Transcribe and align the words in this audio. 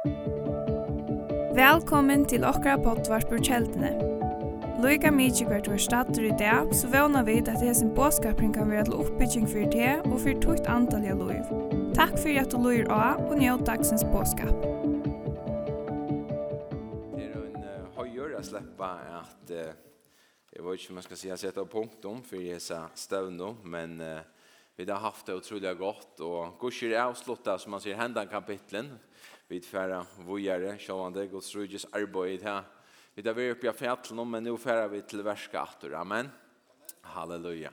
Velkommen 0.00 0.16
til 2.24 2.40
okra 2.48 2.78
pottvarpur 2.80 3.36
kjeldene. 3.44 3.90
Loika 4.80 5.12
mykje 5.12 5.44
hvert 5.44 5.68
var 5.68 5.76
stater 5.84 6.24
i 6.24 6.32
dag, 6.40 6.72
så 6.72 6.88
vana 6.88 7.20
vi 7.26 7.34
at 7.42 7.60
hesen 7.60 7.92
båskapring 7.92 8.54
kan 8.56 8.72
være 8.72 8.88
til 8.88 8.96
oppbygging 8.96 9.44
for 9.50 9.60
det 9.74 10.00
og 10.06 10.16
for 10.22 10.32
tukt 10.40 10.64
antall 10.72 11.04
av 11.04 11.20
loiv. 11.20 11.44
Takk 11.98 12.16
for 12.16 12.32
at 12.32 12.48
du 12.48 12.56
loir 12.64 12.88
av 12.88 13.20
og 13.26 13.36
njød 13.42 13.66
dagsens 13.68 14.00
båskap. 14.08 14.56
Det 17.12 17.28
er 17.28 17.36
en 17.36 17.60
uh, 17.60 17.84
høyere 18.00 18.40
å 18.40 18.42
slippe 18.48 18.88
at, 19.20 19.52
uh, 19.52 19.76
jeg 20.48 20.64
vet 20.64 20.80
ikke 20.80 20.96
om 20.96 21.00
jeg 21.02 21.08
skal 21.10 21.20
si 21.20 21.28
at 21.28 21.34
jeg 21.34 21.42
setter 21.44 21.68
punktum 21.76 22.24
for 22.24 22.40
jeg 22.40 22.56
sa 22.64 22.88
støvnum, 22.96 23.60
men 23.68 24.00
uh, 24.00 24.24
vi 24.80 24.88
har 24.88 25.04
haft 25.04 25.28
det 25.28 25.36
utrolig 25.36 25.76
godt, 25.76 26.24
og 26.24 26.56
gusher 26.56 26.96
er 26.96 27.04
avsluttet, 27.04 27.60
som 27.60 27.76
man 27.76 27.84
sier, 27.84 28.00
hendan 28.00 28.32
kapitlen, 28.32 28.96
vi 29.50 29.58
færa 29.60 30.04
vujare, 30.22 30.76
sjåvande, 30.78 31.26
Guds 31.26 31.50
rujus 31.56 31.86
arbeid 31.92 32.44
her. 32.46 32.62
Vi 33.14 33.22
tar 33.22 33.34
vi 33.34 33.48
opp 33.50 33.64
i 33.66 33.72
fjallet 33.74 34.12
men 34.22 34.44
nå 34.46 34.54
færa 34.56 34.86
vi 34.86 35.02
til 35.02 35.24
verska. 35.26 35.64
Amen. 35.98 36.30
Halleluja. 37.02 37.72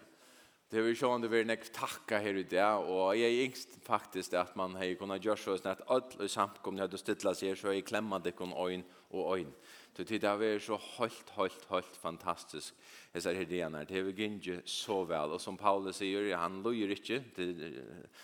Det 0.72 0.82
vi 0.82 0.96
sjåvande 0.98 1.30
vi 1.30 1.44
nek 1.46 1.70
takka 1.72 2.18
her 2.20 2.36
i 2.42 2.44
dag, 2.44 2.82
og 2.82 3.14
jeg 3.16 3.30
er 3.30 3.46
yngst 3.46 3.78
faktisk 3.86 4.34
at 4.34 4.56
man 4.58 4.74
hei 4.76 4.96
kunna 4.98 5.20
gjør 5.22 5.38
så 5.38 5.54
at 5.70 5.86
alle 5.88 6.28
samkomne 6.28 6.82
hadde 6.82 6.98
stittla 6.98 7.36
seg, 7.38 7.54
så 7.56 7.72
jeg 7.72 7.86
klemma 7.86 8.18
dekkon 8.20 8.58
øyn 8.58 8.84
og 9.12 9.38
øyn. 9.38 9.54
Så 9.94 10.04
det 10.04 10.24
har 10.24 10.38
vært 10.38 10.66
så 10.66 10.76
helt, 10.98 11.30
helt, 11.38 11.64
helt 11.70 11.96
fantastisk. 12.02 12.74
Jeg 13.14 13.22
ser 13.22 13.38
her 13.38 13.54
igjen 13.54 13.78
her. 13.78 13.86
Det 13.86 13.96
har 13.98 14.10
vært 14.10 14.68
så 14.70 15.00
vel. 15.10 15.38
Og 15.38 15.42
som 15.42 15.58
Paulus 15.58 16.02
sier, 16.02 16.28
han 16.38 16.60
løyer 16.62 16.94
ikke. 16.94 17.24
Det 17.34 17.48
er 17.50 17.80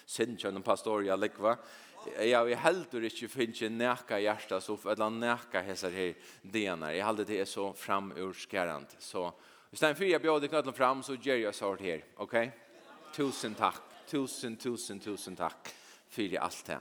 sin 0.05 0.37
kjønn 0.37 0.61
pastor 0.61 1.01
jeg 1.05 1.17
lekva 1.17 1.55
ja, 2.17 2.49
är 2.49 2.55
heldur 2.55 3.03
ur 3.03 3.09
inte 3.09 3.27
finns 3.27 3.61
en 3.61 3.77
näka 3.77 4.19
så 4.61 4.77
för 4.77 4.91
att 4.91 4.99
hesar 4.99 5.61
häsar 5.61 5.91
här 5.91 6.13
denar. 6.41 6.91
Jag 6.91 7.05
hade 7.05 7.23
det 7.23 7.35
er 7.35 7.45
så 7.45 7.73
fram 7.73 8.11
ur 8.11 8.33
skärant. 8.33 8.95
Så 8.99 9.33
istället 9.71 9.97
för 9.97 10.05
jag 10.05 10.21
bjöd 10.21 10.41
dig 10.41 10.49
knallen 10.49 10.73
fram 10.73 11.03
så 11.03 11.15
ger 11.15 11.37
jag 11.37 11.55
sort 11.55 11.81
här. 11.81 12.03
Okej? 12.15 12.47
Okay? 12.47 12.51
Tusen 13.15 13.53
tack. 13.53 13.81
Tusen, 14.07 14.55
tusen, 14.55 14.99
tusen 14.99 15.35
tack 15.35 15.75
för 16.09 16.37
allt 16.37 16.65
det. 16.65 16.79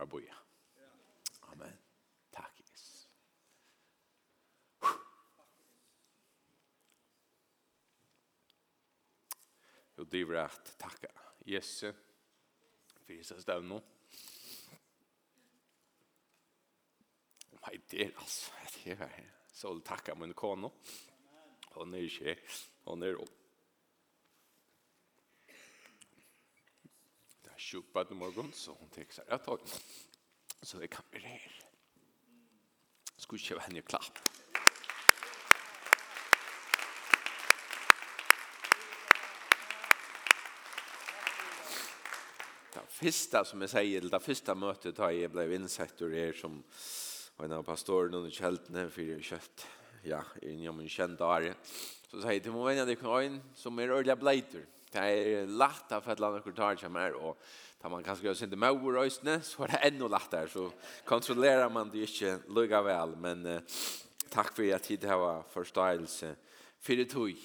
bara 0.00 0.06
boja. 0.06 0.34
Amen. 1.40 1.72
Tack 2.30 2.60
Jesus. 2.60 3.08
Jo, 9.96 10.04
det 10.04 10.24
var 10.24 10.34
att 10.34 10.78
tacka 10.78 11.08
Jesus 11.44 11.96
för 13.06 13.12
Jesus 13.12 13.44
dövn. 13.44 13.80
Hva 17.60 17.74
er 17.74 17.82
det, 17.90 18.06
altså? 18.16 18.56
Det 18.72 18.96
er 18.96 19.12
så 19.52 19.74
å 19.74 19.82
takke 19.84 20.16
min 20.16 20.32
kone. 20.32 20.70
Hun 21.74 21.92
er 21.94 22.08
ikke, 22.08 22.38
hun 22.88 23.04
er 23.04 23.20
opp 23.20 23.39
sjuk 27.60 27.92
på 27.92 28.14
morgon 28.14 28.52
så 28.52 28.76
hon 28.80 28.88
tänker 28.88 29.14
sig 29.14 29.24
här, 29.28 29.40
jag 29.46 29.60
Så 30.62 30.78
det 30.78 30.86
kan 30.86 31.02
bli 31.10 31.20
det 31.20 31.26
här. 31.26 31.62
Skulle 33.16 33.38
köpa 33.38 33.60
henne 33.60 33.80
klapp. 33.82 34.18
Det 42.72 42.80
första 42.88 43.44
som 43.44 43.60
jag 43.60 43.70
säger, 43.70 44.00
det 44.00 44.20
första 44.20 44.54
mötet 44.54 44.98
har 44.98 45.10
jag 45.10 45.30
blivit 45.30 45.60
insett 45.60 46.02
ur 46.02 46.14
er 46.14 46.32
som 46.32 46.62
en 47.36 47.52
av 47.52 47.62
pastoren 47.62 48.14
under 48.14 48.30
kälten 48.30 48.90
för 48.90 49.02
jag 49.02 49.22
kött. 49.22 49.66
Ja, 50.02 50.24
i 50.42 50.50
en 50.50 50.58
jämn 50.58 50.88
känd 50.88 51.18
dag. 51.18 51.54
Så 52.10 52.22
säger 52.22 52.34
jag 52.34 52.42
till 52.42 52.52
mig 52.52 52.80
att 52.80 52.86
det 52.86 53.02
är 53.02 53.20
en 53.20 53.42
som 53.54 53.78
är 53.78 53.88
örliga 53.88 54.16
blejter. 54.16 54.58
Mm 54.58 54.79
Det 54.90 55.02
er 55.06 55.46
lett 55.46 55.92
av 55.94 56.02
et 56.02 56.16
eller 56.16 56.40
annet 56.40 56.56
tar 56.56 56.78
som 56.80 56.96
er, 56.98 57.14
og 57.14 57.38
da 57.80 57.88
man 57.92 58.02
kanskje 58.04 58.26
gjør 58.26 58.38
sin 58.40 58.50
til 58.50 58.58
mauer 58.60 58.98
og 58.98 59.06
østene, 59.06 59.38
så 59.46 59.64
er 59.64 59.72
det 59.72 59.82
enda 59.86 60.08
lett 60.10 60.32
der, 60.32 60.50
så 60.50 60.66
kontrollerer 61.08 61.70
man 61.72 61.92
det 61.92 62.08
ikke 62.08 62.36
lukka 62.50 62.82
vel, 62.84 63.14
men 63.22 63.46
uh, 63.46 63.78
takk 64.32 64.50
for 64.56 64.74
at 64.74 64.88
tid 64.88 65.06
har 65.08 65.44
forståelse 65.54 66.34
fyrir 66.80 67.06
tog. 67.08 67.38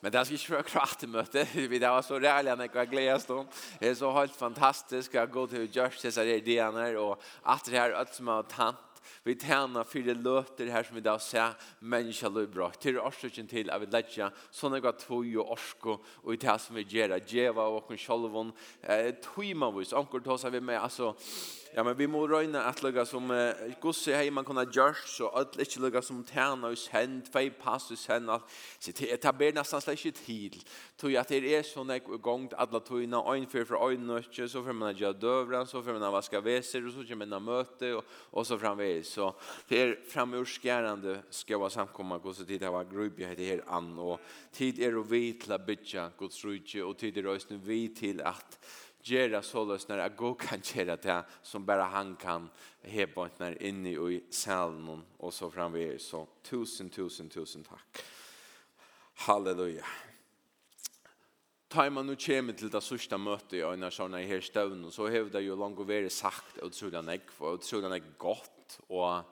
Men 0.00 0.12
det 0.12 0.18
er 0.20 0.34
ikke 0.34 0.56
for 0.56 0.82
å 0.82 0.92
til 0.98 1.12
møte, 1.14 1.46
vi 1.54 1.78
det 1.78 1.88
var 1.94 2.04
så 2.04 2.18
rælig 2.18 2.52
enn 2.52 2.66
jeg 2.66 2.74
var 2.74 2.90
gledes 2.90 3.28
om. 3.30 3.46
Det 3.80 3.90
er 3.92 3.98
så 4.02 4.12
helt 4.16 4.36
fantastisk, 4.36 5.14
jeg 5.14 5.22
har 5.22 5.32
gått 5.32 5.54
til 5.54 5.66
å 5.66 5.70
gjøre 5.70 6.02
disse 6.02 6.26
ideene, 6.26 6.90
og 6.98 7.20
at 7.44 7.70
det 7.70 7.78
her, 7.78 7.96
alt 7.96 8.16
som 8.16 8.32
har 8.32 8.48
tant, 8.50 8.89
vi 9.22 9.38
tjänar 9.38 9.84
för 9.84 9.98
det 9.98 10.14
löter 10.14 10.66
här 10.66 10.82
som 10.82 10.94
vi 10.94 11.00
då 11.00 11.18
ser 11.18 11.52
människa 11.78 12.28
lov 12.28 12.50
bra. 12.50 12.70
Till 12.70 12.98
orsaken 12.98 13.46
till 13.46 13.70
att 13.70 13.82
vi 13.82 13.86
lägger 13.86 14.30
sådana 14.50 14.80
gott 14.80 14.98
två 14.98 15.16
och 15.16 15.52
orsko 15.52 15.98
och 16.06 16.34
i 16.34 16.36
det 16.36 16.58
som 16.58 16.76
vi 16.76 16.82
gör. 16.82 17.20
Geva 17.26 17.66
och 17.66 18.00
självon. 18.00 18.52
Eh, 18.82 19.14
Tujmanvis. 19.14 19.92
Ankor 19.92 20.20
tar 20.20 20.36
sig 20.36 20.50
vi 20.50 20.60
med. 20.60 20.80
Alltså 20.80 21.14
Ja, 21.70 21.84
men 21.86 21.94
vi 21.94 22.08
må 22.10 22.24
røyne 22.26 22.58
at 22.66 22.80
lukka 22.82 23.04
som 23.06 23.28
uh, 23.30 23.60
gusse 23.78 24.10
hei 24.10 24.32
man 24.34 24.42
kunna 24.46 24.64
gjørs, 24.66 25.04
så 25.12 25.28
at 25.38 25.54
ikke 25.62 25.84
lukka 25.84 26.00
som 26.02 26.24
tjena 26.26 26.66
hos 26.66 26.88
hend, 26.90 27.28
fei 27.30 27.44
pass 27.54 27.86
hos 27.92 28.08
hend, 28.10 28.26
alt. 28.34 28.48
Så 28.82 28.90
det 28.98 29.32
ber 29.38 29.54
nesten 29.54 29.84
slett 29.84 30.02
ikke 30.02 30.16
til. 30.18 30.56
Tog 30.98 31.14
at 31.20 31.30
det 31.30 31.52
er 31.54 31.62
sånn 31.66 31.92
ek 31.94 32.10
gongt 32.26 32.56
alla 32.58 32.80
togina, 32.82 33.22
øyn 33.22 33.46
fyr 33.52 33.68
fra 33.68 33.84
øyn 33.86 34.02
nøtje, 34.08 34.48
så 34.50 34.64
fyrir 34.66 34.80
man 34.80 34.98
gjør 34.98 35.14
døvran, 35.22 35.70
så 35.70 35.84
fyrir 35.84 36.00
man 36.00 36.16
vaska 36.16 36.42
veser, 36.42 36.90
og 36.90 36.96
så 36.96 37.06
kjem 37.06 37.22
man 37.22 37.38
møte, 37.46 37.94
og, 38.00 38.18
og 38.34 38.50
så 38.50 38.58
framveis. 38.58 39.14
Så 39.14 39.30
det 39.70 39.80
er 39.84 39.96
framurskærande 40.10 41.20
skjøva 41.38 41.70
samkomma 41.70 42.18
gusse 42.18 42.48
tid 42.50 42.64
det 42.64 42.74
var 42.74 42.90
grubje 42.90 43.30
hei 43.30 43.38
her 43.52 43.62
an, 43.70 43.94
og 43.94 44.18
tid 44.58 44.82
er 44.82 44.98
vi 45.06 45.22
til 45.38 45.54
a 45.54 45.62
bytja 45.62 46.10
guds 46.18 46.42
rujtje, 46.42 46.82
og 46.82 46.98
tid 46.98 47.22
er 47.22 47.30
vi 47.62 47.84
til 47.94 48.26
at 48.26 48.58
gjøre 49.02 49.42
så 49.42 49.64
när 49.88 49.98
at 49.98 50.16
går 50.16 50.34
kan 50.34 50.60
gjøre 50.60 50.96
det 50.96 51.24
som 51.42 51.66
bare 51.66 51.82
han 51.82 52.16
kan 52.16 52.50
hebont 52.82 53.38
når 53.38 53.62
inne 53.62 53.90
i 53.90 54.20
salen 54.30 55.02
og 55.18 55.32
så 55.32 55.50
framvis 55.50 56.02
så 56.02 56.26
tusen 56.42 56.90
tusen 56.90 57.28
tusen 57.28 57.64
takk. 57.64 58.04
Halleluja. 59.26 59.84
Ta 61.68 61.90
man 61.90 62.06
nu 62.06 62.16
kommer 62.16 62.52
til 62.52 62.70
det 62.70 62.82
sørste 62.82 63.18
møtet 63.18 63.60
i 63.60 63.62
en 63.62 63.90
sånne 63.90 64.22
i 64.22 64.26
her 64.26 64.40
støvn, 64.40 64.90
så 64.90 65.06
har 65.06 65.28
det 65.30 65.44
jo 65.46 65.54
langt 65.54 65.86
vært 65.86 66.12
sagt 66.12 66.58
og 66.58 66.72
tror 66.72 66.90
det 66.90 67.08
er 67.08 67.20
og 67.40 67.60
tror 67.62 67.80
det 67.80 67.92
er 67.92 68.14
godt 68.18 68.80
og 68.88 69.24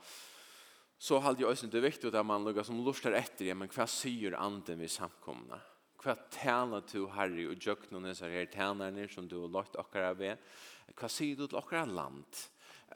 så 0.99 1.19
har 1.23 1.35
det 1.35 1.45
jo 1.45 1.51
også 1.51 1.69
det 1.71 1.83
viktig 1.83 2.11
at 2.11 2.27
man 2.27 2.45
lukker 2.45 2.67
som 2.67 2.81
lustar 2.83 3.15
etter, 3.15 3.47
ja, 3.47 3.55
men 3.55 3.71
hva 3.71 3.87
sier 3.87 4.35
anden 4.35 4.81
vid 4.81 4.91
samkomna? 4.91 5.61
hva 5.99 6.15
tjener 6.31 6.85
du, 6.93 7.09
Herre, 7.11 7.49
og 7.51 7.59
gjøkken 7.59 7.99
og 7.99 8.05
neser 8.05 8.31
her 8.31 8.47
tjenerne 8.53 9.09
som 9.11 9.27
du 9.29 9.41
har 9.43 9.53
lagt 9.59 9.79
akkurat 9.81 10.19
ved? 10.19 10.49
Hva 10.95 11.11
sier 11.11 11.37
du 11.37 11.47
til 11.47 11.59
akkurat 11.59 11.91
land? 11.91 12.43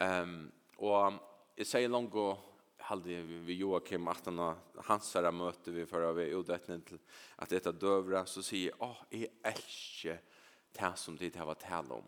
Um, 0.00 0.50
og 0.78 1.18
jeg 1.58 1.68
sier 1.68 1.92
langt 1.92 2.14
og 2.16 2.48
halde 2.88 3.20
vi 3.46 3.58
Joakim 3.60 4.08
at 4.08 4.26
han 4.26 4.40
hans 4.88 5.14
här 5.14 5.30
møte 5.30 5.70
vi 5.70 5.86
förra 5.86 6.12
vi 6.12 6.34
odrätten 6.34 6.82
til 6.82 6.98
at 7.38 7.50
dette 7.50 7.72
dövra 7.72 8.24
så 8.26 8.42
sier 8.42 8.72
jeg 8.72 8.80
oh, 8.80 8.96
jeg 9.10 9.30
elsker 9.44 10.18
det 10.72 10.92
som 10.98 11.16
de 11.16 11.30
har 11.36 11.46
varit 11.46 11.60
tal 11.60 11.92
om. 11.92 12.04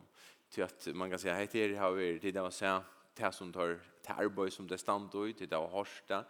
til 0.50 0.62
at 0.62 0.86
man 0.94 1.10
kan 1.10 1.18
säga, 1.18 1.34
hei 1.34 1.46
till 1.46 1.72
er 1.72 1.78
har 1.78 1.90
vi 1.90 2.18
det 2.18 2.32
där 2.32 2.42
var 2.42 2.50
säga, 2.50 2.82
det 3.16 3.34
som 3.34 3.52
tar 3.52 3.80
det 4.06 4.10
arbete 4.10 4.50
som 4.50 4.68
det 4.68 4.78
stand 4.78 5.14
ut, 5.14 5.38
det 5.38 5.46
där 5.46 5.58
var 5.58 5.68
hårsta, 5.68 6.24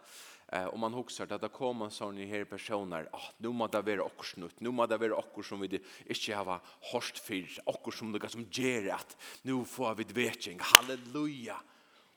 Eh 0.47 0.67
om 0.67 0.79
man 0.79 0.93
huxar 0.93 1.31
att 1.31 1.41
det 1.41 1.49
kommer 1.49 1.89
såna 1.89 2.25
här 2.25 2.43
personer. 2.45 3.09
Ah, 3.11 3.21
nu 3.37 3.49
måste 3.49 3.81
det 3.81 3.95
vara 3.95 4.05
också 4.05 4.33
snutt. 4.33 4.59
Nu 4.59 4.71
måste 4.71 4.97
det 4.97 5.07
vara 5.07 5.19
också 5.19 5.43
som 5.43 5.59
vi 5.59 5.81
inte 6.05 6.33
har 6.33 6.61
hörst 6.93 7.17
för. 7.17 7.47
Också 7.65 7.91
som 7.91 8.11
det 8.11 8.29
som 8.29 8.47
ger 8.51 8.93
att 8.93 9.17
nu 9.41 9.65
får 9.65 9.95
vi 9.95 10.03
vetching. 10.03 10.59
Halleluja. 10.61 11.61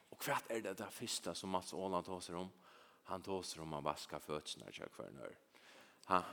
Och 0.09 0.21
kvart 0.21 0.43
är 0.47 0.61
det 0.61 0.73
där 0.73 0.89
första 0.91 1.35
som 1.35 1.49
Mats 1.49 1.73
Åland 1.73 2.05
tar 2.05 2.35
om. 2.35 2.49
Han 3.03 3.21
tar 3.21 3.59
om 3.59 3.73
att 3.73 3.83
vaska 3.83 4.19
fötterna 4.19 4.65
kör 4.71 4.89
för 4.95 5.11
nu. 5.11 5.35
Ha. 6.05 6.23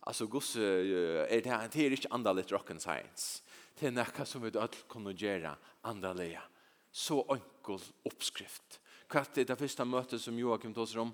Alltså 0.00 0.26
gus 0.26 0.56
är 0.56 1.42
det 1.42 1.50
här 1.50 1.68
det 1.72 1.86
är 1.86 2.06
inte 2.06 2.54
rock 2.54 2.70
and 2.70 2.82
science. 2.82 3.42
Det 3.78 3.86
är 3.86 3.90
något 3.90 4.28
som 4.28 4.42
vi 4.42 4.58
öll 4.58 4.68
kunde 4.88 5.12
göra 5.12 5.56
andaliga. 5.80 6.42
Så 6.90 7.22
enkel 7.32 7.86
uppskrift. 8.02 8.80
Kvart 9.08 9.38
är 9.38 9.44
det 9.44 9.56
första 9.56 9.84
mötet 9.84 10.20
som 10.20 10.38
Joakim 10.38 10.74
tar 10.74 10.98
om 10.98 11.12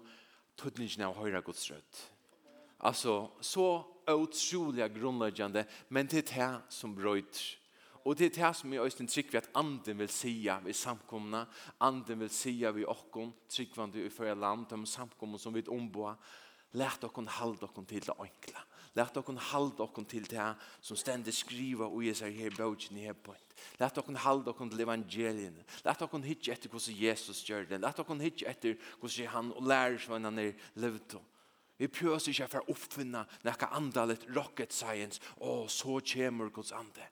tøtningen 0.60 1.06
av 1.08 1.16
høyre 1.18 1.42
Guds 1.44 1.64
rødt. 1.72 2.02
Altså, 2.80 3.28
så 3.40 3.66
utrolig 4.08 4.86
grunnleggende, 4.94 5.66
men 5.88 6.06
det 6.06 6.22
er 6.24 6.30
det 6.30 6.52
som 6.72 6.94
brøyder. 6.96 7.56
Og 8.04 8.16
det 8.16 8.30
er 8.30 8.36
det 8.38 8.56
som 8.56 8.72
er 8.72 8.86
øyne 8.86 9.08
trygg 9.08 9.32
ved 9.32 9.42
at 9.42 9.50
anden 9.54 9.98
vil 9.98 10.08
sija 10.08 10.58
ved 10.64 10.72
samkomna, 10.72 11.44
anden 11.80 12.20
vil 12.20 12.30
sija 12.32 12.70
ved 12.72 12.88
okkon, 12.88 13.34
tryggvande 13.48 14.06
i 14.06 14.08
førre 14.08 14.38
land, 14.40 14.66
de 14.70 14.86
samkomna 14.86 15.38
som 15.38 15.54
vi 15.54 15.64
omboa, 15.68 16.14
lät 16.72 17.04
okkon 17.04 17.28
halda 17.28 17.66
okkon 17.68 17.86
til 17.86 18.06
det 18.06 18.16
enkla. 18.16 18.64
Lært 18.98 19.16
okkun 19.20 19.38
halda 19.38 19.84
okkun 19.84 20.06
til 20.10 20.25
det 20.26 20.44
som 20.82 20.98
stendig 20.98 21.34
skriva 21.37 21.87
og 21.87 22.02
ge 22.02 22.14
sig 22.19 22.34
her 22.34 22.54
bøtjen 22.56 22.98
i 22.98 23.04
her 23.06 23.14
point. 23.14 23.54
Lært 23.78 24.00
okkun 24.02 24.19
halda 24.19 24.50
okkun 24.50 24.72
til 24.72 24.82
evangelien. 24.82 25.60
Lært 25.84 26.02
okkun 26.02 26.26
hitje 26.26 26.56
etter 26.56 26.72
hvordan 26.72 26.98
Jesus 26.98 27.44
gjør 27.46 27.69
det. 27.70 27.78
Lært 27.81 28.02
okkun 28.02 28.22
hitje 28.25 28.48
etter 28.50 28.75
hvordan 28.98 29.31
han 29.34 29.52
og 29.54 29.69
lærer 29.70 30.00
seg 30.02 30.19
han 30.19 30.42
er 30.42 30.56
levd. 30.82 31.20
Vi 31.81 31.88
prøver 31.88 32.26
ikke 32.28 32.48
for 32.50 32.60
å 32.60 32.75
oppfinne 32.75 33.22
nekka 33.46 33.70
andalet 33.78 34.26
rocket 34.34 34.75
science. 34.75 35.22
Å, 35.38 35.64
så 35.70 36.00
kommer 36.12 36.50
Guds 36.52 36.75
ande. 36.76 37.06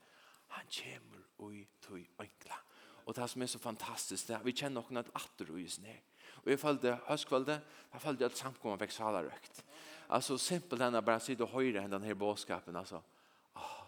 Han 0.58 0.66
kommer 0.74 1.22
ui 1.46 1.62
tog 1.86 2.02
enkla. 2.20 2.58
Og 3.06 3.16
det 3.16 3.30
som 3.30 3.42
er 3.42 3.48
så 3.48 3.62
fantastisk, 3.62 4.26
det 4.28 4.36
er 4.36 4.44
vi 4.44 4.52
kjenner 4.52 4.82
noen 4.82 5.00
at 5.00 5.14
atter 5.16 5.54
ui 5.54 5.64
sned. 5.70 6.02
Og 6.42 6.50
jeg 6.52 6.60
følte 6.60 6.98
høstkvalde, 7.06 7.56
jeg 7.94 8.02
følte 8.02 8.28
at 8.28 8.36
samkommet 8.36 8.82
vekk 8.82 8.92
salarøkt. 8.98 9.62
Alltså 10.08 10.38
simpelt 10.38 10.80
henne 10.80 11.02
bara 11.02 11.20
sitta 11.20 11.44
och 11.44 11.50
höra 11.50 11.88
den 11.88 12.02
här 12.02 12.14
bådskapen. 12.14 12.76
Alltså, 12.76 13.02
åh, 13.54 13.82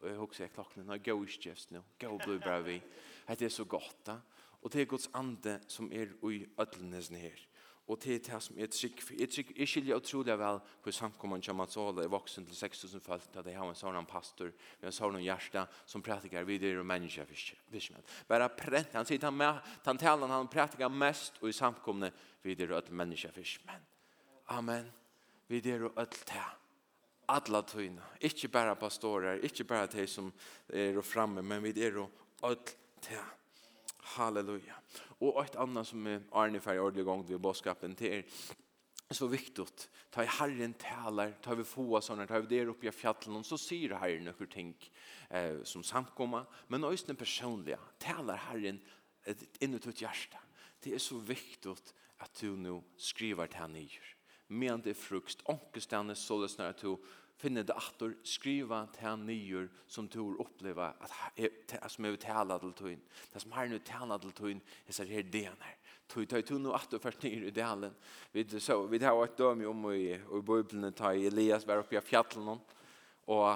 och 0.00 0.08
jag 0.08 0.14
huxar 0.14 0.48
klockan, 0.48 0.86
när 0.86 0.94
jag 0.94 1.04
går 1.04 1.28
just 1.40 1.70
nu, 1.70 1.82
gå 2.00 2.18
blue 2.18 2.38
bara 2.38 2.60
vi. 2.60 2.82
Det 3.26 3.42
är 3.42 3.48
så 3.48 3.64
gott. 3.64 4.08
Och 4.34 4.70
det 4.70 4.80
är 4.80 4.84
Guds 4.84 5.08
ande 5.12 5.60
som 5.66 5.92
är 5.92 6.30
i 6.32 6.48
ödlenheten 6.56 7.16
här. 7.16 7.48
Og 7.86 7.98
til 8.00 8.20
det 8.24 8.38
som 8.42 8.58
er 8.58 8.70
trygg, 8.70 9.00
jeg, 9.18 9.28
trygg, 9.30 9.50
jeg 9.58 9.68
skiljer 9.68 9.98
utrolig 9.98 10.36
vel 10.38 10.60
hvor 10.84 10.94
samkommende 10.94 11.46
kommer 11.46 11.66
til 11.66 11.82
alle 11.82 12.04
er 12.06 12.12
voksen 12.12 12.46
til 12.46 12.54
6.000 12.54 13.02
folk, 13.02 13.26
at 13.34 13.44
de 13.44 13.56
har 13.56 13.68
en 13.68 13.76
sånn 13.78 14.06
pastor, 14.06 14.52
med 14.80 14.88
en 14.88 14.96
sånn 14.96 15.18
hjerte 15.20 15.66
som 15.86 16.04
pratikar 16.04 16.46
videre 16.46 16.80
og 16.80 16.86
mennesker 16.86 17.28
vismen. 17.72 18.06
Bare 18.28 18.48
prænt, 18.54 18.94
han 18.94 19.08
sier 19.08 19.26
han, 19.26 19.60
han 19.84 20.00
taler 20.00 20.30
han 20.30 20.50
pratikar 20.52 20.94
mest 20.94 21.42
og 21.42 21.50
i 21.50 21.58
samkommende 21.58 22.14
videre 22.46 22.78
og 22.78 22.86
til 22.86 23.00
mennesker 23.02 23.34
vismen. 23.34 23.88
Amen. 24.48 25.01
Vi 25.52 25.60
er 25.68 25.82
jo 25.84 25.90
ødelt 26.00 26.30
her. 26.30 26.58
Alla 27.28 27.60
tøyna. 27.62 28.02
ikkje 28.20 28.48
bare 28.48 28.76
pastorer, 28.76 29.40
ikkje 29.44 29.64
bara 29.64 29.86
de 29.86 30.06
som 30.06 30.32
er 30.68 31.00
framme, 31.02 31.42
men 31.42 31.62
vi 31.62 31.74
er 31.82 31.98
og 31.98 32.10
ødelt 32.44 33.06
her. 33.08 33.34
Halleluja. 34.14 34.74
Og 35.20 35.44
et 35.44 35.56
annet 35.60 35.86
som 35.86 36.06
er 36.06 36.20
Arne 36.32 36.60
færre 36.60 36.80
ordentlig 36.80 37.04
gang 37.04 37.28
vi 37.28 37.38
bådskapen 37.38 37.96
til 37.96 38.12
er, 38.12 38.22
så 39.10 39.26
viktigt. 39.26 39.90
Ta 40.12 40.22
i 40.22 40.30
Herren 40.38 40.74
talar, 40.74 41.34
ta 41.42 41.54
vi 41.54 41.64
få 41.64 42.00
sånne, 42.00 42.26
ta 42.26 42.40
vi 42.40 42.48
der 42.48 42.70
oppe 42.70 42.88
i 42.88 42.90
fjällen 42.90 43.36
och 43.36 43.46
så 43.46 43.58
sier 43.58 43.98
Herren 43.98 44.24
noen 44.24 44.48
ting 44.48 44.74
eh, 45.30 45.62
som 45.64 45.84
samkomma. 45.84 46.46
Men 46.68 46.84
også 46.84 47.06
den 47.06 47.16
personliga, 47.16 47.78
talar 47.98 48.36
Herren 48.36 48.80
in 49.60 49.74
i 49.74 49.78
ditt 49.78 50.00
hjärta. 50.00 50.38
Det 50.80 50.94
är 50.94 50.98
så 50.98 51.18
viktigt 51.18 51.94
att 52.16 52.40
du 52.40 52.56
nu 52.56 52.82
skriver 52.96 53.48
han 53.52 53.76
i 53.76 53.90
men 54.52 54.82
det 54.84 54.92
er 54.92 55.00
frukt, 55.00 55.42
ångestene 55.48 56.14
så 56.18 56.38
det 56.42 56.50
snart 56.52 56.82
to, 56.82 56.96
finne 57.40 57.64
det 57.66 57.74
atter, 57.74 58.14
skriva 58.28 58.84
til 58.94 59.24
nyer 59.24 59.68
som 59.90 60.08
to 60.10 60.28
oppleva 60.42 60.92
at 61.02 61.14
det 61.38 61.80
som 61.90 62.06
er 62.06 62.18
tala 62.20 62.58
til 62.62 62.74
tøyen, 62.78 63.00
det 63.32 63.42
som 63.42 63.54
har 63.56 63.70
nu 63.70 63.78
tala 63.82 64.18
til 64.22 64.34
tøyen, 64.36 64.62
jeg 64.86 64.98
ser 64.98 65.10
her 65.10 65.26
det 65.32 65.46
her. 65.48 65.78
Tøy 66.12 66.26
tøy 66.28 66.42
tøy 66.44 66.58
nu 66.60 66.74
atter 66.76 67.00
først 67.00 67.24
nyer 67.24 67.48
i 67.48 67.54
delen. 67.56 67.94
Vi 68.32 68.44
så, 68.60 68.82
vi 68.86 69.00
har 69.00 69.16
et 69.24 69.38
døm 69.38 69.64
om 69.70 69.86
i, 69.94 70.12
i 70.12 70.40
Bibelen, 70.44 70.92
ta 70.92 71.14
Elias 71.16 71.66
var 71.66 71.80
oppe 71.80 71.96
i 71.96 72.04
fjallen, 72.04 72.60
og 73.32 73.48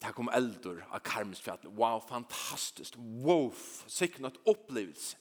det 0.00 0.14
kom 0.16 0.30
eldur 0.32 0.80
av 0.88 1.02
Karmsfjallet. 1.04 1.68
Wow, 1.76 2.00
fantastiskt. 2.08 2.96
Wow, 2.96 3.52
sikkert 3.86 4.40
opplevelse. 4.48 5.16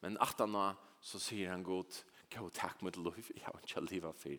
Men 0.00 0.16
att 0.18 0.38
han 0.38 0.74
så 1.00 1.18
sier 1.18 1.50
han 1.50 1.62
gott, 1.62 2.04
gå 2.32 2.48
takk 2.54 2.82
mot 2.82 2.96
lov, 2.96 3.18
jeg 3.34 3.44
har 3.44 3.60
ikke 3.62 3.84
livet 3.90 4.16
for. 4.18 4.36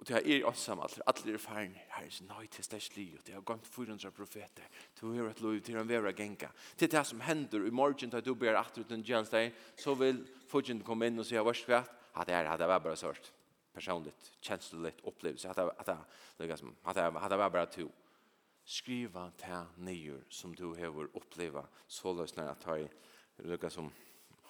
Og 0.00 0.08
det 0.08 0.16
er 0.16 0.46
åndsam 0.48 0.80
alt, 0.80 1.00
alle 1.06 1.34
er 1.34 1.42
ferdig, 1.42 1.80
her 1.92 2.06
er 2.06 2.22
nøy 2.24 2.46
til 2.48 2.64
størst 2.64 2.94
og 2.96 3.26
det 3.26 3.34
har 3.34 3.42
gått 3.44 3.66
400 3.68 4.10
profeter, 4.16 4.64
du 5.00 5.12
har 5.12 5.28
et 5.28 5.40
lov 5.44 5.58
til 5.60 5.76
en 5.76 5.88
vera 5.88 6.12
genga. 6.16 6.48
Til 6.76 6.90
det 6.90 7.06
som 7.06 7.20
hender 7.20 7.66
i 7.66 7.70
morgen, 7.70 8.10
da 8.10 8.20
du 8.20 8.34
ber 8.34 8.56
at 8.56 8.72
du 8.76 8.80
uten 8.80 9.04
tjenesteg, 9.04 9.52
så 9.76 9.94
vil 9.94 10.22
fortjent 10.48 10.84
komme 10.84 11.06
inn 11.06 11.20
og 11.20 11.28
si, 11.28 11.36
hva 11.36 11.52
er 11.52 11.84
det, 12.24 12.26
det 12.26 12.34
er, 12.34 12.56
det 12.56 12.68
var 12.68 12.80
bare 12.80 12.96
sørst, 12.96 13.32
personligt, 13.74 14.32
kjensligt, 14.40 15.04
opplevelse, 15.04 15.48
at 15.48 15.56
det, 15.56 15.68
at 15.78 15.86
det, 15.86 15.98
at 16.86 16.96
det, 16.96 17.04
at 17.04 17.38
var 17.38 17.48
bare 17.48 17.66
to. 17.66 17.90
Skriva 18.64 19.30
til 19.36 19.84
nyer 19.84 20.24
som 20.30 20.54
du 20.54 20.74
har 20.74 20.96
oppleva, 21.14 21.66
så 21.88 22.12
løsner 22.12 22.48
at 22.48 22.60
ta 22.60 22.76
i 22.78 22.88
det 23.36 23.72
som, 23.72 23.92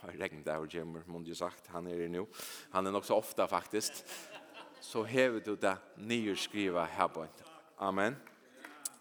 har 0.01 0.17
regnet 0.17 0.47
der 0.47 0.63
og 0.63 0.71
gjemmer, 0.73 1.05
må 1.07 1.21
du 1.25 1.35
sagt, 1.37 1.69
han 1.75 1.87
er 1.91 1.99
det 2.01 2.11
nå. 2.13 2.27
Han 2.73 2.87
er 2.87 2.95
nok 2.95 3.07
så 3.07 3.19
ofte 3.21 3.47
faktisk. 3.49 4.03
Så 4.81 5.05
hever 5.05 5.43
du 5.45 5.55
det 5.61 5.77
nye 5.97 6.37
skriva 6.37 6.87
her 6.89 7.09
på. 7.13 7.27
Amen. 7.79 8.17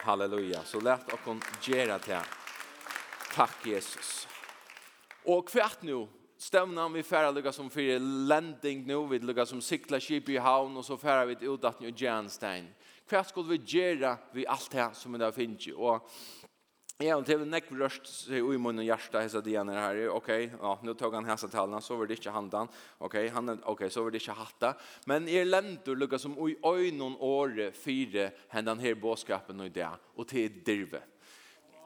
Halleluja. 0.03 0.63
Så 0.67 0.81
lett 0.83 1.11
å 1.11 1.19
kunne 1.23 1.59
gjøre 1.63 1.97
det. 2.05 2.21
Takk, 3.33 3.65
Jesus. 3.67 4.25
Og 5.29 5.45
kvart 5.47 5.83
nå, 5.87 6.05
stevna 6.39 6.87
vi 6.93 7.03
færa 7.03 7.31
lukka 7.35 7.51
som 7.55 7.69
fyrir 7.71 7.99
landing 7.99 8.85
nu, 8.87 9.01
vi 9.11 9.19
lukka 9.23 9.45
som 9.45 9.61
sikla 9.63 9.99
skip 10.01 10.31
i 10.31 10.39
havn, 10.39 10.77
og 10.79 10.85
så 10.87 10.97
færa 10.99 11.27
vi 11.29 11.37
ut 11.47 11.67
at 11.67 11.81
nu 11.83 11.91
Janstein. 11.91 12.69
Hvert 13.09 13.31
skulle 13.31 13.57
vi 13.57 13.77
gjøre 13.77 14.15
vi 14.33 14.45
alt 14.47 14.71
det 14.71 14.87
som 14.97 15.13
vi 15.13 15.19
da 15.21 15.31
finner. 15.33 15.75
Og 15.75 16.05
Ja, 16.99 17.13
og 17.15 17.21
til 17.23 17.45
nekk 17.47 17.69
rørst 17.79 18.09
röst 18.27 18.31
i 18.35 18.57
munnen 18.59 18.83
hjärta 18.83 19.21
hesa 19.23 19.39
dianer 19.39 19.77
här. 19.79 20.09
Okej, 20.11 20.49
ja, 20.61 20.79
nu 20.83 20.93
tog 20.93 21.13
han 21.13 21.25
hesa 21.25 21.47
talna 21.47 21.79
så 21.81 21.95
var 21.95 22.07
det 22.07 22.13
inte 22.13 22.29
handan. 22.29 22.67
Okej, 22.97 23.29
han 23.29 23.61
okej, 23.63 23.89
så 23.89 24.03
var 24.03 24.11
det 24.11 24.19
inte 24.19 24.31
hatta. 24.31 24.73
Men 25.05 25.29
er 25.29 25.45
lendur 25.45 25.95
lukka 25.95 26.19
som 26.19 26.35
oj 26.37 26.57
oj 26.61 26.91
någon 26.91 27.15
år 27.19 27.71
fyra 27.71 28.31
händan 28.49 28.79
här 28.79 28.95
boskapen 28.95 29.59
och 29.59 29.71
det 29.71 29.89
och 30.15 30.27
till 30.27 30.63
dirve. 30.63 31.01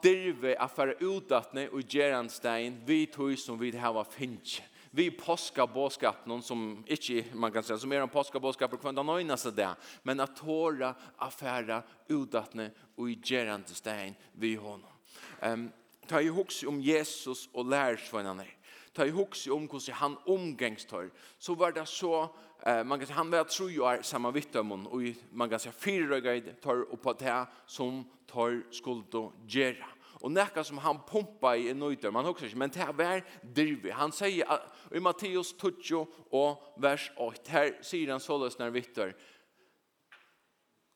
Dirve 0.02 0.56
affär 0.58 0.96
utdatne 1.00 1.68
och 1.68 1.82
Geranstein 1.88 2.82
vi 2.86 3.06
tog 3.06 3.38
som 3.38 3.58
vi 3.58 3.76
hava 3.76 4.04
finch 4.04 4.62
vi 4.90 5.10
påska 5.10 5.66
bådskap 5.66 6.26
någon 6.26 6.42
som 6.42 6.84
inte 6.86 7.24
man 7.32 7.52
kan 7.52 7.62
säga 7.62 7.78
som 7.78 7.92
är 7.92 8.00
en 8.00 8.08
påska 8.08 8.40
bådskap 8.40 8.70
på 8.70 8.76
kvanta 8.76 9.02
nöjna 9.02 9.36
så 9.36 9.50
där 9.50 9.74
men 10.02 10.20
att 10.20 10.36
tåra 10.36 10.94
affära 11.16 11.82
udatne 12.08 12.70
och 12.96 13.10
i 13.10 13.18
stein 13.66 14.14
vi 14.32 14.54
honom 14.54 14.93
Ehm 15.42 15.72
ta 16.08 16.20
i 16.20 16.28
hugsi 16.28 16.66
om 16.66 16.80
Jesus 16.80 17.48
og 17.54 17.66
lærersvennerne. 17.66 18.46
Ta 18.94 19.04
i 19.04 19.10
hugsi 19.10 19.50
om 19.50 19.68
hur 19.70 19.92
han 19.92 20.16
omgengst 20.26 20.90
her. 20.90 21.08
Så 21.38 21.54
var 21.54 21.70
det 21.70 21.88
så, 21.88 22.28
eh, 22.66 22.86
man 22.86 22.98
kan 22.98 23.06
si, 23.06 23.12
han 23.12 23.30
var 23.30 23.44
tro 23.44 23.68
ju 23.68 23.82
är 23.84 24.02
samma 24.02 24.30
vittamon, 24.30 24.86
og 24.86 25.02
man 25.32 25.50
kan 25.50 25.58
säga 25.58 25.72
fyra 25.72 26.20
guide 26.20 26.60
tar 26.62 26.82
upp 26.82 27.02
på 27.02 27.12
det 27.12 27.46
som 27.66 28.04
tar 28.28 28.62
skuld 28.70 29.14
og 29.14 29.32
gera. 29.48 29.86
Og 30.20 30.32
nekka 30.32 30.62
som 30.62 30.78
han 30.78 30.98
pumpa 31.06 31.54
i 31.54 31.68
en 31.68 31.76
nøyder, 31.76 32.10
man 32.10 32.24
husker 32.24 32.46
ikke, 32.46 32.58
men 32.58 32.70
det 32.70 32.88
var 32.96 33.20
dirvi. 33.56 33.90
Han 33.90 34.12
sier 34.12 34.46
i 34.94 34.98
Matteus 34.98 35.52
20 35.52 36.06
og 36.32 36.62
vers 36.76 37.12
8, 37.16 37.50
her 37.50 37.72
sier 37.82 38.10
han 38.10 38.20
såles 38.20 38.58
når 38.58 38.70
vittar, 38.70 39.12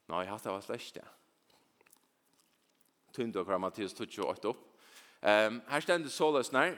Nei, 0.08 0.24
hatt 0.24 0.44
det 0.44 0.52
var 0.52 0.60
slett 0.60 0.94
det 0.94 1.17
tynd 3.18 3.36
og 3.36 3.50
Mattias 3.60 3.96
28 3.98 4.52
opp. 4.52 4.62
Um, 5.22 5.62
her 5.66 5.82
stender 5.82 6.10
såløsner. 6.10 6.76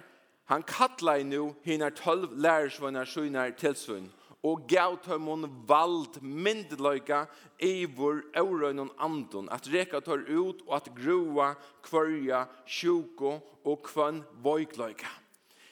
Han 0.49 0.65
kattler 0.67 1.23
nu 1.25 1.55
hinner 1.63 1.93
tolv 1.95 2.33
lærersvunner 2.41 3.05
syner 3.05 3.53
tilsvunn, 3.55 4.09
og 4.43 4.65
gav 4.69 4.97
on 5.13 5.45
vald 5.69 6.23
myndløyga 6.23 7.27
i 7.61 7.85
vår 7.85 8.23
øvrøyn 8.41 8.79
og 8.79 8.95
andon, 8.99 9.49
at 9.53 9.69
reka 9.69 10.01
tar 10.01 10.25
ut 10.27 10.65
og 10.67 10.77
at 10.77 10.89
grua, 10.97 11.55
kvørja, 11.83 12.47
sjuko 12.67 13.37
og 13.65 13.83
kvønn 13.85 14.25
vøygløyga. 14.43 15.20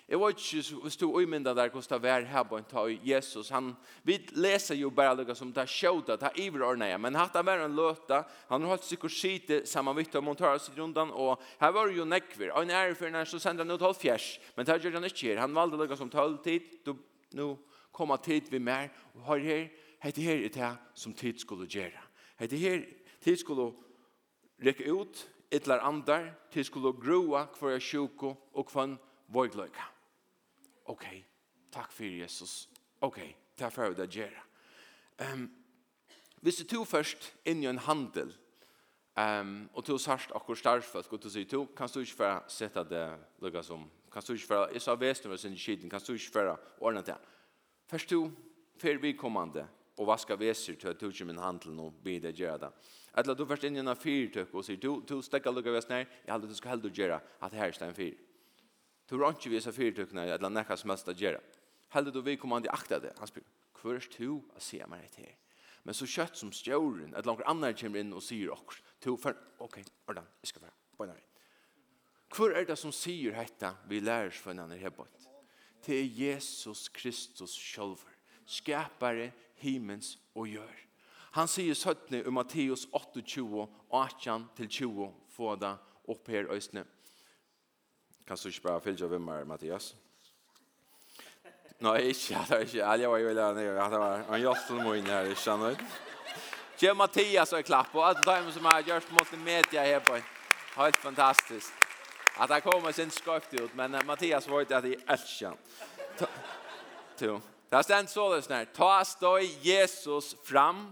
Jeg 0.09 0.17
vet 0.23 0.39
ikke 0.41 0.79
hvis 0.87 0.97
du 0.97 1.11
umynda 1.13 1.53
der 1.53 1.69
hvordan 1.69 2.01
det 2.01 2.03
var 2.03 2.23
her 2.25 2.45
på 2.49 2.57
en 2.57 2.65
tag 2.65 3.01
Jesus. 3.05 3.51
Han, 3.53 3.75
vi 4.03 4.17
leser 4.33 4.75
jo 4.75 4.89
bare 4.91 5.17
lukka 5.19 5.35
som 5.37 5.51
det 5.53 5.61
er 5.61 5.69
sjåta, 5.69 6.17
det 6.17 6.31
er 6.31 6.39
iverordna 6.47 6.87
ja. 6.89 6.97
Men 6.97 7.15
hatt 7.15 7.35
det 7.37 7.43
var 7.45 7.61
en 7.61 7.75
løta, 7.77 8.23
han 8.49 8.63
har 8.63 8.71
hatt 8.71 8.87
sikkert 8.89 9.13
skite 9.13 9.59
sammen 9.69 9.97
vitt 9.99 10.17
om 10.17 10.31
hun 10.31 10.37
tar 10.37 10.57
sitt 10.65 10.79
rundan, 10.79 11.13
og 11.13 11.37
her 11.61 11.75
var 11.77 11.93
jo 11.93 12.07
nekver. 12.09 12.55
Og 12.55 12.65
en 12.65 12.73
ære 12.73 12.95
for 12.97 13.13
når 13.13 13.29
så 13.29 13.41
sender 13.43 13.67
han 13.67 13.75
ut 13.75 13.85
halv 13.85 14.01
fjers, 14.01 14.39
men 14.57 14.65
det 14.65 14.79
gjør 14.81 14.97
han 14.97 15.05
ikke 15.11 15.27
her. 15.27 15.43
Han 15.43 15.55
valgte 15.55 15.83
lukka 15.83 16.01
som 16.01 16.11
tolv 16.11 16.41
tid, 16.47 16.73
du 16.87 16.95
nå 17.37 17.51
kommer 17.93 18.17
tid 18.25 18.49
vi 18.49 18.63
mer, 18.63 18.89
og 19.13 19.29
har 19.29 19.45
her, 19.45 19.69
hette 20.01 20.25
her 20.25 20.41
er 20.41 20.55
det 20.55 20.73
som 20.97 21.13
tid 21.13 21.37
skulle 21.45 21.69
gjøre. 21.69 22.01
Hette 22.41 22.57
her, 22.57 22.81
tid 23.21 23.37
skulle 23.37 23.75
rekke 24.65 24.89
ut, 24.89 25.21
etlar 25.53 25.85
andre, 25.85 26.33
tid 26.55 26.65
skulle 26.65 26.97
groa 26.97 27.45
hver 27.61 27.77
sjuko 27.77 28.33
og 28.55 28.73
hver 28.73 28.97
vojgløyka 29.29 29.98
ok, 30.89 31.07
takk 31.73 31.93
for 31.93 32.05
Jesus, 32.05 32.69
ok, 33.05 33.21
det 33.59 33.67
er 33.67 33.75
for 33.75 33.97
det 33.97 34.09
gjøre. 34.15 34.45
Um, 35.19 35.51
hvis 36.41 36.57
du 36.57 36.65
tog 36.65 36.87
først 36.87 37.33
inn 37.45 37.63
i 37.63 37.71
en 37.71 37.81
handel, 37.83 38.31
um, 39.19 39.69
og 39.75 39.85
tog 39.85 40.01
sørst 40.01 40.35
akkurat 40.35 40.59
starffolk, 40.59 41.13
og 41.13 41.23
du 41.23 41.31
sier, 41.31 41.49
du 41.49 41.67
kan 41.77 41.91
du 41.95 42.01
ikke 42.01 42.21
for 42.21 42.35
å 42.37 42.53
sette 42.53 42.85
det, 42.89 43.07
lukket 43.43 43.67
som, 43.67 43.89
kan 44.13 44.25
du 44.25 44.35
ikke 44.35 44.51
for 44.51 44.65
å, 44.65 44.69
jeg 44.73 44.85
sa 44.85 44.95
vesen 44.99 45.27
over 45.29 45.41
sin 45.41 45.59
skiden, 45.59 45.91
kan 45.91 46.05
du 46.05 46.15
ikke 46.15 46.37
for 46.39 46.53
å 46.53 46.61
ordne 46.81 47.03
det. 47.07 47.19
Først 47.91 48.15
du, 48.15 48.31
før 48.79 49.03
vi 49.03 49.17
kommande, 49.19 49.67
og 49.99 50.07
vaska 50.07 50.37
veser 50.39 50.77
til 50.79 50.93
at 50.93 51.01
du 51.01 51.09
ikke 51.09 51.27
min 51.27 51.41
handel 51.43 51.75
nå, 51.75 51.89
blir 52.05 52.21
det 52.23 52.37
gjøre 52.39 52.69
det. 52.69 52.71
Eller 53.19 53.35
du 53.35 53.43
først 53.47 53.65
inn 53.67 53.77
i 53.77 53.83
en 53.83 53.97
fyrtøk 53.99 54.53
og 54.55 54.63
sier, 54.65 54.79
du, 54.79 55.01
du 55.03 55.19
stekker 55.25 55.51
lukket 55.51 55.75
vesen 55.75 55.97
her, 55.97 56.05
jeg 56.23 56.33
hadde 56.33 56.51
du 56.51 56.55
skal 56.55 56.77
heller 56.77 56.95
gjøre 56.95 57.19
at 57.19 57.51
det 57.51 57.59
her 57.59 57.75
er 57.75 57.89
en 57.89 57.97
fyrt. 57.97 58.28
Du 59.09 59.17
har 59.23 59.33
ikke 59.33 59.53
vise 59.55 59.73
fyrtøkene 59.73 60.27
eller 60.29 60.53
nekka 60.53 60.77
som 60.77 60.93
helst 60.93 61.09
å 61.09 61.17
gjøre. 61.17 61.41
Heldig 61.95 62.13
du 62.13 62.21
vedkommende 62.21 62.73
akta 62.73 62.99
det. 63.01 63.15
Han 63.19 63.31
spør, 63.31 63.47
hvor 63.81 63.97
er 63.97 64.09
du 64.19 64.27
å 64.37 64.61
se 64.61 64.81
meg 64.91 65.05
rett 65.05 65.21
her? 65.23 65.37
Men 65.87 65.97
så 65.97 66.05
kjøtt 66.11 66.37
som 66.37 66.51
stjøren, 66.53 67.15
et 67.17 67.27
langt 67.27 67.47
annar 67.49 67.73
kommer 67.79 68.03
inn 68.03 68.13
og 68.13 68.21
sier 68.25 68.53
okker. 68.53 68.83
Du, 69.01 69.15
for, 69.17 69.37
ok, 69.65 69.79
ordan, 70.11 70.27
jeg 70.43 70.51
skal 70.51 70.67
være, 70.67 70.77
bøyna 70.99 71.15
vi. 71.17 71.25
Hvor 72.35 72.53
er 72.53 72.67
det 72.69 72.77
som 72.77 72.93
sier 72.93 73.33
hetta 73.33 73.73
vi 73.89 74.03
lærer 74.05 74.29
oss 74.29 74.43
for 74.43 74.53
en 74.53 74.67
annen 74.67 74.81
hebot? 74.83 75.29
Det 75.87 75.97
er 75.97 76.11
Jesus 76.13 76.91
Kristus 76.93 77.55
sjølver, 77.57 78.13
skapare 78.45 79.31
himens 79.63 80.19
og 80.37 80.51
gjør. 80.51 80.85
Han 81.39 81.49
sier 81.49 81.77
søttene 81.79 82.21
i 82.21 82.35
Matteus 82.35 82.85
28, 82.93 83.65
18-20, 83.89 85.09
få 85.33 85.55
det 85.61 85.75
opp 86.09 86.29
her 86.33 86.53
østene. 86.53 86.85
Kan 88.29 88.37
du 88.37 88.49
ikke 88.49 88.61
bare 88.61 88.81
fylle 88.85 89.07
av 89.07 89.21
meg, 89.25 89.45
Mathias? 89.49 89.95
Nei, 91.81 92.11
ikke, 92.11 92.41
det 92.49 92.57
er 92.57 92.65
ikke. 92.67 92.81
Alle 92.85 93.09
var 93.09 93.21
jo 93.23 93.29
veldig 93.31 93.45
nere. 93.57 93.85
Det 93.89 94.01
var 94.03 94.25
en 94.37 94.43
jostel 94.43 94.81
må 94.85 94.93
inn 94.99 95.07
her, 95.09 95.31
ikke 95.33 95.41
sant? 95.41 95.85
Kjell 96.77 96.99
Mathias 96.99 97.55
har 97.57 97.63
klapp, 97.65 97.95
og 97.97 98.05
alle 98.05 98.27
dem 98.27 98.51
som 98.53 98.67
har 98.69 98.83
gjort 98.85 99.09
multimedia 99.17 99.87
her 99.87 100.03
på. 100.05 100.19
Helt 100.77 100.99
fantastisk. 101.01 101.73
At 102.37 102.53
han 102.53 102.61
kommer 102.67 102.93
sin 102.93 103.11
skøyft 103.11 103.55
ut, 103.63 103.73
men 103.75 103.97
Mathias 104.05 104.49
var 104.51 104.67
ikke 104.67 104.77
at 104.77 104.91
jeg 104.91 105.01
elsker 105.09 105.49
han. 105.49 105.57
Det 107.17 107.79
er 107.79 107.87
stendt 107.89 108.13
så 108.13 108.27
det 108.35 108.43
snart. 108.45 108.75
Ta 108.77 108.99
støy 109.09 109.49
Jesus 109.65 110.35
fram, 110.45 110.85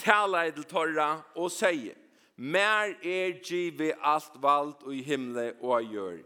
tala 0.00 0.46
i 0.48 0.56
til 0.56 0.64
torra 0.64 1.10
og 1.36 1.52
sier, 1.52 1.92
Mer 2.36 2.96
er 3.02 3.36
givet 3.46 3.94
alt 4.02 4.40
valgt 4.42 4.82
og 4.82 4.94
i 4.94 5.02
himmelen 5.06 5.54
og 5.62 5.82
gjør 5.86 6.16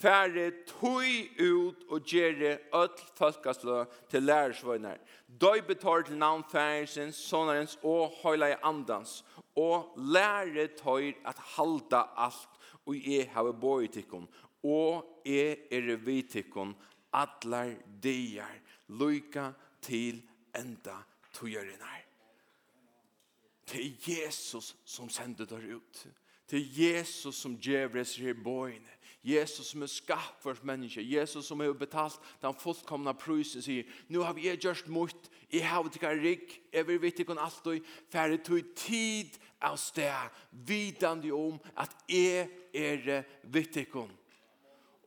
færre 0.00 0.50
tøy 0.66 1.28
ut 1.38 1.84
og 1.88 2.06
gjere 2.08 2.58
öll 2.72 3.02
folkaslø 3.18 3.84
til 4.10 4.22
lærersvøyner. 4.22 4.96
Døy 5.40 5.60
betar 5.66 6.02
til 6.02 6.18
navn 6.18 6.44
færesens, 6.52 7.16
sonarens 7.16 7.78
og 7.82 8.12
høyla 8.22 8.52
i 8.54 8.60
andans, 8.62 9.24
og 9.56 9.92
lære 9.96 10.68
tøy 10.78 11.12
at 11.26 11.38
halda 11.56 12.02
alt 12.16 12.60
og 12.86 12.96
jeg 12.96 13.28
hava 13.34 13.52
boi 13.52 13.88
tikkun, 13.88 14.28
og 14.64 15.20
jeg 15.26 15.58
er 15.70 15.96
vi 15.96 16.22
tikkun, 16.22 16.74
atlar 17.12 17.74
dier, 18.02 18.48
til 19.80 20.22
enda 20.56 20.96
tøyarinar. 21.32 22.00
Det 23.70 23.86
er 23.86 24.08
Jesus 24.08 24.76
som 24.84 25.08
sender 25.08 25.46
dere 25.46 25.76
ut. 25.76 26.06
Det 26.50 26.58
er 26.58 26.72
Jesus 26.82 27.36
som 27.36 27.54
gjevres 27.62 28.16
her 28.16 28.34
bøyne. 28.34 28.98
Jesus 29.24 29.72
som 29.72 29.82
er 29.84 29.90
skapt 29.92 30.40
for 30.40 30.56
menneske, 30.64 31.02
Jesus 31.04 31.46
som 31.46 31.60
har 31.60 31.74
betalt 31.76 32.20
den 32.40 32.56
fullkomna 32.56 33.12
prysen, 33.12 33.62
sier, 33.62 33.88
nu 34.08 34.22
har 34.24 34.32
vi 34.36 34.48
gjort 34.56 34.88
mot, 34.88 35.28
jeg 35.52 35.66
har 35.68 35.84
ikke 35.84 36.14
rik, 36.22 36.60
jeg 36.72 36.86
vil 36.88 37.02
vite 37.02 37.24
ikke 37.24 37.36
alt 37.36 37.66
og 37.66 37.90
færre 38.12 38.38
tog 38.38 38.72
tid 38.76 39.36
av 39.60 39.76
sted, 39.76 40.32
vidande 40.52 41.32
om 41.36 41.60
at 41.76 41.92
jeg 42.08 42.48
er 42.72 43.22
vittikon. 43.44 44.19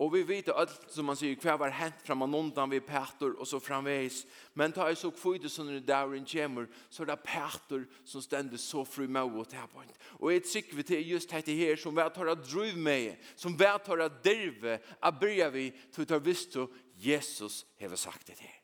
Og 0.02 0.10
vi 0.16 0.24
vet 0.26 0.50
alt 0.50 0.88
som 0.90 1.06
man 1.06 1.18
sier, 1.18 1.38
hva 1.38 1.54
var 1.62 1.74
hent 1.78 2.00
fram 2.02 2.26
av 2.26 2.32
nondan 2.32 2.72
vi 2.72 2.80
Petor 2.82 3.36
og 3.38 3.46
så 3.46 3.60
framveis. 3.62 4.24
Men 4.58 4.74
ta 4.74 4.88
i 4.90 4.98
så 4.98 5.12
kvide 5.14 5.52
som 5.52 5.70
når 5.70 5.84
dæren 5.86 6.26
kommer, 6.26 6.66
så 6.90 7.04
er 7.04 7.12
det 7.12 7.20
Petor 7.28 7.86
som 8.10 8.24
stender 8.26 8.58
så 8.58 8.82
fru 8.90 9.06
med 9.06 9.38
og 9.38 9.46
til 9.52 9.70
point. 9.74 9.94
Og 10.18 10.34
jeg 10.34 10.48
trykker 10.50 10.80
vi 10.80 10.88
til 10.90 11.14
just 11.14 11.30
dette 11.30 11.54
her 11.54 11.78
som 11.78 11.94
vi 11.94 12.08
tar 12.16 12.34
at 12.34 12.42
driv 12.48 12.78
med, 12.78 13.22
som 13.36 13.54
vi 13.54 13.70
tar 13.86 14.02
at 14.08 14.20
drive, 14.26 14.80
at 14.98 15.22
bryr 15.22 15.54
vi 15.54 15.70
til 15.94 16.08
å 16.08 16.10
ta 16.10 16.18
visst 16.18 16.58
Jesus 16.98 17.64
hever 17.78 17.98
sagt 17.98 18.28
det 18.28 18.42
her. 18.42 18.63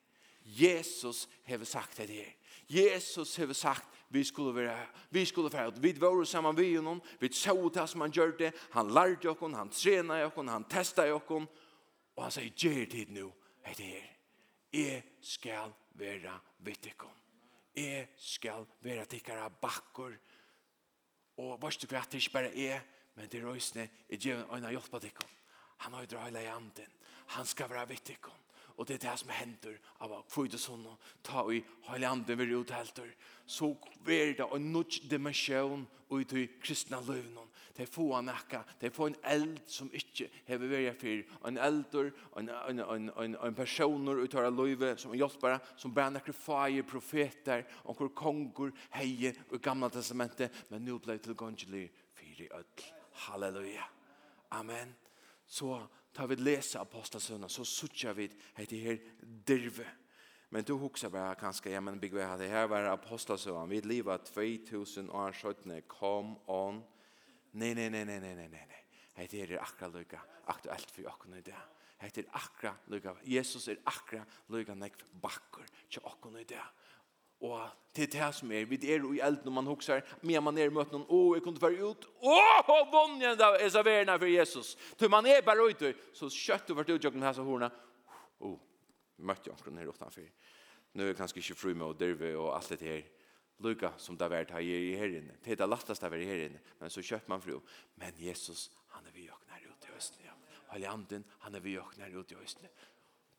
Jesus 0.49 1.27
har 1.45 1.63
sagt 1.63 1.97
det 1.97 2.07
her. 2.07 2.33
Jesus 2.67 3.37
har 3.37 3.53
sagt 3.53 3.85
vi 4.09 4.23
skulle 4.23 4.53
vara 4.53 4.87
vi 5.09 5.25
skulle 5.25 5.49
vara 5.49 5.69
vi 5.69 5.93
var 5.93 6.23
samman 6.25 6.55
vi 6.55 6.75
honom 6.75 7.01
vi 7.19 7.29
såg 7.29 7.73
det 7.73 7.87
som 7.87 8.01
han 8.01 8.11
gjorde 8.11 8.51
han 8.71 8.93
lærte 8.93 9.29
oss 9.29 9.53
han 9.53 9.69
trener 9.69 10.25
oss 10.25 10.47
han 10.49 10.63
testade 10.63 11.13
oss 11.13 11.47
och 12.15 12.23
han 12.23 12.31
säger 12.31 12.51
ge 12.55 12.85
tid 12.85 13.09
nu 13.09 13.31
hei 13.63 13.73
det 13.77 13.83
her. 13.83 14.15
Jeg 14.71 15.03
skall 15.21 15.73
vara 15.93 16.39
vittikom 16.57 17.15
Jeg 17.75 18.07
skall 18.17 18.65
vara 18.81 19.05
tikkere 19.05 19.49
backor 19.61 20.17
och 21.37 21.61
vart 21.61 21.81
du 21.81 21.87
vet 21.87 22.13
ikke 22.13 22.33
bare 22.33 22.57
er, 22.57 22.81
men 23.15 23.27
det 23.29 23.39
er 23.39 23.45
røysene, 23.45 23.89
jeg 24.09 24.19
gjør 24.19 24.55
en 24.55 24.69
hjälp 24.69 24.89
på 24.91 24.97
av 24.97 25.25
han 25.77 25.93
har 25.93 26.01
jo 26.01 26.07
dragit 26.07 26.41
i 26.41 26.45
anden 26.45 26.91
han 27.27 27.45
ska 27.45 27.67
vara 27.67 27.85
vittikom 27.85 28.48
Og 28.79 28.87
det 28.87 28.95
er 28.95 29.09
det 29.09 29.19
som 29.19 29.31
hender 29.35 29.75
av 29.99 30.13
kvøydesonen, 30.31 30.95
ta 31.27 31.43
i 31.51 31.59
hele 31.89 32.07
andre 32.07 32.37
ved 32.39 32.53
uthelter, 32.55 33.09
så 33.45 33.73
er 34.07 34.37
det 34.37 34.45
en 34.55 34.69
nødt 34.71 35.01
dimensjon 35.11 35.83
ut 36.09 36.33
i 36.33 36.45
kristna 36.63 37.01
løvnen. 37.03 37.49
Det 37.75 37.83
er 37.83 37.91
få 37.91 38.05
en 38.15 38.31
ekka, 38.31 38.61
det 38.79 38.87
er 38.87 38.95
få 38.95 39.09
en 39.09 39.17
eld 39.31 39.59
som 39.67 39.91
ikke 39.95 40.29
har 40.47 40.63
vært 40.63 41.03
for, 41.03 41.35
en 41.47 41.59
elder, 41.63 42.09
en, 42.39 42.49
en, 42.69 42.79
en, 42.79 43.11
en, 43.23 43.35
en 43.35 43.55
personer 43.55 44.23
ut 44.23 44.39
av 44.39 44.47
løve 44.55 44.93
som 44.99 45.11
er 45.11 45.21
hjelpere, 45.21 45.59
som 45.75 45.93
bare 45.95 46.15
nekker 46.15 46.35
fire 46.35 46.87
profeter, 46.87 47.67
og 47.83 47.99
hvor 47.99 48.15
konger 48.15 48.71
heier 48.95 49.35
i 49.35 49.61
gamla 49.63 49.91
testamentet, 49.91 50.55
men 50.71 50.87
nå 50.87 50.97
ble 51.03 51.19
det 51.19 51.27
tilgångelig 51.27 51.85
fire 52.15 52.51
ødel. 52.63 52.89
Halleluja. 53.27 53.87
Amen. 54.55 54.95
Så 55.47 55.75
tar 56.13 56.27
vi 56.27 56.37
lesa 56.39 56.83
apostasønna, 56.83 57.49
så 57.49 57.65
suttjar 57.67 58.15
vi 58.17 58.27
etter 58.57 58.83
her 58.83 59.01
dirve. 59.47 59.87
Men 60.49 60.65
du 60.65 60.73
huksar 60.81 61.11
bara 61.13 61.35
kanskje, 61.37 61.71
ja, 61.75 61.81
men 61.81 61.99
Bigve, 62.01 62.25
det 62.39 62.49
her 62.49 62.67
var 62.71 62.89
apostasønna, 62.89 63.67
vi 63.69 63.81
liva 63.85 64.17
2000 64.17 65.11
år 65.13 65.35
17, 65.37 65.81
come 65.87 66.37
on. 66.47 66.81
Nei, 67.53 67.73
nei, 67.73 67.89
nei, 67.89 68.05
nei, 68.05 68.19
nei, 68.19 68.33
nei, 68.35 68.47
nei, 68.49 68.65
nei. 68.69 68.81
Hette 69.19 69.37
her 69.37 69.53
er 69.53 69.63
akkurat 69.63 69.93
lykka, 69.93 70.21
aktuelt 70.53 70.91
for 70.95 71.11
okkene 71.11 71.41
i 71.41 71.45
det. 71.45 71.61
Hette 71.99 72.23
er 72.23 72.35
akkurat 72.39 72.89
lykka, 72.89 73.15
Jesus 73.27 73.67
er 73.67 73.81
akkurat 73.89 74.41
lykka 74.53 74.77
nek 74.79 74.97
bakker 75.21 75.67
til 75.91 76.05
okkene 76.07 76.41
i 76.41 76.49
det. 76.49 76.65
Og 77.39 77.59
det 77.95 78.07
er 78.07 78.11
det 78.13 78.29
som 78.35 78.51
er, 78.51 78.65
vi 78.67 78.77
er 78.83 79.03
i 79.15 79.21
elden 79.23 79.47
når 79.47 79.55
man 79.55 79.69
hokser, 79.71 80.01
men 80.21 80.43
man 80.43 80.57
er 80.57 80.67
i 80.69 80.73
møten, 80.73 81.05
og 81.07 81.35
jeg 81.37 81.43
kunne 81.43 81.61
være 81.61 81.87
ut, 81.87 82.07
og 82.21 82.91
vann 82.91 83.15
igjen 83.19 83.39
da, 83.39 83.53
jeg 83.59 83.71
serverer 83.73 84.17
for 84.17 84.29
Jesus. 84.29 84.75
Så 84.99 85.09
man 85.09 85.25
er 85.25 85.41
bare 85.45 85.63
ute, 85.63 85.93
så 86.13 86.29
kjøtt 86.29 86.73
og 86.73 86.81
vært 86.81 86.91
utjøkken 86.97 87.19
med 87.19 87.29
hese 87.29 87.43
og 87.43 87.47
hårene, 87.47 87.71
og 88.43 88.59
møtte 89.17 89.49
jeg 89.49 89.55
omkring 89.55 89.79
her 89.79 89.91
utenfor. 89.91 90.27
Nå 90.93 91.05
er 91.05 91.11
jeg 91.11 91.19
kanskje 91.19 91.41
ikke 91.43 91.57
fru 91.59 91.71
med 91.73 91.87
å 91.87 91.95
dyrve 91.97 92.33
og 92.39 92.53
alt 92.57 92.75
det 92.75 92.87
her. 92.87 93.07
lukka 93.59 93.91
som 93.99 94.15
det 94.17 94.23
har 94.23 94.31
vært 94.31 94.51
her 94.55 94.63
i 94.63 94.95
her 94.95 95.11
inne. 95.19 95.35
Det 95.43 95.51
er 95.51 95.57
det 95.59 95.67
letteste 95.67 96.07
å 96.07 96.11
være 96.11 96.27
her 96.27 96.45
inne. 96.45 96.61
Men 96.79 96.89
så 96.89 97.01
kjøtt 97.03 97.27
man 97.27 97.41
fru. 97.43 97.59
Men 97.99 98.15
Jesus, 98.15 98.69
han 98.95 99.05
er 99.05 99.11
vi 99.11 99.27
åkner 99.29 99.65
ut 99.67 99.85
i 99.85 99.91
høsten. 99.91 100.23
Ja. 100.23 100.35
Helliganden, 100.71 101.25
han 101.43 101.55
er 101.55 101.59
vi 101.59 101.77
åkner 101.77 102.15
ut 102.15 102.31
i 102.31 102.37
høsten 102.39 102.69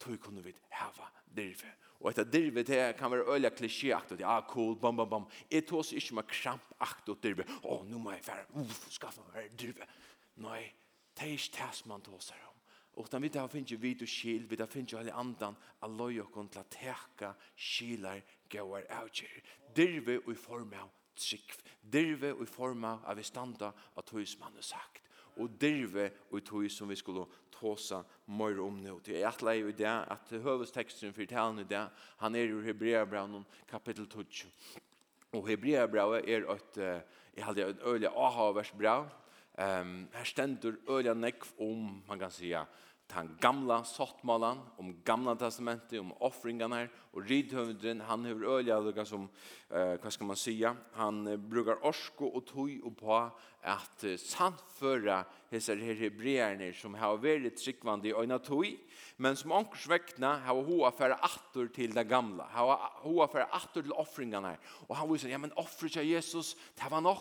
tog 0.01 0.19
kunne 0.23 0.43
vi 0.45 0.55
hava 0.75 1.09
dirve. 1.37 1.71
Og 2.01 2.11
etter 2.11 2.25
dirve 2.25 2.63
det 2.65 2.97
kan 2.97 3.13
være 3.13 3.29
øyla 3.35 3.51
klisjéakt, 3.53 4.13
og 4.13 4.19
det 4.19 4.27
er 4.27 4.47
cool, 4.49 4.77
bam, 4.81 4.97
bam, 4.97 5.09
bam. 5.09 5.27
Jeg 5.51 5.67
tog 5.69 5.83
oss 5.83 5.93
ikke 5.93 6.15
med 6.15 6.29
krampakt 6.29 7.09
og 7.13 7.19
dirve. 7.23 7.45
Å, 7.65 7.83
nå 7.85 7.99
må 8.01 8.15
jeg 8.15 8.25
fære, 8.25 8.47
uff, 8.63 8.87
skaffa 8.95 9.27
meg 9.35 9.53
dirve. 9.61 9.89
Nei, 10.41 10.63
det 11.13 11.27
er 11.27 11.35
ikke 11.37 11.59
det 11.59 11.75
som 11.77 11.93
man 11.93 12.05
tog 12.05 12.23
seg 12.25 12.41
om. 12.49 12.57
Og 13.01 13.09
da 13.13 13.21
vi 13.23 13.29
da 13.33 13.45
finner 13.49 13.79
vidt 13.81 14.03
og 14.03 14.11
skil, 14.11 14.49
vi 14.49 14.59
da 14.59 14.67
finner 14.69 14.99
alle 14.99 15.15
andan, 15.15 15.59
alløy 15.85 16.23
og 16.25 16.33
kun 16.33 16.49
til 16.51 16.63
å 16.63 16.71
teka 16.73 17.35
skilar 17.55 18.25
gauar 18.51 18.89
avgjer. 18.99 19.37
Dirve 19.77 20.19
og 20.25 20.33
i 20.33 20.41
form 20.41 20.75
av 20.81 20.89
trikv. 21.21 21.61
Dirve 21.81 22.33
og 22.35 22.43
i 22.45 22.51
form 22.51 22.89
av 22.89 23.15
vi 23.17 23.25
standa 23.25 23.71
av 23.71 24.09
tog 24.09 24.27
som 24.27 24.49
han 24.49 24.59
har 24.59 24.67
sagt. 24.67 25.05
Og 25.41 25.53
dirve 25.61 26.11
og 26.31 26.41
i 26.41 26.45
tog 26.45 26.67
som 26.73 26.91
vi 26.91 26.99
skulle 26.99 27.29
tåsa 27.61 28.03
mer 28.27 28.61
om 28.61 28.81
nu. 28.81 28.97
Det 29.05 29.21
er 29.21 29.29
at 29.29 29.43
leie 29.45 29.69
i 29.69 29.77
det, 29.77 29.87
at 29.87 30.33
høvesteksten 30.43 31.13
for 31.13 31.29
talen 31.29 31.61
i 31.61 31.69
det, 31.69 31.85
han 32.23 32.35
er 32.35 32.49
i 32.49 32.65
Hebreabraun 32.65 33.45
kapittel 33.71 34.09
12. 34.09 34.47
Og 35.33 35.49
Hebreabraun 35.49 36.25
är 36.25 36.49
ett, 36.55 36.77
jeg 37.37 37.45
hadde 37.45 37.69
et 37.69 37.87
øyelig 37.87 38.09
aha-vers 38.09 38.73
bra. 38.73 39.01
Um, 39.61 40.09
här 40.13 40.25
ständer 40.25 40.77
öliga 40.89 41.15
nekv 41.15 41.53
om, 41.59 42.03
man 42.09 42.19
kan 42.19 42.31
säga, 42.31 42.67
den 43.15 43.37
gamla 43.41 43.85
sottmålen, 43.85 44.59
om 44.77 45.03
gamla 45.05 45.37
testamentet, 45.37 46.01
om 46.01 46.13
offringarna 46.13 46.77
här. 46.77 46.91
Och 47.13 47.25
ridhövdren, 47.25 48.01
han 48.01 48.25
har 48.25 48.45
öliga 48.45 48.81
lukar 48.81 49.05
som, 49.05 49.29
eh, 49.71 49.95
vad 50.03 50.13
ska 50.13 50.25
man 50.25 50.37
säga, 50.37 50.77
han 50.93 51.49
brukar 51.49 51.87
orsko 51.87 52.27
och 52.27 52.47
tog 52.47 52.81
och 52.85 52.97
på 52.97 53.31
att 53.63 54.05
eh, 54.05 54.17
sannföra 54.17 55.25
dessa 55.51 55.75
här 55.75 55.95
hebreerna 55.95 56.73
som 56.73 56.95
har 56.95 57.17
varit 57.17 57.57
tryggvande 57.57 58.09
i 58.09 58.15
öjna 58.15 58.39
tog, 58.39 58.77
men 59.17 59.37
som 59.37 59.53
omkurs 59.53 59.89
väckna 59.89 60.39
har 60.39 60.63
hoa 60.63 60.91
färre 60.91 61.15
attor 61.15 61.67
till 61.67 61.95
det 61.95 62.05
gamla, 62.05 62.45
har 62.51 62.93
hoa 62.95 63.29
färre 63.29 63.45
attor 63.45 63.83
till 63.83 63.93
offringarna 63.93 64.49
här. 64.49 64.59
Och 64.87 64.97
han 64.97 65.13
visar, 65.13 65.29
ja 65.29 65.39
men 65.39 65.53
offret 65.53 65.97
av 65.97 66.05
Jesus, 66.05 66.57
det 66.75 66.91
var 66.91 67.01
nog 67.01 67.17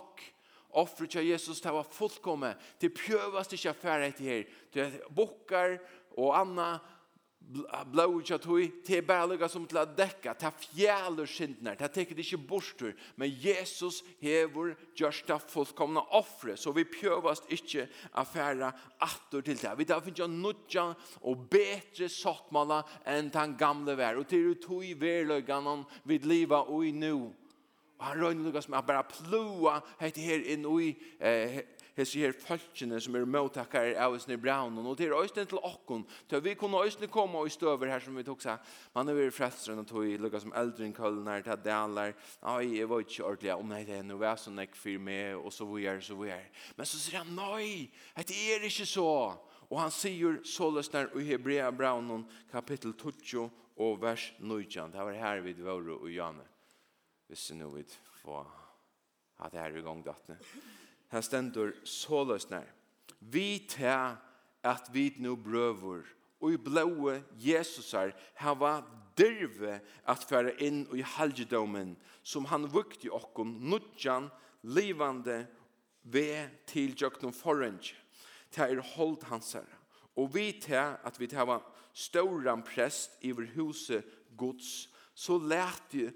offret 0.71 1.09
til 1.09 1.27
Jesus 1.27 1.61
det 1.61 1.73
var 1.73 1.87
fullkomme. 1.91 2.53
Det 2.81 2.93
prøvast 2.93 3.53
ikke 3.53 3.73
affære 3.73 4.07
etter 4.11 4.23
her. 4.23 4.43
Det 4.73 4.85
er 4.85 5.11
bokkar 5.15 5.77
og 6.17 6.33
anna 6.39 6.77
blåu 7.91 8.21
til 8.21 8.39
tog. 8.39 8.61
Det 8.87 8.97
er 8.97 9.05
bare 9.07 9.49
som 9.49 9.65
til 9.67 9.79
å 9.81 9.85
dekka. 9.97 10.35
Det 10.37 10.47
er 10.47 10.59
fjæler 10.61 11.29
syndene. 11.29 11.73
Det 11.77 11.87
er 11.87 11.93
tekket 11.93 12.21
ikke 12.21 12.41
bortur. 12.49 12.93
Men 13.17 13.33
Jesus 13.33 14.03
hever 14.21 14.75
gjørst 14.97 15.27
det 15.27 15.39
fullkomna 15.49 16.03
offre. 16.17 16.57
Så 16.57 16.71
vi 16.75 16.85
prøvast 16.85 17.49
ikke 17.49 17.87
affære 18.13 18.71
atter 19.01 19.41
til 19.41 19.57
det. 19.57 19.75
Vi 19.77 19.89
tar 19.89 20.03
finnes 20.05 20.29
nudja 20.29 20.91
og 21.21 21.47
betre 21.49 22.09
sottmala 22.09 22.83
enn 23.07 23.31
den 23.33 23.57
gamle 23.57 23.97
vær. 23.97 24.21
Og 24.21 24.29
til 24.29 24.55
tog 24.61 24.85
verløkene 25.01 25.83
vid 26.05 26.29
liva 26.29 26.63
og 26.67 26.85
i 26.85 26.93
nu 26.93 27.31
og 27.99 28.05
han 28.07 28.21
røyner 28.23 28.47
lukkast 28.47 28.69
med 28.71 28.79
at 28.79 28.87
bare 28.87 29.03
plua 29.11 29.79
hette 29.99 30.23
her 30.23 30.45
inn 30.53 30.63
i 30.79 30.93
eh, 31.19 31.59
hese 31.97 32.21
her 32.21 32.35
folkene 32.39 32.99
som 33.03 33.17
er 33.19 33.25
mottakare 33.27 33.97
av 33.99 34.15
oss 34.15 34.27
nere 34.29 34.39
braun 34.39 34.77
og 34.79 34.95
det 34.97 35.09
er 35.09 35.15
òsne 35.17 35.43
til 35.49 35.59
okkon, 35.59 36.05
til 36.31 36.43
vi 36.45 36.55
kunne 36.59 36.79
òsne 36.79 37.09
komme 37.11 37.41
og 37.41 37.51
støver 37.51 37.91
her 37.91 38.03
som 38.03 38.15
vi 38.15 38.23
tok 38.23 38.43
seg, 38.45 38.71
man 38.95 39.11
er 39.11 39.17
vi 39.17 39.27
frelstrøyne 39.35 39.83
tog 39.89 40.07
i 40.07 40.15
lukka 40.21 40.39
som 40.39 40.55
eldren 40.55 40.95
kølner, 40.95 41.43
til 41.43 41.59
dalar 41.65 42.15
nei, 42.15 42.77
jeg 42.77 42.89
var 42.89 43.03
ikke 43.03 43.25
ordentlig, 43.27 43.53
om 43.55 43.73
nei, 43.73 43.83
det 43.87 43.97
er 43.99 44.07
noe 44.07 44.35
som 44.39 44.55
nek 44.55 44.79
fyr 44.79 44.99
med, 45.03 45.35
og 45.35 45.51
så 45.53 45.67
vi 45.67 45.87
er, 45.89 45.99
så 46.03 46.15
vi 46.19 46.31
er. 46.33 46.47
Men 46.77 46.87
så 46.87 46.99
sier 47.01 47.19
han, 47.19 47.33
nei, 47.35 47.89
det 48.15 48.37
er 48.55 48.63
ikke 48.67 48.87
så. 48.87 49.09
Og 49.69 49.77
han 49.77 49.91
sier 49.93 50.39
så 50.47 50.69
løsner 50.73 51.11
i 51.19 51.27
Hebrea 51.27 51.67
braun 51.75 52.23
kapittel 52.51 52.95
20 52.97 53.49
og 53.79 53.99
vers 54.01 54.31
19, 54.39 54.95
det 54.95 55.03
var 55.03 55.19
her 55.19 55.43
vi 55.43 55.53
var 55.59 55.83
og 55.99 56.07
Janne 56.11 56.47
hvis 57.29 57.51
vi 57.51 57.59
nå 57.59 57.69
vil 57.73 57.97
få 58.23 58.41
at 59.39 59.53
det 59.53 59.61
her 59.61 59.77
i 59.77 59.85
gang 59.85 60.01
dattene. 60.03 60.37
Her 61.11 61.21
stendur 61.21 61.71
såløs. 61.87 62.47
Vi 63.19 63.65
tar 63.69 64.17
at 64.63 64.89
vi 64.93 65.13
nu 65.17 65.35
brøver 65.35 66.03
og 66.39 66.53
i 66.53 66.57
blåe 66.57 67.19
Jesusar 67.39 68.13
hava 68.39 68.79
dyrve 69.19 69.79
at 70.07 70.23
fære 70.23 70.55
inn 70.63 70.85
i 70.95 71.03
halgedomen 71.03 71.95
som 72.23 72.47
han 72.47 72.67
vukti 72.71 73.11
okkon 73.11 73.57
nudjan 73.71 74.29
livande 74.63 75.43
ve 76.03 76.47
til 76.67 76.95
jøknum 76.95 77.33
forrenge. 77.35 77.95
Det 78.55 78.65
er 78.65 78.81
holdt 78.95 79.27
hans 79.29 79.53
her. 79.53 79.67
Og 80.15 80.31
vi 80.33 80.51
tar 80.63 80.99
at 81.05 81.19
vi 81.19 81.27
tar 81.27 81.45
hava 81.45 81.59
stauran 81.93 82.63
prest 82.63 83.19
iver 83.21 83.51
huset 83.55 84.05
gods 84.37 84.89
så 85.15 85.37
lærte 85.37 86.13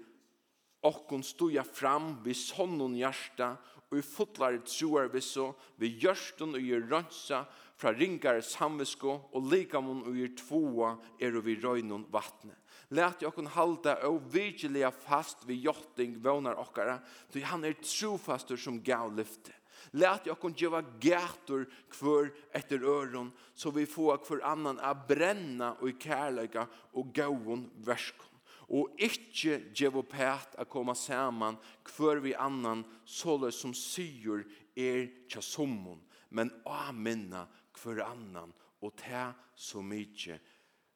okkon 0.84 1.24
stuja 1.24 1.64
fram 1.64 2.18
vi 2.24 2.34
sånnon 2.36 2.96
hjärsta 2.98 3.54
og 3.90 3.98
i 3.98 4.04
fotlar 4.04 4.58
troar 4.66 5.10
vi 5.12 5.22
så 5.24 5.52
vi 5.80 5.92
gjørsten 6.02 6.56
og 6.56 6.66
gjør 6.66 6.88
rønsa 6.90 7.44
fra 7.78 7.92
ringare 7.94 8.42
samvisko 8.44 9.16
og 9.34 9.50
likamon 9.52 10.04
og 10.06 10.18
gjør 10.18 10.36
tvoa 10.40 10.92
er 11.20 11.36
og 11.36 11.46
vi 11.46 11.56
røynon 11.62 12.06
vattne. 12.12 12.54
Læt 12.94 13.24
jo 13.24 13.30
okkon 13.30 13.50
halda 13.54 13.96
og 14.08 14.22
virkelige 14.32 14.90
fast 15.04 15.46
vi 15.48 15.58
jotting 15.64 16.18
vånar 16.22 16.60
okkara, 16.60 17.00
ty 17.32 17.42
han 17.42 17.64
er 17.64 17.78
trofastur 17.80 18.60
som 18.60 18.82
gav 18.84 19.14
lyfte. 19.16 19.54
Lät 19.90 20.26
jag 20.26 20.40
kunna 20.40 20.54
geva 20.56 20.84
gätor 21.00 21.66
kvar 21.90 22.32
etter 22.52 22.78
öron 22.78 23.32
så 23.54 23.70
vi 23.70 23.86
får 23.86 24.16
kvar 24.16 24.40
annan 24.42 24.78
a 24.80 24.94
brenna 24.94 25.74
og 25.80 25.88
i 25.88 25.92
kærleika 25.92 26.66
og 26.92 27.14
gåvon 27.14 27.70
verskon 27.84 28.33
og 28.68 28.96
ikkje 28.98 29.58
djevo 29.74 30.02
pæt 30.02 30.56
a 30.58 30.64
koma 30.64 30.94
saman 30.94 31.58
kvar 31.84 32.22
vi 32.24 32.34
annan 32.34 32.84
såle 33.04 33.52
som 33.52 33.74
syr 33.74 34.44
er 34.76 35.08
tja 35.28 35.42
sommon, 35.42 36.00
men 36.30 36.50
a 36.66 36.92
minna 36.92 37.46
kvar 37.74 38.04
annan 38.08 38.54
og 38.80 38.96
ta 38.96 39.32
så 39.54 39.82
mykje 39.82 40.38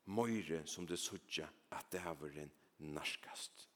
møyre 0.09 0.65
som 0.67 0.87
det 0.87 0.99
suttja 1.01 1.49
at 1.75 1.91
det 1.93 2.01
har 2.05 2.17
vært 2.21 2.55
narskast. 2.79 3.69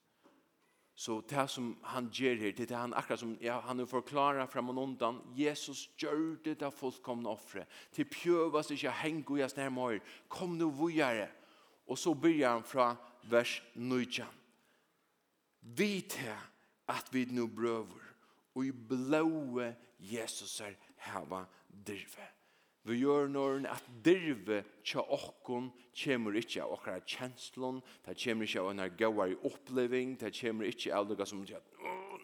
Så 0.94 1.22
det 1.26 1.48
som 1.50 1.72
han 1.82 2.10
gjør 2.12 2.36
her, 2.36 2.52
det 2.52 2.70
er 2.70 2.76
han 2.78 2.94
akkurat 2.94 3.20
som 3.20 3.32
ja, 3.40 3.56
han 3.64 3.80
har 3.80 3.88
forklaret 3.90 4.50
frem 4.52 4.68
og 4.70 4.78
undan, 4.78 5.20
Jesus 5.34 5.88
gjør 5.98 6.36
det 6.44 6.60
der 6.60 6.70
fullkomne 6.70 7.28
offre, 7.28 7.64
til 7.92 8.04
pjøvast 8.04 8.70
ikke 8.70 8.92
henge 9.00 9.24
og 9.26 9.40
jeg 9.40 9.50
snærmøyre, 9.50 10.02
kom 10.28 10.54
nu 10.60 10.70
vujere, 10.70 11.26
og 11.88 11.98
så 11.98 12.14
byrjar 12.14 12.52
han 12.52 12.64
fra 12.64 12.92
vers 13.30 13.62
9. 13.74 14.24
Vi 15.62 16.00
til 16.10 16.34
at 16.88 17.08
vi 17.12 17.24
nå 17.30 17.46
brøver, 17.46 18.08
og 18.54 18.66
i 18.66 18.72
blåe 18.72 19.72
Jesus 19.98 20.60
er 20.60 20.74
heva 21.06 21.44
dirve. 21.86 22.28
Vi 22.84 22.98
gjør 22.98 23.28
når 23.30 23.68
at 23.70 23.84
dirve 24.04 24.64
tja 24.82 25.04
okkon 25.06 25.70
kommer 26.02 26.34
ikke 26.34 26.64
av 26.64 26.74
okkara 26.74 27.04
kjenslon, 27.06 27.78
det 28.02 28.18
kommer 28.18 28.48
ikke 28.48 28.64
av 28.64 28.72
en 28.72 28.96
gauar 28.98 29.30
i 29.30 29.38
oppleving, 29.46 30.16
det 30.18 30.34
kommer 30.40 30.66
ikke 30.66 30.90
av 30.96 31.06
noe 31.06 31.28
som 31.28 31.46
sier 31.46 31.62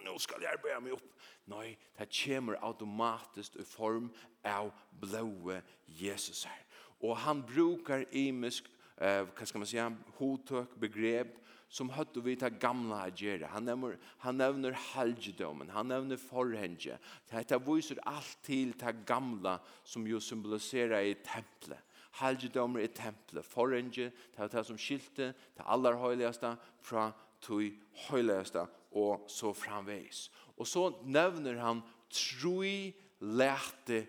nå 0.08 0.16
skal 0.22 0.42
jeg 0.42 0.56
arbeide 0.56 0.80
meg 0.84 0.96
opp. 0.96 1.12
Nei, 1.48 1.76
det 1.98 2.08
kommer 2.12 2.58
automatisk 2.64 3.56
i 3.60 3.66
form 3.66 4.10
av 4.46 4.72
blåe 5.00 5.60
Jesus 6.00 6.44
her. 6.48 6.64
Og 7.04 7.16
han 7.22 7.44
brukar 7.46 8.04
imisk 8.16 8.68
eh, 9.00 9.26
vad 9.38 9.48
ska 9.48 9.58
man 9.58 9.66
säga, 9.66 9.96
hotök, 10.16 10.68
begrepp 10.74 11.34
som 11.68 11.90
hött 11.90 12.16
och 12.16 12.26
vita 12.26 12.50
gamla 12.50 13.00
agera. 13.00 13.46
Han 13.46 13.64
nämner, 13.64 13.98
han 14.02 14.36
nämner 14.36 14.72
halgedomen, 14.72 15.70
han 15.70 15.88
nämner 15.88 16.16
förhänge. 16.16 16.98
Det 17.28 17.50
här 17.50 17.74
visar 17.74 17.98
allt 18.02 18.38
till 18.42 18.72
det 18.72 18.96
gamla 19.06 19.60
som 19.84 20.06
ju 20.06 20.20
symboliserar 20.20 21.00
i 21.00 21.14
templet. 21.14 21.78
halgedomen 22.10 22.82
i 22.82 22.88
templet, 22.88 23.46
forhenge, 23.46 24.10
det 24.36 24.52
här 24.52 24.62
som 24.62 24.78
skilte, 24.78 25.34
det 25.56 25.62
allra 25.62 25.96
heligaste 25.96 26.56
från 26.82 27.12
tui 27.40 27.78
heligaste 27.92 28.66
og 28.90 29.28
så 29.30 29.52
framveis. 29.54 30.30
Og 30.56 30.66
så 30.66 30.90
nämner 31.04 31.60
han 31.62 31.82
trui 32.10 32.94
lærte 33.20 34.06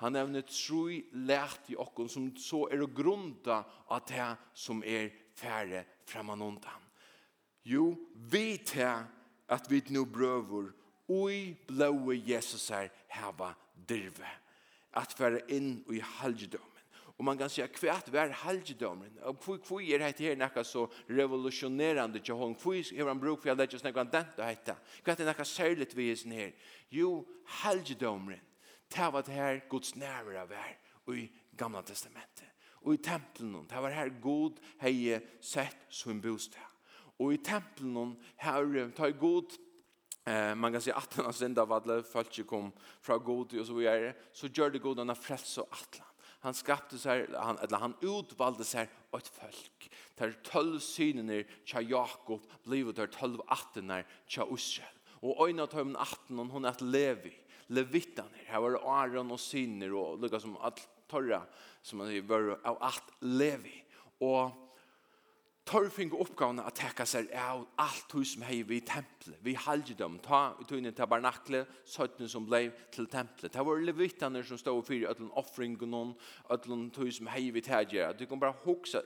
Han 0.00 0.14
nevner 0.16 0.44
tru 0.48 1.02
lært 1.12 1.68
i 1.68 1.76
okkon 1.76 2.08
som 2.08 2.30
så 2.40 2.64
er 2.72 2.80
å 2.80 2.88
grunda 2.88 3.60
av 3.92 4.06
det 4.08 4.28
som 4.56 4.80
er 4.80 5.10
færre 5.36 5.84
framanundan. 6.08 6.86
Jo, 7.68 7.92
vi 8.32 8.56
til 8.64 9.04
at 9.50 9.68
vi 9.68 9.82
nu 9.92 10.06
brøver 10.08 10.70
oi 11.10 11.52
blåe 11.68 12.16
Jesus 12.16 12.70
her 12.72 12.88
heva 13.12 13.52
dirve. 13.74 14.28
At 14.96 15.12
være 15.20 15.44
inn 15.52 15.82
i 15.92 16.00
halgedom. 16.00 16.70
Og 17.20 17.24
man 17.24 17.38
kan 17.38 17.50
säga 17.50 17.68
kvärt 17.68 18.08
var 18.08 18.28
halgedömen. 18.28 19.18
Och 19.22 19.44
hur 19.46 19.60
hur 19.68 19.82
är 19.82 19.98
det 19.98 20.18
här 20.18 20.36
näka 20.36 20.64
så 20.64 20.88
revolutionerande 21.06 22.18
til 22.18 22.34
hon 22.34 22.54
Hva 22.54 22.92
er 22.92 23.06
han 23.06 23.20
bruk 23.20 23.42
för 23.42 23.50
att 23.50 23.58
lägga 23.58 23.78
snäggan 23.78 24.08
dent 24.10 24.36
Hva 24.36 24.44
hetta. 24.44 24.76
det 25.04 25.24
nekka 25.24 25.44
særligt 25.44 25.94
vi 25.94 26.10
är 26.10 26.32
her? 26.32 26.52
Jo 26.88 27.26
halgedömen 27.44 28.40
det 28.90 29.12
var 29.12 29.22
det 29.22 29.34
her 29.34 29.60
Guds 29.68 29.96
nærmere 29.96 30.48
vær 30.50 30.76
i 31.14 31.30
gamla 31.56 31.82
testamentet. 31.82 32.46
Og 32.82 32.94
i 32.94 33.02
tempelen, 33.02 33.66
det 33.68 33.82
var 33.82 33.92
her 33.92 34.12
god 34.22 34.60
hei 34.80 35.18
sett 35.40 35.88
som 35.88 36.20
bostad. 36.20 36.64
Og 37.18 37.34
i 37.34 37.42
tempelen, 37.44 38.16
her 38.40 38.90
tar 38.96 39.10
god 39.10 39.58
Eh, 40.30 40.54
man 40.54 40.72
kan 40.72 40.82
si 40.84 40.92
at 40.92 41.14
han 41.16 41.24
har 41.24 41.34
synda 41.34 41.64
av 41.64 41.72
alle 41.72 42.02
folk 42.04 42.32
som 42.34 42.46
kom 42.48 42.70
fra 43.00 43.16
god 43.16 43.54
og 43.56 43.66
så 43.66 43.76
videre, 43.76 44.12
så 44.36 44.50
gjør 44.52 44.74
det 44.74 44.82
god 44.84 45.00
han 45.00 45.12
har 45.12 45.18
frelst 45.18 45.58
og 45.62 45.70
atlan. 45.72 46.06
Han 46.44 46.56
skapte 46.56 46.98
seg, 47.00 47.26
han, 47.36 47.58
eller 47.64 47.82
han 47.82 47.96
utvalde 48.04 48.64
seg 48.64 48.88
et 49.16 49.30
folk. 49.32 49.88
Der 50.20 50.36
tølv 50.44 50.78
synene 50.84 51.42
tja 51.68 51.82
Jakob 51.84 52.46
blivet 52.64 52.96
der 53.00 53.10
tølv 53.12 53.42
attener 53.52 54.06
tja 54.28 54.46
Israel. 54.48 54.96
Og 55.20 55.48
øyne 55.48 55.66
av 55.66 55.72
tøymen 55.72 55.98
atten, 56.00 56.38
hun 56.38 56.64
er 56.64 56.72
et 56.72 56.84
levi 56.84 57.34
levittan 57.70 58.30
Her 58.46 58.62
var 58.64 58.74
det 58.74 58.82
Aron 58.84 59.34
og 59.34 59.40
syner 59.40 59.94
og 59.96 60.18
lukka 60.22 60.40
som 60.42 60.58
alt 60.60 60.82
torra 61.10 61.42
som 61.82 62.02
man 62.02 62.10
sier 62.10 62.26
var 62.28 62.52
av 62.68 62.78
alt 62.86 63.14
levi. 63.24 63.76
Og 64.26 64.52
torfing 65.70 66.12
uppgavna 66.12 66.62
att 66.62 66.74
täcka 66.74 67.06
seg 67.06 67.28
av 67.32 67.66
alt 67.76 68.14
hus 68.14 68.32
som 68.32 68.42
hej 68.42 68.64
i 68.76 68.80
tempelet. 68.80 69.38
Vi 69.40 69.54
haljer 69.54 69.96
dem 69.96 70.18
ta 70.18 70.56
ut 70.60 70.72
in 70.72 70.86
i 70.86 71.64
søttene 71.84 72.28
som 72.28 72.46
blev 72.46 72.72
til 72.90 73.06
tempelet. 73.06 73.52
Det 73.52 73.62
var 73.62 73.78
levitaner 73.78 74.42
som 74.42 74.58
stod 74.58 74.86
för 74.86 75.10
att 75.10 75.18
en 75.18 75.30
offring 75.30 75.76
och 75.80 75.88
någon 75.88 76.90
hus 76.96 77.16
som 77.16 77.26
hej 77.26 77.50
vid 77.50 77.64
tädjer. 77.64 78.14
Du 78.18 78.26
kan 78.26 78.40
bara 78.40 78.54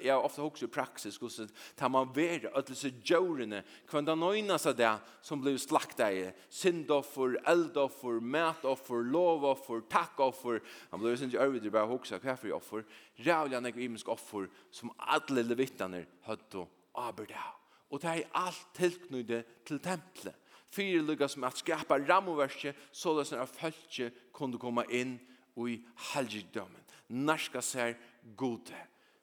jeg 0.01 0.15
har 0.15 0.23
ofta 0.23 0.43
huxa 0.43 0.65
i 0.65 0.69
praxis 0.69 1.19
hvordan 1.19 1.49
tar 1.77 1.89
man 1.89 2.13
ver 2.15 2.57
att 2.57 2.67
det 2.67 2.75
så 2.75 2.91
jorene 3.05 3.63
kvanda 3.87 4.15
nojna 4.15 4.59
seg 4.59 4.77
det 4.77 4.99
som 5.23 5.41
blev 5.41 5.55
i. 5.55 6.33
syndoffer, 6.49 7.39
eldoffer, 7.45 8.21
matoffer, 8.21 9.03
lovoffer, 9.03 9.81
takkoffer. 9.81 10.61
Han 10.91 11.01
blev 11.01 11.17
sen 11.17 11.31
ju 11.31 11.39
över 11.39 11.61
det 11.61 11.71
bara 11.71 11.87
for 11.87 12.19
kaffe 12.19 12.53
offer. 12.53 12.85
Rävlan 13.17 13.65
och 13.65 13.77
imisk 13.77 14.09
offer 14.09 14.49
som 14.71 14.91
alle 14.97 15.43
levitaner 15.43 16.07
hade 16.23 16.43
høvdu 16.55 16.67
arbeid 16.95 17.35
av. 17.35 17.59
Og 17.91 18.01
det 18.03 18.11
er 18.11 18.33
alt 18.35 18.67
tilknyttet 18.75 19.67
til 19.67 19.81
tempelet. 19.83 20.35
Fyre 20.75 21.05
lykkes 21.07 21.37
som 21.37 21.45
at 21.47 21.61
skapa 21.61 22.01
rammeverket, 22.03 22.75
så 22.93 23.15
det 23.15 23.29
er 23.33 23.47
følge 23.47 24.11
kunne 24.35 24.59
komme 24.59 24.85
inn 24.91 25.19
i 25.57 25.77
helgdommen. 26.13 26.83
Norska 27.09 27.61
ser 27.63 27.95
gode. 28.37 28.75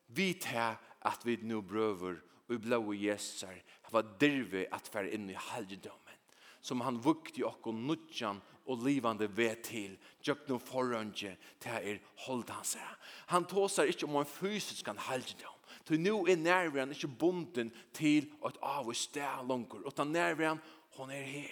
Vi 0.08 0.34
tar 0.40 0.80
at 1.04 1.26
vi 1.26 1.38
nå 1.44 1.62
brøver 1.62 2.22
og 2.52 2.62
blå 2.62 2.94
gjesser 2.94 3.60
var 3.92 4.08
dirve 4.20 4.68
at 4.72 4.88
fer 4.88 5.10
inn 5.12 5.30
i 5.30 5.36
helgdommen. 5.52 5.98
Som 6.62 6.82
han 6.86 7.02
vukte 7.04 7.42
i 7.42 7.44
og 7.44 7.74
nudjan 7.74 8.40
og 8.70 8.84
livande 8.86 9.28
ved 9.36 9.64
til, 9.66 9.98
Gjøk 10.24 10.48
no 10.48 10.60
forrønge, 10.62 11.36
til 11.60 11.72
er 11.72 11.98
holdt 12.28 12.52
han 12.54 12.64
seg. 12.64 12.86
Han 13.34 13.48
tåser 13.50 13.90
ikke 13.90 14.06
om 14.06 14.20
en 14.22 14.30
fysisk 14.30 14.88
helgdom, 15.10 15.58
Så 15.92 15.98
nu 16.00 16.22
er 16.26 16.38
nærværen 16.40 16.92
ikke 16.96 17.08
bonden 17.20 17.72
till 17.94 18.32
att 18.46 18.58
av 18.62 18.88
och 18.88 18.96
stär 18.96 19.48
långt. 19.48 19.74
Utan 19.86 20.08
nærværen, 20.08 20.60
hon 20.96 21.10
er 21.10 21.24
her. 21.24 21.52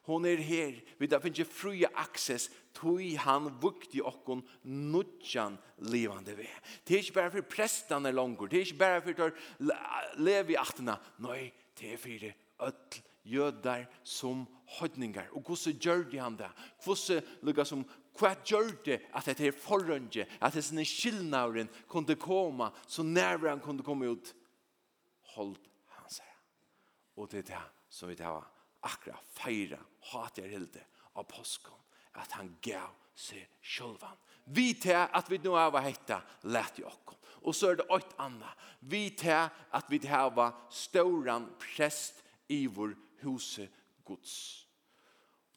Hon 0.00 0.24
er 0.24 0.36
her. 0.36 0.80
Vi 0.98 1.06
da 1.06 1.18
finner 1.18 1.38
ju 1.38 1.44
fria 1.44 1.88
access 1.94 2.50
tog 2.72 3.00
han 3.00 3.50
vukt 3.60 3.94
i 3.94 4.00
okkon 4.00 4.42
nudjan 4.62 5.58
livande 5.78 6.34
vi. 6.36 6.48
Det 6.88 6.94
er 6.94 7.02
ikke 7.02 7.12
bare 7.12 7.30
for 7.30 7.40
prestene 7.40 8.12
langer. 8.12 8.46
Det 8.46 8.56
er 8.56 8.64
ikke 8.64 8.78
bare 8.78 9.02
for 9.02 9.20
å 9.20 9.30
leve 10.16 10.52
i 10.52 10.56
atterna. 10.56 10.96
Nei, 11.18 11.52
det 11.76 11.92
er 11.92 12.00
for 12.00 12.24
det 12.24 12.34
öll 12.64 13.86
som 14.04 14.46
hodningar. 14.78 15.28
Og 15.32 15.42
hvordan 15.42 15.76
gjør 15.80 16.10
de 16.10 16.18
han 16.18 16.36
det? 16.36 16.50
Hvordan 16.84 17.22
lukka 17.42 17.64
som 17.64 17.84
hva 18.18 18.34
gjør 18.46 18.72
det 18.86 19.00
at 19.14 19.26
dette 19.26 19.48
er 19.48 19.56
forrønge, 19.58 20.26
at 20.40 20.54
denne 20.54 20.84
skillnauren 20.86 21.70
kunne 21.90 22.16
komme, 22.20 22.70
så 22.86 23.02
nærmere 23.02 23.56
han 23.56 23.62
kunne 23.64 23.86
komme 23.86 24.10
ut. 24.12 24.34
Hold 25.34 25.56
han 25.96 26.10
seg. 26.12 26.28
Og 27.18 27.30
det 27.30 27.44
er 27.44 27.48
det 27.54 27.64
som 27.90 28.10
vi 28.10 28.18
tar 28.18 28.44
akkurat 28.84 29.32
feire, 29.34 29.80
hater 30.12 30.46
hilde 30.50 30.84
av 31.14 31.26
påsken, 31.30 31.74
at 32.20 32.36
han 32.38 32.52
gav 32.62 32.92
seg 33.18 33.46
sjølvan. 33.62 34.18
Vi 34.44 34.74
tar 34.78 35.08
at 35.16 35.30
vi 35.30 35.40
nå 35.42 35.54
har 35.56 35.74
hette, 35.82 36.20
lett 36.52 36.78
i 36.78 36.86
åkken. 36.86 37.18
Og 37.44 37.54
så 37.56 37.72
er 37.72 37.80
det 37.80 37.90
åt 37.92 38.14
anna. 38.20 38.50
Vi 38.80 39.08
tar 39.16 39.50
at 39.74 39.90
vi 39.92 39.98
tar 40.00 40.30
var 40.36 40.54
ståran 40.72 41.50
prest 41.60 42.22
i 42.52 42.64
vår 42.66 42.94
huset 43.24 43.72
gods. 44.04 44.64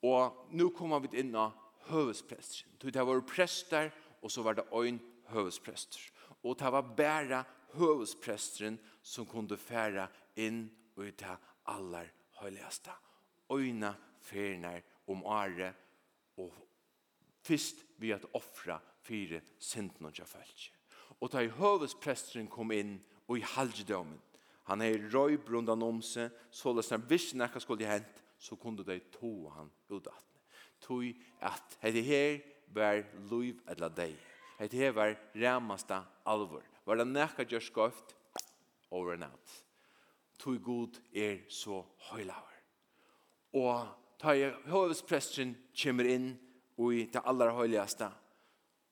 Og 0.03 0.51
nå 0.55 0.69
kommer 0.75 1.03
vi 1.03 1.19
inn 1.21 1.35
av 1.35 1.55
høvesprester. 1.89 2.65
Det 2.81 3.05
var 3.07 3.21
prester, 3.27 3.91
og 4.21 4.31
så 4.31 4.43
var 4.43 4.57
det 4.57 4.67
øyn 4.73 4.99
høvesprester. 5.31 6.01
Og 6.43 6.59
det 6.59 6.71
var 6.71 6.93
bare 6.97 7.43
høvespresteren 7.73 8.79
som 9.03 9.25
kunne 9.25 9.57
fære 9.57 10.07
inn 10.35 10.67
og 10.95 11.07
ut 11.07 11.23
av 11.27 11.43
aller 11.73 12.11
høyligste. 12.41 12.93
Øyne 13.53 13.93
ferner 14.21 14.81
om 15.07 15.23
året, 15.23 15.73
og 16.37 16.53
først 17.41 17.83
vi 17.97 18.11
at 18.11 18.25
offra 18.33 18.79
fire 19.01 19.41
sinten 19.59 20.05
og 20.05 20.13
kjaffeltje. 20.13 20.73
Og 21.21 21.31
da 21.33 21.41
høvespresteren 21.57 22.49
kom 22.51 22.71
inn 22.75 22.97
og 23.27 23.39
i 23.39 23.45
halvdommen, 23.55 24.19
han 24.67 24.83
er 24.83 24.99
røy 25.13 25.37
brundan 25.39 25.83
om 25.83 26.01
seg, 26.03 26.33
så 26.51 26.73
løsner 26.75 26.99
hvis 27.07 27.31
nekka 27.39 27.61
skulle 27.63 27.87
hent, 27.87 28.23
så 28.37 28.57
kunne 28.59 28.83
de 28.83 28.99
to 29.13 29.47
han 29.55 29.71
utdatt 29.87 30.26
tog 30.83 31.05
at 31.41 31.77
hette 31.81 32.03
her 32.05 32.39
var 32.73 33.03
liv 33.31 33.61
eller 33.69 33.93
deg. 33.93 34.15
Hette 34.57 34.79
her 34.79 34.93
var 34.95 35.15
ramasta 35.35 36.03
alvor. 36.25 36.65
Var 36.85 36.99
det 37.01 37.07
nekka 37.07 37.45
gjør 37.47 37.63
skoft 37.63 38.15
over 38.91 39.17
natt. 39.19 39.55
Tog 40.39 40.61
god 40.63 40.99
er 41.13 41.41
så 41.49 41.81
høylaver. 42.11 42.61
Og 43.57 43.87
ta 44.21 44.33
jeg 44.37 44.55
høvespresten 44.69 45.55
kommer 45.81 46.09
inn 46.09 46.31
og 46.77 46.93
i 46.93 47.05
det 47.09 47.23
aller 47.25 47.53
høyligaste 47.57 48.09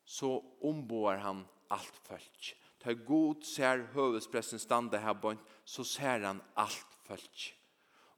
så 0.06 0.38
omboar 0.66 1.18
han 1.22 1.44
alt 1.74 1.98
folk. 2.06 2.54
Ta 2.82 2.94
god 2.94 3.46
ser 3.46 3.88
høvespresten 3.96 4.62
standa 4.62 5.00
her 5.02 5.18
bort 5.18 5.42
så 5.66 5.86
ser 5.88 6.26
han 6.28 6.42
alt 6.62 6.98
folk. 7.08 7.46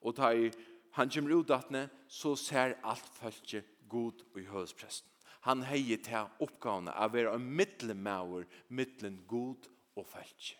Og 0.03 0.15
ta 0.15 0.33
jeg 0.35 0.51
han 0.97 1.09
kommer 1.13 1.35
ut 1.37 1.51
at 1.53 1.69
så 2.09 2.35
ser 2.35 2.79
alt 2.83 3.09
følge 3.19 3.63
god 3.89 4.23
i 4.35 4.45
høvespresten. 4.49 5.09
Han 5.45 5.61
heier 5.63 5.99
til 6.03 6.31
oppgavene 6.43 6.91
av 6.91 7.11
å 7.11 7.13
være 7.13 7.35
en 7.37 7.45
middelmauer, 7.59 8.47
middelen 8.67 9.21
god 9.29 9.69
og 9.95 10.07
følge. 10.09 10.57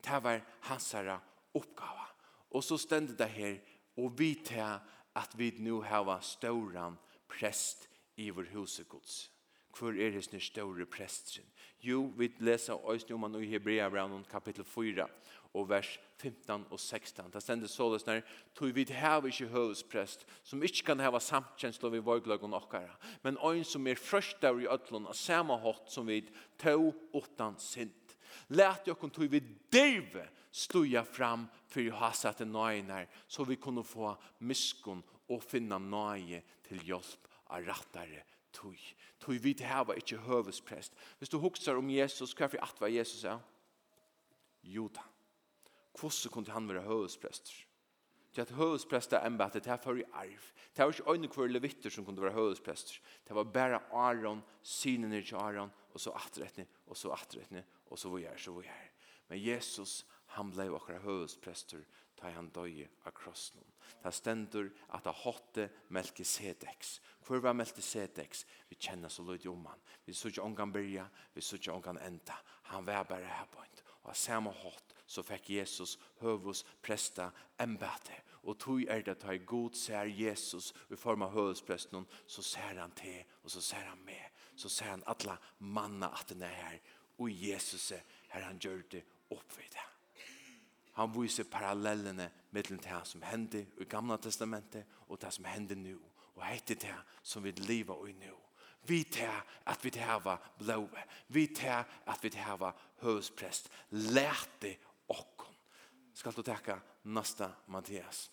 Det 0.00 0.20
var 0.22 0.44
hans 0.70 0.92
herre 0.94 1.18
oppgave. 1.58 2.06
Og 2.54 2.64
så 2.64 2.78
stendte 2.80 3.18
det 3.18 3.28
her, 3.34 3.58
og 3.98 4.14
vi 4.18 4.34
til 4.46 4.78
at 5.18 5.34
vi 5.36 5.50
nå 5.58 5.82
har 5.82 6.20
ståren 6.22 6.96
prest 7.28 7.88
i 8.16 8.30
vår 8.30 8.54
husegods. 8.54 9.26
Hvor 9.74 9.92
er 9.92 10.14
det 10.14 10.24
sånne 10.24 10.40
store 10.42 10.86
prestren? 10.90 11.46
Jo, 11.82 12.08
vi 12.16 12.30
leser 12.42 12.78
oss 12.78 13.04
om 13.14 13.26
han 13.26 13.36
i 13.38 13.50
Hebrea, 13.50 13.90
kapittel 14.30 14.64
4, 14.64 15.06
og 15.58 15.68
vers 15.70 15.90
15 16.18 16.66
og 16.70 16.80
16. 16.80 17.30
Det 17.32 17.42
stender 17.42 17.70
såles 17.70 18.06
når 18.06 18.22
«Tog 18.54 18.74
vid 18.74 18.92
hev 18.94 19.28
ikke 19.28 19.50
høvesprest, 19.52 20.26
som 20.46 20.62
ikke 20.62 20.86
kan 20.90 21.02
heva 21.02 21.20
samtkjenslo 21.22 21.90
vid 21.92 22.06
og 22.06 22.54
okkara, 22.60 22.94
men 23.22 23.38
øyn 23.44 23.64
som 23.64 23.86
er 23.86 23.98
frøst 23.98 24.42
der 24.42 24.58
i 24.58 24.68
ødlån 24.70 25.10
av 25.10 25.14
samme 25.18 25.58
hatt 25.62 25.90
som 25.90 26.06
vi 26.06 26.22
tog 26.58 26.94
åttan 27.12 27.58
sint. 27.58 28.16
Læt 28.48 28.88
kun 28.98 29.10
tog 29.10 29.30
vi 29.30 29.40
dirve 29.72 30.28
stuja 30.52 31.02
fram 31.02 31.48
for 31.68 31.80
jo 31.80 31.94
hasa 31.94 32.32
til 32.32 32.48
nøyner, 32.48 33.06
så 33.28 33.44
vi 33.44 33.56
kunne 33.56 33.84
få 33.84 34.14
miskon 34.40 35.02
og 35.28 35.42
finna 35.42 35.78
nøye 35.78 36.42
til 36.68 36.80
hjelp 36.84 37.28
av 37.50 37.66
rattare 37.66 38.24
tog. 38.52 38.78
Tog 39.20 39.44
vid 39.44 39.60
heva 39.60 39.96
ikke 39.98 40.20
høvesprest. 40.24 40.94
Hvis 41.18 41.28
du 41.28 41.38
huksar 41.38 41.78
om 41.78 41.90
Jesus, 41.90 42.32
hva 42.32 42.46
er 42.46 42.54
for 42.54 42.64
at 42.64 42.80
var 42.80 42.92
Jesus 42.92 43.24
er? 43.24 43.38
Juda 44.62 45.04
hvordan 46.00 46.32
kunne 46.32 46.52
han 46.52 46.68
være 46.68 46.86
høvesprester? 46.86 47.64
Til 48.32 48.40
at 48.40 48.50
høvesprester 48.50 49.26
embetet, 49.26 49.64
det 49.64 49.80
var 49.84 49.96
i 49.96 50.04
arv. 50.12 50.44
Det 50.76 50.84
var 50.84 50.92
ikke 50.92 51.12
øyne 51.12 51.28
hver 51.28 51.46
levitter 51.46 51.90
som 51.90 52.04
kunne 52.04 52.22
være 52.22 52.32
høvesprester. 52.32 53.00
Det 53.28 53.34
var 53.34 53.44
bare 53.44 53.80
Aron, 53.92 54.42
synen 54.62 55.12
i 55.12 55.22
Aron, 55.32 55.72
og 55.94 56.00
så 56.00 56.10
atrettene, 56.10 56.66
og 56.86 56.96
så 56.96 57.10
atrettene, 57.10 57.64
og 57.86 57.98
så 57.98 58.08
vi 58.14 58.24
er, 58.24 58.36
så 58.36 58.52
vi 58.52 58.66
er. 58.66 58.90
Men 59.28 59.44
Jesus, 59.44 60.06
han 60.26 60.50
ble 60.50 60.68
akkurat 60.74 61.02
høvesprester, 61.02 61.82
ta 62.18 62.30
han 62.34 62.50
døye 62.54 62.88
av 63.06 63.14
krossen. 63.14 63.64
Det 64.02 64.12
stender 64.14 64.70
at 64.94 65.06
han 65.06 65.18
hatt 65.24 65.58
Melkisedeks. 65.94 67.00
Hvor 67.26 67.40
var 67.42 67.56
Melkisedeks? 67.56 68.44
Vi 68.68 68.76
kjenner 68.76 69.08
så 69.08 69.22
løyde 69.22 69.50
om 69.50 69.66
han. 69.66 69.80
Vi 70.04 70.12
så 70.12 70.28
ikke 70.28 70.44
ångan 70.44 70.72
byrja, 70.72 71.06
vi 71.34 71.44
så 71.44 71.56
ikke 71.56 71.72
ångan 71.72 72.00
enda. 72.06 72.36
Han 72.72 72.86
var 72.86 73.04
bare 73.08 73.24
her 73.24 73.48
på 73.52 73.62
en. 73.62 73.82
Og 74.08 74.16
samme 74.16 74.50
hatt 74.54 74.87
så 75.08 75.24
fikk 75.24 75.50
Jesus 75.56 75.96
høvus 76.20 76.64
presta 76.84 77.30
embete. 77.60 78.22
Og 78.44 78.58
tog 78.60 78.84
er 78.88 79.02
det 79.02 79.16
at 79.16 79.46
god 79.46 79.74
ser 79.76 80.04
Jesus 80.04 80.72
i 80.92 80.96
form 80.96 81.24
av 81.26 81.32
høvuspresten, 81.34 82.06
så 82.26 82.42
ser 82.42 82.80
han 82.80 82.92
til, 82.96 83.24
og 83.42 83.50
så 83.50 83.60
ser 83.60 83.88
han 83.88 84.04
med. 84.04 84.24
Så 84.56 84.68
ser 84.68 84.92
han 84.92 85.06
alle 85.06 85.36
manna 85.58 86.12
at 86.12 86.28
den 86.28 86.42
er 86.42 86.54
her, 86.54 86.78
og 87.18 87.30
Jesus 87.32 87.90
er 87.92 88.04
her 88.28 88.44
han 88.46 88.58
gjør 88.58 88.82
det 88.92 89.04
oppvidt. 89.30 89.76
Han 90.98 91.12
viser 91.14 91.46
parallellene 91.46 92.30
mellom 92.50 92.78
det 92.82 93.00
som 93.06 93.22
hendte 93.22 93.66
i 93.78 93.86
gamla 93.86 94.16
testamentet 94.18 94.86
og 95.06 95.20
det 95.22 95.30
som 95.32 95.46
hendte 95.46 95.76
nå. 95.78 95.98
Og 96.34 96.44
hette 96.46 96.74
det 96.74 96.94
som 97.22 97.44
vi 97.44 97.50
lever 97.50 98.08
i 98.08 98.12
nå. 98.18 98.34
Vi 98.88 99.04
tar 99.04 99.44
at 99.66 99.84
vi 99.84 99.90
tar 99.90 100.38
blåve. 100.58 101.02
Vi 101.28 101.46
tar 101.54 101.86
at 102.06 102.22
vi 102.24 102.30
tar 102.30 102.74
høvesprest. 103.02 103.68
Lært 103.90 104.50
det 104.62 104.76
okkon. 105.08 105.54
Skal 106.14 106.34
du 106.34 106.42
teka 106.42 106.80
nasta 107.04 107.52
Mattias. 107.66 108.30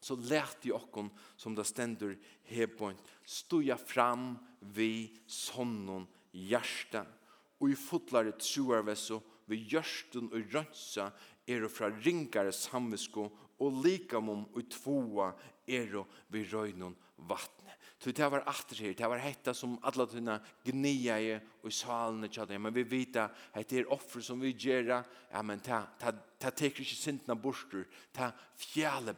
Så 0.00 0.16
lät 0.16 0.66
i 0.66 0.72
okkon 0.72 1.10
som 1.36 1.54
det 1.54 1.64
stendur 1.64 2.16
hebon 2.44 2.96
stoja 3.24 3.76
fram 3.76 4.38
vi 4.60 5.20
sonnon 5.26 6.06
hjärsta 6.32 7.04
og 7.60 7.70
i 7.70 7.76
fotlare 7.78 8.34
troarvesso 8.34 9.20
vi 9.46 9.60
hjärsten 9.70 10.32
og 10.32 10.50
rönsa 10.50 11.12
er 11.46 11.68
fra 11.70 11.90
ringare 12.02 12.52
samvisko 12.52 13.28
og 13.62 13.78
likamom 13.84 14.48
og 14.50 14.66
tvåa 14.74 15.30
er 15.70 15.94
vi 16.32 16.42
røynon 16.50 16.96
vattne. 17.28 17.70
Så 18.02 18.10
det 18.10 18.26
var 18.26 18.42
atter 18.50 18.80
her, 18.82 18.94
det 18.98 19.08
var 19.08 19.20
hetta 19.22 19.54
som 19.54 19.76
alla 19.86 20.08
tunna 20.10 20.40
gnia 20.66 21.20
i 21.22 21.36
og 21.36 21.68
i 21.70 21.74
salene 21.76 22.26
tjadda, 22.26 22.58
men 22.58 22.74
vi 22.74 22.82
vita 22.82 23.28
at 23.54 23.68
det 23.70 23.84
er 23.84 23.92
offer 23.94 24.24
som 24.26 24.40
vi 24.42 24.50
gjerra, 24.58 25.04
ja, 25.30 25.42
men 25.46 25.62
ta, 25.62 25.84
ta, 26.00 26.10
ta 26.42 26.50
teker 26.50 26.82
ikke 26.82 26.98
sintna 26.98 27.36
borster, 27.38 27.86
ta 28.10 28.32
fjale 28.58 29.14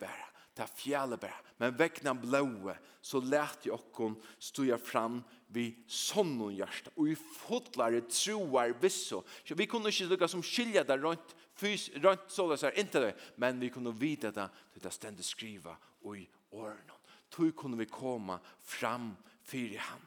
ta 0.55 0.66
fjale 0.70 1.18
men 1.59 1.75
vekna 1.75 2.12
blåe, 2.14 2.77
så 3.01 3.20
let 3.25 3.64
jeg 3.66 3.73
okkon 3.75 4.14
stuja 4.38 4.77
fram 4.79 5.23
vi 5.49 5.70
sånnon 5.88 6.55
hjärsta, 6.55 6.92
og 6.97 7.09
vi 7.09 7.14
fotlare 7.16 8.03
troar 8.11 8.75
visso, 8.83 9.23
så 9.44 9.57
vi 9.57 9.66
kunne 9.66 9.88
ikke 9.88 10.11
lukka 10.12 10.29
som 10.29 10.42
skilja 10.42 10.85
der 10.85 11.01
rundt, 11.03 11.35
fys, 11.57 11.88
rundt 12.03 12.29
sålesar, 12.29 12.77
inte 12.79 13.01
det, 13.01 13.14
men 13.37 13.61
vi 13.61 13.70
kunne 13.70 13.94
vita 13.97 14.31
det, 14.31 14.49
det 14.83 14.92
stendet 14.92 15.27
skriva 15.27 15.77
og 16.05 16.18
i 16.18 16.27
årene 16.53 16.93
tog 17.35 17.55
kunne 17.57 17.79
vi 17.79 17.88
komme 17.90 18.38
fram 18.62 19.12
for 19.42 19.79
ham. 19.79 20.05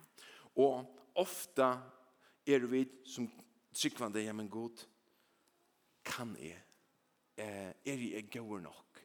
Og 0.56 1.12
ofta 1.16 1.74
er 2.48 2.66
vi 2.72 2.86
som 3.06 3.28
tryggvande, 3.74 4.24
ja, 4.24 4.34
men 4.34 4.50
god, 4.50 4.86
kan 6.06 6.36
jeg? 6.40 6.62
Eh, 7.38 7.74
er 7.86 8.06
jeg 8.16 8.30
god 8.32 8.62
nok? 8.62 9.04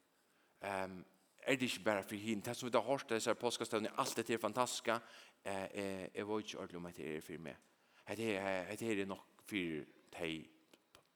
Um, 0.63 1.05
er 1.43 1.57
det 1.57 1.63
ikke 1.63 1.85
bare 1.85 2.03
for 2.03 2.15
henne? 2.15 2.43
Det 2.43 2.57
som 2.57 2.69
vi 2.69 2.79
har 2.79 2.87
hørt 2.87 3.11
disse 3.11 3.35
påskastøvnene, 3.35 3.93
alt 3.99 4.17
dette 4.17 4.35
er 4.35 4.39
fantastisk. 4.39 4.89
Eh, 4.89 5.65
eh, 5.75 6.09
jeg 6.15 6.29
var 6.29 6.39
ikke 6.39 6.59
ordentlig 6.59 6.77
om 6.77 6.87
at 6.87 6.97
det 6.97 7.17
er 7.17 7.21
for 7.21 7.43
meg. 7.43 7.57
Det 8.09 8.37
er 8.37 9.07
nok 9.07 9.27
for 9.47 9.85
de 10.19 10.45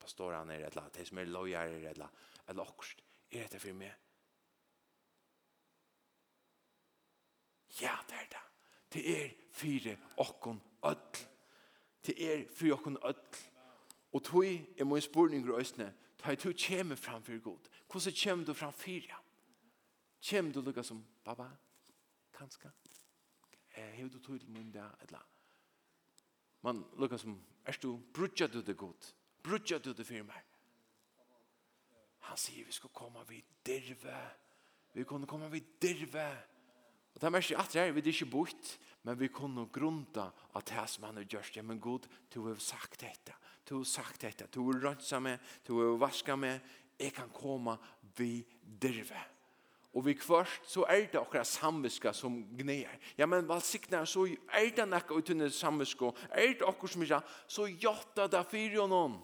pastorene, 0.00 0.54
eller 0.54 0.88
de 0.94 1.06
som 1.06 1.18
er 1.18 1.24
lojere, 1.24 1.90
eller 1.90 2.08
eller 2.48 2.62
akkurat. 2.62 3.02
Er 3.30 3.46
det 3.46 3.60
for 3.60 3.72
meg? 3.72 3.92
Ja, 7.80 7.96
det 8.08 8.14
er 8.14 8.28
det. 8.30 8.42
Det 8.92 9.22
er 9.22 9.30
fire 9.52 9.96
okkon 10.16 10.62
ødl. 10.84 11.26
Det 12.06 12.32
er 12.32 12.44
fire 12.54 12.72
okkon 12.72 12.96
ødl. 13.04 13.36
Og 14.12 14.24
tog 14.24 14.44
er 14.44 14.84
min 14.84 15.00
spurning 15.00 15.46
i 15.46 15.52
østene, 15.52 15.94
ta 16.18 16.32
i 16.32 16.36
tog 16.36 16.54
kjemme 16.54 16.96
framfor 16.96 17.40
god. 17.42 17.58
Hvordan 17.90 18.12
kjem 18.12 18.44
du 18.44 18.54
fram 18.54 18.72
fyrir? 18.72 19.22
Kjem 20.22 20.52
du 20.52 20.60
lukka 20.60 20.82
som, 20.82 21.04
baba, 21.24 21.50
kanska, 22.38 22.70
hev 23.68 24.08
du 24.10 24.18
tog 24.18 24.40
til 24.40 24.50
mun 24.50 24.72
da, 24.72 24.88
etla. 25.02 25.20
Man 26.62 26.84
lukka 26.96 27.18
som, 27.18 27.36
er 27.64 27.78
du, 27.82 27.98
brudja 28.14 28.46
du 28.46 28.62
det 28.62 28.76
god? 28.76 29.12
Brudja 29.42 29.78
du 29.78 29.92
det 29.92 30.06
firma? 30.06 30.32
Han 32.18 32.36
sier 32.36 32.66
vi 32.66 32.72
skal 32.72 32.90
komme 32.90 33.22
vid 33.28 33.42
dirve. 33.66 34.16
Vi 34.94 35.04
kunne 35.04 35.26
komme 35.26 35.50
vid 35.50 35.76
dirve. 35.82 36.26
Og 37.16 37.20
det 37.22 37.30
er 37.30 37.32
mest 37.32 37.50
i 37.50 37.54
at 37.56 37.72
her, 37.72 37.94
vi 37.96 38.02
er 38.02 38.08
ikke 38.12 38.26
bort, 38.28 38.72
men 39.08 39.16
vi 39.16 39.30
kunne 39.32 39.62
grunda 39.72 40.26
at 40.52 40.68
det 40.68 40.82
som 40.92 41.06
han 41.08 41.16
har 41.16 41.24
gjort, 41.24 41.54
ja, 41.56 41.62
men 41.64 41.80
god, 41.80 42.04
du 42.34 42.42
har 42.44 42.58
sagt 42.60 43.00
dette, 43.00 43.32
du 43.64 43.78
har 43.78 43.86
sagt 43.88 44.20
dette, 44.20 44.44
du 44.52 44.60
har 44.66 44.82
rønsa 44.82 45.20
meg, 45.24 45.38
du 45.64 45.78
har 45.78 45.96
vaska 45.96 46.36
meg, 46.36 46.60
jeg 47.00 47.14
kan 47.16 47.32
komme 47.32 47.78
vi 48.18 48.44
dirve. 48.60 49.22
Og 49.96 50.04
vi 50.04 50.12
kvørst, 50.20 50.68
så 50.68 50.84
er 50.92 51.06
det 51.08 51.16
akkurat 51.16 51.48
samviska 51.48 52.12
som 52.12 52.36
gneer. 52.58 53.00
Ja, 53.16 53.24
men 53.24 53.48
valsikna, 53.48 54.02
så 54.04 54.26
er 54.52 54.68
det 54.76 54.84
nekka 54.84 55.16
utunne 55.16 55.48
samviska, 55.48 56.12
er 56.36 56.52
det 56.52 56.68
akkurat 56.68 56.98
som 56.98 57.08
ikke, 57.08 57.22
så 57.48 57.70
jotta 57.70 58.28
det 58.28 58.44
fyrir 58.52 58.82
og 58.84 58.92
noen. 58.92 59.16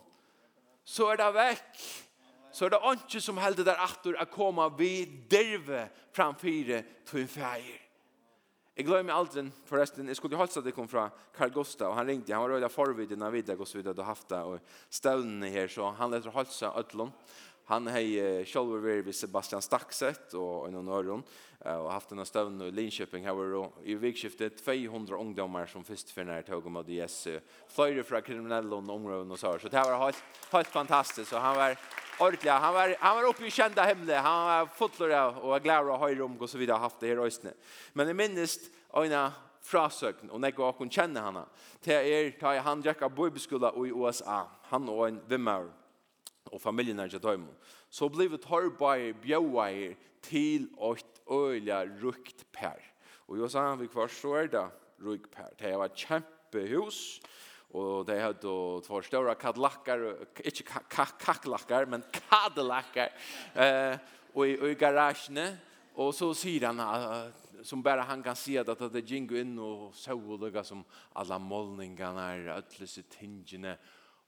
Så 0.81 1.12
er 1.12 1.20
det 1.20 1.28
vekk. 1.37 1.87
Så 2.52 2.64
er 2.64 2.72
det 2.72 2.83
ikke 2.96 3.20
som 3.20 3.40
helder 3.40 3.68
der 3.68 3.85
atur 3.85 4.16
å 4.16 4.28
komme 4.33 4.72
vi 4.81 5.05
dirve 5.28 5.90
framfyre 6.16 6.85
til 7.05 7.26
en 7.26 7.33
feir. 7.37 7.82
Jeg 8.72 8.87
glemmer 8.88 9.12
aldri, 9.12 9.42
forresten, 9.68 10.06
jeg 10.08 10.16
skulle 10.16 10.38
holde 10.40 10.62
det 10.64 10.72
kom 10.72 10.87
fra 10.88 11.11
Carl 11.37 11.50
Gustav, 11.52 11.90
og 11.90 11.98
han 11.98 12.08
ringte, 12.08 12.32
han 12.32 12.40
var 12.40 12.54
røyda 12.54 12.70
forvidden 12.72 13.20
av 13.22 13.35
vidda, 13.37 13.56
så 13.68 13.76
vidt 13.76 13.90
hadde 13.90 14.06
haft 14.06 14.30
det, 14.32 14.38
og 14.48 14.61
støvnene 14.88 15.50
her, 15.52 15.68
så 15.68 15.90
han 15.98 16.14
lette 16.14 16.32
holde 16.32 16.54
seg 16.56 16.78
ødlån, 16.80 17.12
Han 17.64 17.87
har 17.87 18.44
själv 18.44 18.68
varit 18.68 19.07
vid 19.07 19.14
Sebastian 19.14 19.62
Staxet 19.62 20.35
och 20.35 20.68
en 20.68 20.77
annan 20.77 21.22
och 21.61 21.92
haft 21.92 22.12
en 22.12 22.27
stövn 22.27 22.61
i 22.61 22.70
Linköping. 22.70 23.25
Här 23.25 23.35
var 23.35 23.70
i 23.85 23.94
vikskiftet 23.94 24.64
200 24.64 25.16
ungdomar 25.16 25.66
som 25.66 25.85
först 25.85 26.11
för 26.11 26.25
när 26.25 26.42
tog 26.42 26.66
om 26.66 26.85
det 26.87 26.92
yes 26.92 27.29
flöjde 27.68 28.05
från 28.05 28.22
kriminella 28.22 28.77
områden 28.77 29.31
och 29.31 29.38
så 29.38 29.59
så 29.59 29.68
det 29.68 29.77
var 29.77 29.98
helt 29.98 30.25
helt 30.51 30.68
fantastiskt. 30.68 31.31
Så 31.31 31.38
han 31.38 31.57
var 31.57 31.77
ordentlig 32.18 32.51
han 32.51 32.75
var 32.75 32.96
han 33.01 33.16
var 33.16 33.29
uppe 33.29 33.46
i 33.46 33.51
kända 33.51 33.83
hemle 33.83 34.14
han 34.14 34.46
var 34.46 34.66
fotlor 34.66 35.11
och 35.38 35.48
var 35.48 35.61
glad 35.61 35.88
och 35.88 35.98
höjde 35.98 36.22
om 36.22 36.37
och 36.37 36.51
så 36.51 36.59
vidare 36.59 36.79
haft 36.79 37.01
det 37.01 37.07
här 37.07 37.27
ösne 37.27 37.53
men 37.92 38.09
i 38.09 38.14
minst 38.14 38.61
ena 38.92 39.33
frasøkn 39.62 40.31
og 40.33 40.40
nekva 40.42 40.70
okkur 40.70 40.90
kjenne 40.90 41.22
hana. 41.22 41.44
til 41.83 41.94
er 41.94 42.33
ta 42.40 42.55
han 42.61 42.83
drekka 42.83 43.09
bibelskola 43.09 43.72
i 43.77 43.92
USA, 43.92 44.44
han 44.70 44.88
og 44.88 45.09
en 45.09 45.20
vimmer, 45.29 45.70
og 46.52 46.60
familjen 46.60 47.00
er 47.00 47.10
ikke 47.10 47.22
døymen, 47.22 47.52
så 47.90 48.08
ble 48.12 48.28
vi 48.32 48.40
torrbeier 48.40 49.16
bjøveier 49.22 49.96
til 50.22 50.68
et 50.90 51.20
øyla 51.30 51.82
rukt 52.02 52.44
per. 52.52 52.80
Og 53.28 53.38
jo 53.40 53.48
sa 53.48 53.70
han 53.70 53.80
vi 53.80 53.90
kvar 53.90 54.12
så 54.12 54.36
er 54.42 54.50
det 54.52 54.66
rukt 55.02 55.30
per. 55.32 55.52
Det 55.58 55.72
var 55.78 55.94
kjempehus, 55.96 57.20
og 57.72 58.06
det 58.06 58.20
hadde 58.20 58.40
två 58.84 59.00
stora 59.02 59.34
kadlackar, 59.34 60.04
ikke 60.44 60.82
kaklackar, 60.92 61.88
men 61.88 62.04
kadlackar, 62.12 63.14
eh, 63.56 63.96
og 64.34 64.48
i, 64.48 64.58
i 64.72 64.74
garasjene, 64.76 65.54
og 65.96 66.12
så 66.16 66.30
sier 66.36 66.68
han 66.70 66.80
som 67.62 67.82
bara 67.82 68.02
han 68.02 68.22
kan 68.22 68.36
se 68.36 68.58
att 68.58 68.92
det 68.92 69.08
gingo 69.08 69.36
in 69.36 69.58
och 69.58 69.94
så 69.94 70.12
olika 70.12 70.64
som 70.64 70.84
alla 71.12 71.38
målningarna 71.38 72.32
är 72.32 72.48
ödlösa 72.48 73.02
tingene 73.02 73.76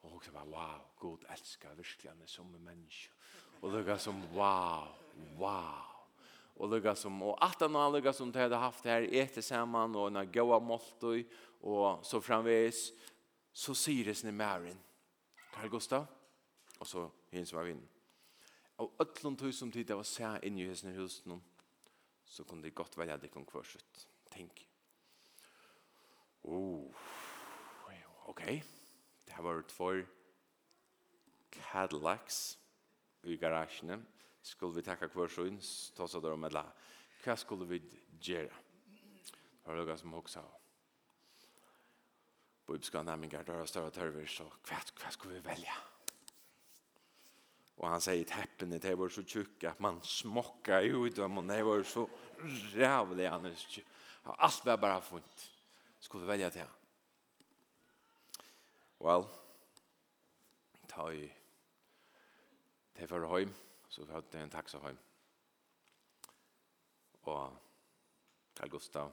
Og 0.04 0.10
hun 0.10 0.34
var, 0.34 0.44
wow, 0.44 0.80
god 1.00 1.24
elskar 1.32 1.74
virkelig 1.74 2.10
han 2.10 2.22
er 2.22 2.28
som 2.28 2.52
en 2.54 2.64
menneske. 2.64 3.10
Og 3.62 3.72
lukka 3.72 3.96
som, 3.98 4.20
wow, 4.36 4.90
wow. 5.40 5.92
Og 6.56 6.68
lukka 6.70 6.92
som, 6.94 7.22
og 7.24 7.38
alt 7.42 7.62
anna 7.64 7.86
lukka 7.88 8.12
som 8.12 8.32
de 8.32 8.42
hadde 8.42 8.60
haft 8.60 8.84
her, 8.84 9.08
ete 9.08 9.42
saman, 9.42 9.96
og 9.96 10.10
en 10.12 10.28
gaua 10.32 10.60
måltøy, 10.60 11.24
og 11.64 12.04
så 12.04 12.20
framvis, 12.20 12.90
så 13.54 13.74
sier 13.74 14.10
det 14.10 14.16
sin 14.18 14.36
mæren. 14.36 14.76
Karl 15.54 15.70
Gustav, 15.72 16.06
og 16.80 16.86
så 16.86 17.08
hins 17.32 17.54
var 17.54 17.64
vinn. 17.64 17.82
Og 18.82 18.92
ötlund 19.00 19.38
tog 19.38 19.54
som 19.54 19.72
tid 19.72 19.86
det 19.86 19.96
var 19.96 20.06
sæ 20.06 20.36
inn 20.42 20.58
i 20.58 20.66
hins 20.66 20.82
husen, 20.98 21.40
så 22.26 22.44
kunne 22.44 22.62
de 22.62 22.74
godt 22.74 22.98
velja 22.98 23.16
det 23.16 23.30
kom 23.30 23.46
kvarsutt. 23.46 24.06
Tenk. 24.34 24.66
Oh, 26.44 26.90
ok. 27.86 27.92
Ok. 28.28 28.73
Det 29.36 29.42
var 29.42 29.62
två 29.62 30.02
Cadillacs 31.50 32.58
i 33.22 33.36
garagen. 33.36 34.06
Skulle 34.42 34.74
vi 34.74 34.82
takka 34.82 35.08
kvar 35.08 35.28
så 35.28 35.46
in 35.46 35.60
ta 35.96 36.08
så 36.08 36.20
der 36.20 36.32
om 36.32 36.44
alla. 36.44 36.64
Hva 37.24 37.36
skulle 37.36 37.64
vi 37.64 37.80
göra? 38.20 38.52
Har 39.64 39.76
noe 39.76 39.96
som 39.96 40.14
också 40.14 40.40
har. 40.40 40.60
Bibelska 42.66 43.02
nämningar 43.02 43.44
där 43.44 43.60
och 43.60 43.68
större 43.68 43.90
törver 43.90 44.26
så 44.26 44.44
kvart 44.62 44.94
kvart 44.94 45.12
ska 45.12 45.28
vi 45.28 45.38
välja. 45.38 45.74
Och 47.74 47.88
han 47.88 48.00
säger 48.00 48.24
täppen 48.24 48.70
det 48.70 48.94
var 48.94 49.08
så 49.08 49.22
tjocka 49.22 49.70
att 49.70 49.80
man 49.80 50.02
smockar 50.02 50.82
ut 50.82 51.16
dem 51.16 51.38
och 51.38 51.44
det 51.44 51.62
var 51.62 51.82
så 51.82 52.08
rävliga. 52.72 53.54
Allt 54.22 54.66
var 54.66 54.76
bara 54.76 55.00
funt. 55.00 55.50
Skulle 55.98 56.24
vi 56.24 56.28
välja 56.28 56.50
till. 56.50 56.83
Well, 59.04 59.26
ta 60.88 61.10
i 61.12 61.26
til 62.96 63.08
for 63.08 63.26
høym, 63.28 63.50
så 63.88 64.04
vi 64.04 64.14
hadde 64.14 64.40
en 64.40 64.52
taxa 64.54 64.78
høym. 64.80 64.96
Og 67.28 67.56
Carl 68.56 68.70
Gustav, 68.72 69.12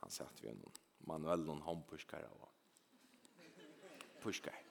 han 0.00 0.14
satt 0.14 0.40
vi 0.40 0.48
en 0.48 0.64
manuell 1.10 1.44
noen 1.44 1.60
håndpuskere 1.66 2.30
og 2.38 2.48
puskere. 4.22 4.62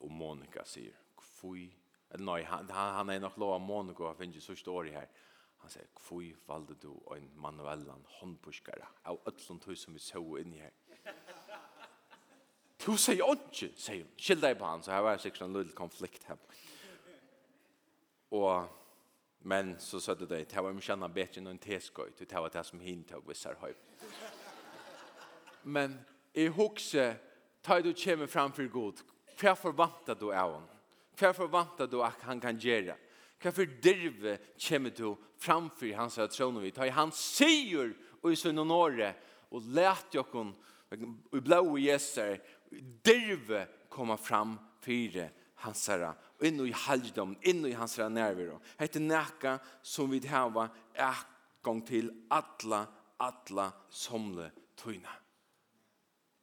Og 0.00 0.10
Monika 0.10 0.66
sier, 0.66 0.98
kvui, 1.22 1.68
eller 2.10 2.26
nei, 2.32 2.42
han, 2.42 2.74
han 2.74 3.14
er 3.14 3.22
nok 3.22 3.38
lov 3.38 3.54
av 3.54 3.62
Monika, 3.62 4.10
han 4.10 4.18
finner 4.18 4.40
ikke 4.40 4.48
sørste 4.48 4.74
året 4.74 4.98
her. 4.98 5.14
Han 5.62 5.76
sier, 5.76 5.86
kvui 5.94 6.34
valde 6.50 6.74
du 6.82 6.90
en 7.14 7.30
manuell 7.38 7.86
håndpuskere 8.18 8.90
av 9.06 9.22
ötlund 9.30 9.70
høy 9.70 9.78
som 9.78 9.94
vi 9.94 10.02
så 10.02 10.26
inni 10.42 10.58
her. 10.66 10.74
Du 12.88 12.94
sier 12.96 13.20
ikke, 13.20 13.68
sier 13.76 14.00
hun. 14.00 14.12
Skill 14.16 14.44
jeg 14.48 14.56
på 14.56 14.64
han, 14.64 14.82
så 14.82 14.94
her 14.94 15.02
var 15.04 15.18
det 15.18 15.26
sikkert 15.26 15.42
en 15.44 15.56
liten 15.58 15.76
konflikt 15.76 16.22
her. 16.24 16.38
Og, 18.32 18.68
men 19.44 19.74
så 19.80 20.00
sa 20.00 20.14
det, 20.16 20.30
det 20.30 20.56
var 20.56 20.72
mye 20.72 20.94
annet 20.94 21.12
bedre 21.12 21.42
enn 21.42 21.50
en 21.52 21.60
teskøy, 21.60 22.14
det 22.16 22.32
var 22.32 22.48
det 22.52 22.64
som 22.64 22.80
hintog 22.80 23.28
vissar 23.28 23.60
høy. 23.60 23.74
Men 25.68 25.98
jeg 26.32 26.54
husker, 26.56 27.18
ta 27.60 27.76
du 27.84 27.92
kommer 27.92 28.26
framfor 28.32 28.70
god, 28.72 29.04
hva 29.36 29.52
forvantar 29.52 30.16
du 30.16 30.30
av 30.32 30.54
honom? 30.54 30.80
Hva 31.18 31.34
forvantar 31.36 31.90
du 31.92 32.00
at 32.06 32.24
han 32.24 32.40
kan 32.40 32.56
gjøre? 32.56 32.96
Hva 33.42 33.52
for 33.52 33.76
dirve 33.84 34.38
kommer 34.56 34.96
du 34.96 35.12
framfor 35.36 35.92
hans 35.94 36.18
vi 36.62 36.70
Ta 36.70 36.86
i 36.86 36.96
hans 36.96 37.20
sier 37.36 37.92
og 38.22 38.32
i 38.32 38.36
sunn 38.36 38.58
og 38.58 38.72
og 39.50 39.62
let 39.72 40.14
jokken, 40.14 40.54
og 41.32 41.42
blå 41.44 41.76
i 41.76 41.88
Jeser, 41.88 42.38
derve 43.04 43.66
komme 43.88 44.16
fram 44.20 44.56
fyre 44.84 45.30
hansara, 45.64 46.12
inn 46.44 46.60
i 46.62 46.72
halvdom, 46.72 47.34
inn 47.42 47.66
i 47.66 47.74
hansara 47.76 48.08
nerver. 48.12 48.54
Hette 48.78 49.02
näka 49.02 49.58
som 49.82 50.10
vi 50.10 50.20
hava 50.28 50.68
en 50.94 51.24
gang 51.64 51.82
til 51.86 52.10
alla, 52.30 52.86
alla 53.18 53.70
somle 53.90 54.50
tøyna. 54.78 55.12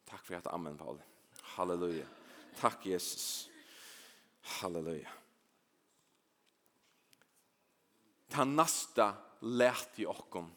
Takk 0.05 0.23
for 0.25 0.37
at 0.37 0.49
amen, 0.53 0.77
Paul. 0.77 0.99
Halleluja. 1.55 2.05
Takk, 2.59 2.85
Jesus. 2.85 3.47
Halleluja. 4.59 5.11
Ta 8.29 8.43
nasta 8.43 9.13
lært 9.47 9.99
i 10.01 10.05
okkom 10.09 10.49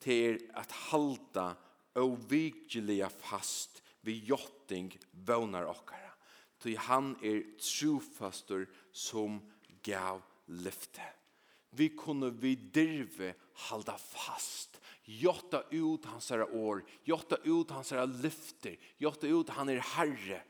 til 0.00 0.38
at 0.56 0.72
halda 0.90 1.50
og 2.00 2.16
vigiliga 2.30 3.08
fast 3.10 3.69
vi 4.00 4.18
jotting 4.24 4.98
vånar 5.10 5.64
okkara. 5.64 6.12
Ty 6.60 6.76
han 6.76 7.14
er 7.24 7.42
trofastur 7.60 8.66
som 8.92 9.40
gav 9.82 10.22
lyfte. 10.46 11.04
Vi 11.70 11.88
kunne 11.96 12.30
vi 12.30 12.54
dirve 12.54 13.34
halda 13.70 13.96
fast. 13.98 14.80
Jotta 15.04 15.62
ut 15.70 16.04
hans 16.04 16.30
herra 16.30 16.46
år. 16.46 16.84
Jotta 17.04 17.36
ut 17.44 17.70
hans 17.70 17.90
herra 17.90 18.04
lyfter. 18.04 18.76
Jotta 18.98 19.26
ut 19.26 19.48
han 19.56 19.68
er 19.68 19.80
herre. 19.94 20.42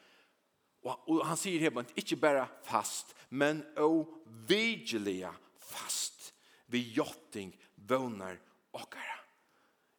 Og 0.83 1.21
han 1.29 1.37
sier 1.37 1.61
her, 1.61 1.85
ikke 1.93 2.17
bare 2.17 2.47
fast, 2.65 3.13
men 3.29 3.61
og 3.77 4.09
vigilia 4.49 5.29
fast. 5.61 6.33
Vi 6.73 6.81
jotting 6.97 7.53
vånar 7.77 8.39
okkara. 8.73 9.19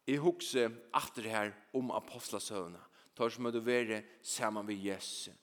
Jeg 0.09 0.23
husker 0.23 0.73
atter 0.97 1.27
her 1.29 1.53
om 1.77 1.93
apostlasøvna 1.93 2.81
tar 3.15 3.29
som 3.29 3.45
att 3.45 3.55
være 3.55 4.03
sammen 4.21 4.65
med 4.65 4.75
Jesus. 4.75 5.33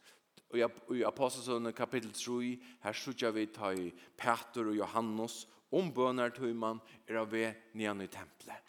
Og 0.50 0.58
i 0.96 1.02
Apostlagärningarna 1.04 1.72
kapittel 1.72 2.12
3 2.12 2.58
her 2.80 2.92
söker 2.92 3.30
vi 3.30 3.46
ta 3.46 3.72
i 3.72 3.92
Peter 4.16 4.68
og 4.68 4.76
Johannes 4.76 5.46
om 5.70 5.92
bønner 5.92 6.30
til 6.32 6.54
man 6.56 6.80
er 7.06 7.20
av 7.20 7.34
nere 7.74 8.04
i 8.04 8.08
tempelet. 8.08 8.64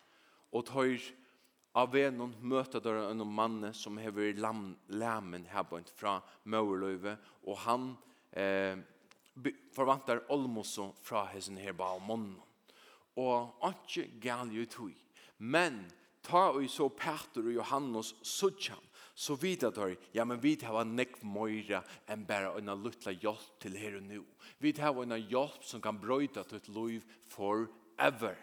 Og 0.51 0.65
tar 0.65 0.99
av 1.75 1.93
ved 1.93 2.11
noen 2.17 2.35
møter 2.41 2.83
der 2.83 3.11
en 3.11 3.23
mann 3.23 3.73
som 3.73 3.97
har 3.97 4.11
lam 4.35 4.75
lammen 4.89 5.45
her 5.45 5.63
på 5.63 5.77
inte 5.77 5.91
från 5.95 6.21
Mörlöve 6.43 7.17
han 7.57 7.97
eh 8.31 8.77
forvantar 9.71 10.31
olmoso 10.31 10.93
från 11.01 11.27
hesen 11.27 11.57
här 11.57 11.73
på 11.73 11.99
månen. 11.99 12.41
Og 13.15 13.49
ikke 13.63 14.19
galt 14.21 14.53
jo 14.53 14.65
tog. 14.65 14.93
Men 15.37 15.91
ta 16.23 16.51
og 16.51 16.69
så 16.69 16.89
Peter 16.89 17.41
og 17.41 17.53
Johannes 17.53 18.15
söker 18.23 18.88
så 19.19 19.35
vet 19.35 19.61
jag 19.61 19.95
ja 20.11 20.25
men 20.25 20.39
vi 20.39 20.57
har 20.63 20.81
en 20.81 20.95
neck 20.95 21.21
moira 21.21 21.83
en 22.05 22.25
bara 22.25 22.57
en 22.57 22.83
lilla 22.83 23.11
hjälp 23.11 23.59
till 23.59 23.77
här 23.77 23.95
och 23.95 24.03
nu. 24.03 24.23
Vi 24.57 24.71
har 24.79 25.03
en 25.03 25.29
hjälp 25.29 25.63
som 25.63 25.81
kan 25.81 25.99
brøyta 25.99 26.43
til 26.43 26.57
ett 26.57 26.67
liv 26.67 27.03
forever. 27.27 28.37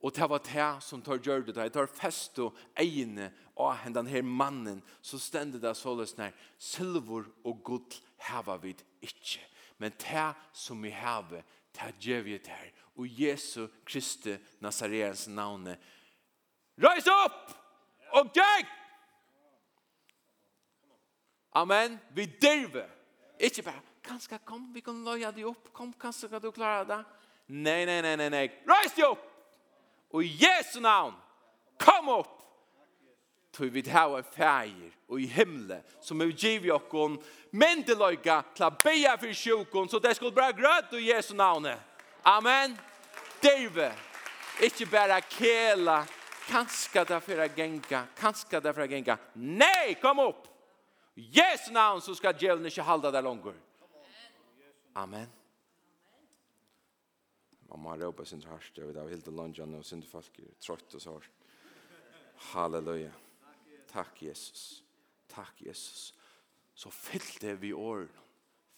Og 0.00 0.14
det 0.14 0.28
var 0.30 0.38
det 0.38 0.82
som 0.82 1.02
tar 1.02 1.18
gjør 1.18 1.42
det 1.46 1.54
Det 1.54 1.72
tar 1.72 1.86
fest 1.86 2.38
og 2.38 2.54
egne 2.76 3.32
av 3.56 3.92
den 3.92 4.06
her 4.06 4.22
mannen, 4.22 4.82
så 5.02 5.18
stender 5.18 5.58
det 5.58 5.76
så 5.76 5.94
løsne 5.94 6.24
her. 6.24 6.32
Silver 6.58 7.26
og 7.44 7.62
gull 7.64 8.00
hava 8.18 8.56
vi 8.56 8.76
ikke. 9.02 9.42
Men 9.78 9.90
det 9.98 10.34
som 10.52 10.82
vi 10.82 10.90
heva, 10.90 11.42
det 11.74 11.94
gjør 12.00 12.22
vi 12.22 12.38
det 12.38 12.54
her. 12.54 12.70
Og 12.96 13.20
Jesu 13.20 13.66
Kristi 13.84 14.36
Nazarens 14.60 15.28
navne. 15.28 15.76
Rise 16.78 17.10
opp! 17.10 17.50
Og 18.12 18.30
gikk! 18.30 18.77
Amen. 21.58 21.98
Vi 22.14 22.26
dirve. 22.26 22.84
Ikke 23.40 23.62
bare, 23.66 23.82
kanskje 24.06 24.38
kom, 24.46 24.68
vi 24.74 24.82
kan 24.84 24.98
løye 25.04 25.30
deg 25.34 25.46
opp. 25.48 25.72
Kom, 25.74 25.92
kanskje 25.98 26.30
kan 26.30 26.42
du 26.42 26.50
klare 26.54 26.86
det. 26.86 26.98
Nei, 27.48 27.84
nei, 27.88 28.00
nei, 28.04 28.14
nei, 28.20 28.28
nei. 28.30 28.46
Røys 28.68 28.94
deg 28.94 29.06
opp! 29.08 29.24
Og 30.14 30.24
i 30.24 30.30
Jesu 30.40 30.78
navn, 30.84 31.16
kom 31.80 32.10
opp! 32.14 32.34
Tog 33.52 33.72
vi 33.74 33.82
det 33.82 33.94
en 33.94 34.26
feir 34.30 34.92
og 35.08 35.20
i 35.20 35.26
himle, 35.26 35.80
som 36.04 36.20
er 36.20 36.30
giv 36.30 36.68
i 36.68 36.70
okkon 36.70 37.16
mendeløyga 37.50 38.42
til 38.54 38.66
å 38.68 38.74
beja 38.84 39.16
for 39.18 39.32
sjukon 39.34 39.88
så 39.88 39.98
det 39.98 40.12
skulle 40.14 40.36
bare 40.36 40.54
grøt 40.54 40.92
i 40.94 41.08
Jesu 41.08 41.32
navne. 41.34 41.74
Amen. 42.22 42.76
Dirve. 43.42 43.90
Ikke 44.62 44.86
bare 44.90 45.22
kela. 45.30 46.04
Kanskje 46.48 47.04
det 47.08 47.18
for 47.24 47.42
å 47.42 47.48
genga. 47.56 48.04
Kanskje 48.20 48.60
det 48.62 48.74
for 48.76 48.84
å 48.84 48.90
genga. 48.90 49.18
Nei, 49.34 49.96
kom 50.02 50.22
opp! 50.28 50.46
Jesu 51.18 51.72
navn 51.72 52.02
så 52.02 52.14
skal 52.14 52.36
djevelen 52.38 52.70
ikke 52.70 52.86
halda 52.86 53.10
der 53.10 53.24
langer. 53.26 53.56
Amen. 54.94 55.30
Mamma 57.68 57.96
råpa 57.96 58.24
sin 58.24 58.42
harst, 58.48 58.78
jeg 58.78 58.86
vet 58.88 58.96
av 58.96 59.10
hilde 59.10 59.32
lonjan 59.34 59.74
og 59.76 59.84
sin 59.84 60.02
folk 60.06 60.38
er 60.40 60.54
trøtt 60.62 60.94
og 60.94 61.02
sårt. 61.02 61.26
Halleluja. 62.52 63.10
Takk 63.90 64.22
Jesus. 64.22 64.84
Takk 65.28 65.60
Jesus. 65.66 66.14
Så 66.74 66.90
fyll 66.94 67.26
det 67.42 67.56
vi 67.60 67.72
åren. 67.72 68.10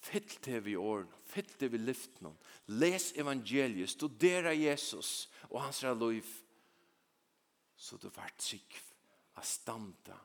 Fyll 0.00 0.33
det 0.44 0.62
vi 0.64 0.76
åren. 0.76 1.09
Fyll 1.29 1.48
det 1.61 1.68
vi 1.72 1.79
lyften. 1.79 2.33
Les 2.66 3.12
evangeliet. 3.20 3.92
Studera 3.92 4.55
Jesus 4.57 5.29
og 5.50 5.61
hans 5.62 5.83
liv. 5.83 6.24
Så 7.76 7.96
du 8.00 8.09
vart 8.09 8.40
trygg 8.40 8.81
av 9.37 9.44
standa 9.44 10.16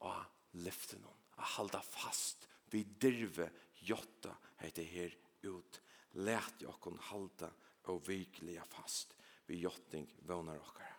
og 0.00 0.24
lyften 0.64 1.04
halda 1.38 1.80
fast 1.80 2.48
vi 2.70 2.84
dirve 2.84 3.50
jotta 3.74 4.34
heter 4.56 4.82
her 4.82 5.16
ut. 5.42 5.80
Lät 6.12 6.64
kon 6.80 6.98
halda 6.98 7.50
og 7.88 8.02
vikliga 8.08 8.64
fast 8.64 9.14
vi 9.46 9.60
jotting 9.62 10.08
vånar 10.26 10.58
okkara. 10.58 10.94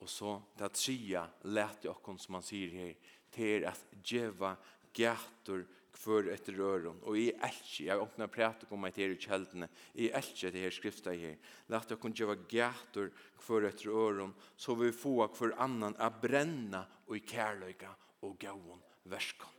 Og 0.00 0.08
så 0.08 0.40
det 0.58 0.72
tria 0.74 1.26
lät 1.42 1.86
kon 2.02 2.18
som 2.18 2.32
man 2.38 2.44
sier 2.44 2.70
her 2.70 2.94
til 3.30 3.66
at 3.68 3.84
djeva 4.02 4.56
gator 4.92 5.66
kvör 5.92 6.28
ett 6.28 6.48
röron 6.48 7.00
och 7.02 7.18
i 7.18 7.30
elche 7.30 7.84
jag 7.84 8.02
öppnar 8.02 8.26
prata 8.26 8.66
om 8.68 8.84
att 8.84 8.94
det 8.94 9.04
är 9.04 9.14
källorna 9.14 9.68
i 9.92 10.10
elche 10.10 10.50
det 10.50 10.60
här 10.60 10.70
skrifta 10.70 11.10
här 11.10 11.38
låt 11.66 11.90
jag 11.90 12.00
kunna 12.00 12.14
göra 12.16 12.34
gator 12.34 13.12
kvör 13.38 13.62
ett 13.62 13.84
röron 13.84 14.34
så 14.56 14.74
vi 14.74 14.92
får 14.92 15.28
för 15.28 15.54
annan 15.58 15.96
att 15.96 16.20
bränna 16.20 16.84
och 17.06 17.16
i 17.16 17.20
kärleka 17.20 17.94
och 18.20 18.40
gåon 18.40 18.82
verskon. 19.10 19.56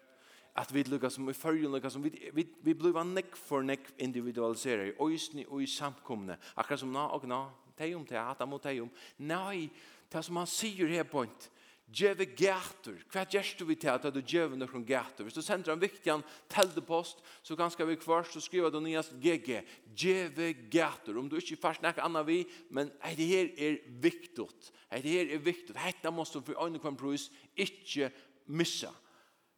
At 0.55 0.73
vi 0.73 0.83
lukka 0.83 1.09
som 1.09 1.29
i 1.31 1.35
fyrjun 1.35 1.71
lukka 1.71 1.89
som 1.89 2.03
vi, 2.03 2.11
vi, 2.35 2.45
vi 2.63 2.75
bliva 2.75 3.03
nekk 3.07 3.37
for 3.39 3.63
nekk 3.63 3.93
individualiserar 4.03 4.89
i 4.89 4.97
oisni 4.99 5.45
og 5.47 5.63
i 5.63 5.69
samkomne. 5.69 6.35
Akkurat 6.59 6.81
som 6.81 6.91
na 6.91 7.07
og 7.15 7.27
na, 7.29 7.45
teium 7.79 8.03
te, 8.07 8.19
hata 8.19 8.47
mot 8.47 8.63
teium. 8.63 8.91
Nei, 9.23 9.69
det 10.11 10.23
som 10.27 10.41
han 10.41 10.49
sier 10.49 10.91
her 10.91 11.07
point, 11.07 11.49
Gjeve 11.91 12.23
gætur. 12.39 13.01
Hva 13.11 13.25
gjerst 13.27 13.59
du 13.59 13.65
vi 13.67 13.75
til 13.75 13.91
at 13.91 14.05
du 14.15 14.21
gjeve 14.23 14.55
noen 14.55 14.83
gætur? 14.87 15.25
Hvis 15.27 15.35
du 15.35 15.41
sender 15.43 15.73
en 15.73 15.81
viktig 15.81 16.13
teldepost, 16.49 17.19
så 17.43 17.57
ganske 17.59 17.83
vi 17.87 17.97
kvar, 17.99 18.23
så 18.23 18.39
skriver 18.39 18.71
du 18.71 18.79
nyast 18.79 19.17
GG. 19.19 19.59
Gjeve 19.91 20.53
gætur. 20.71 21.19
Om 21.19 21.27
du 21.27 21.35
ikke 21.35 21.59
fast 21.59 21.83
nek 21.83 21.99
anna 21.99 22.23
vi, 22.23 22.45
men 22.71 22.93
ei, 23.03 23.11
det 23.19 23.27
her 23.27 23.51
er 23.57 23.75
viktigt. 24.03 24.71
Ei, 24.87 25.01
det 25.03 25.17
her 25.17 25.35
er 25.35 25.43
viktigt. 25.43 25.77
Hetta 25.83 26.13
måste 26.15 26.39
du 26.39 26.47
for 26.47 26.63
øyne 26.63 26.79
kvann 26.79 26.95
prøys 26.95 27.27
ikke 27.59 28.07
missa. 28.47 28.93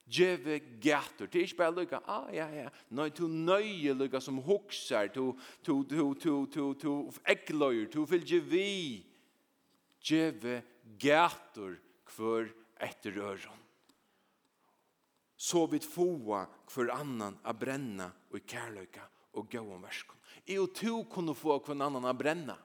Gjeve 0.03 0.59
gætur. 0.83 1.29
Det 1.31 1.39
er 1.39 1.47
ikke 1.47 1.61
bare 1.61 1.75
lykka, 1.77 2.01
ah, 2.11 2.27
ja, 2.35 2.47
ja. 2.51 2.69
Nei, 2.91 3.07
to 3.15 3.27
nøye 3.27 3.95
lykka 3.95 4.19
som 4.21 4.41
hoksar, 4.43 5.07
to, 5.15 5.31
to, 5.63 5.77
to, 5.87 6.07
to, 6.19 6.33
to, 6.51 6.65
to, 6.81 6.95
eggløyer, 7.31 7.87
to 7.91 8.03
fylgje 8.09 8.41
vi. 8.43 8.67
Gjeve 10.03 10.59
gætur 10.99 11.77
kvar 12.11 12.51
etter 12.83 13.15
øron. 13.23 13.61
Så 15.39 15.65
vidt 15.71 15.87
foa 15.87 16.43
kvar 16.67 16.91
annan 16.99 17.39
a 17.43 17.55
brenna 17.55 18.11
og 18.31 18.37
i 18.39 18.45
kærløyka 18.47 19.07
og 19.39 19.49
gauan 19.51 19.81
verskon. 19.83 20.19
I 20.51 20.59
og 20.59 20.75
to 20.75 21.01
kunne 21.07 21.35
få 21.35 21.57
kvar 21.63 21.79
annan 21.79 22.05
a 22.05 22.13
brenna. 22.13 22.59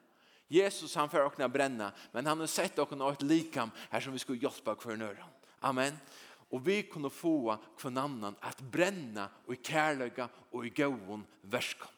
Jesus 0.49 0.95
han 0.97 1.11
får 1.13 1.27
okna 1.29 1.49
brenna, 1.49 1.93
men 2.13 2.27
han 2.27 2.41
har 2.41 2.49
sett 2.49 2.79
okna 2.81 3.11
et 3.13 3.23
likam 3.23 3.71
her 3.93 4.01
som 4.01 4.15
vi 4.15 4.23
skulle 4.23 4.41
hjelpa 4.41 4.75
kvar 4.81 4.97
nøron. 4.97 5.37
Amen. 5.61 5.93
Amen. 5.93 6.27
Og 6.51 6.65
vi 6.65 6.83
kunne 6.89 7.11
få 7.13 7.57
kvann 7.77 8.01
annan 8.01 8.37
at 8.43 8.63
brenna 8.73 9.29
og 9.47 9.55
i 9.55 9.63
kärlega 9.63 10.29
og 10.53 10.67
i 10.67 10.73
gåon 10.73 11.27
värskan. 11.43 11.95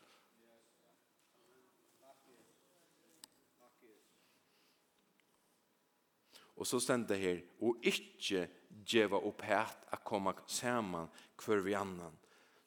Og 6.61 6.67
så 6.69 6.77
stendte 6.83 7.17
her, 7.17 7.39
og 7.65 7.79
ikkje 7.89 8.45
djeva 8.85 9.17
opp 9.25 9.41
hætt 9.49 9.87
a 9.95 9.97
koma 9.97 10.35
saman 10.45 11.09
kvar 11.41 11.63
vi 11.65 11.73
annan. 11.73 12.13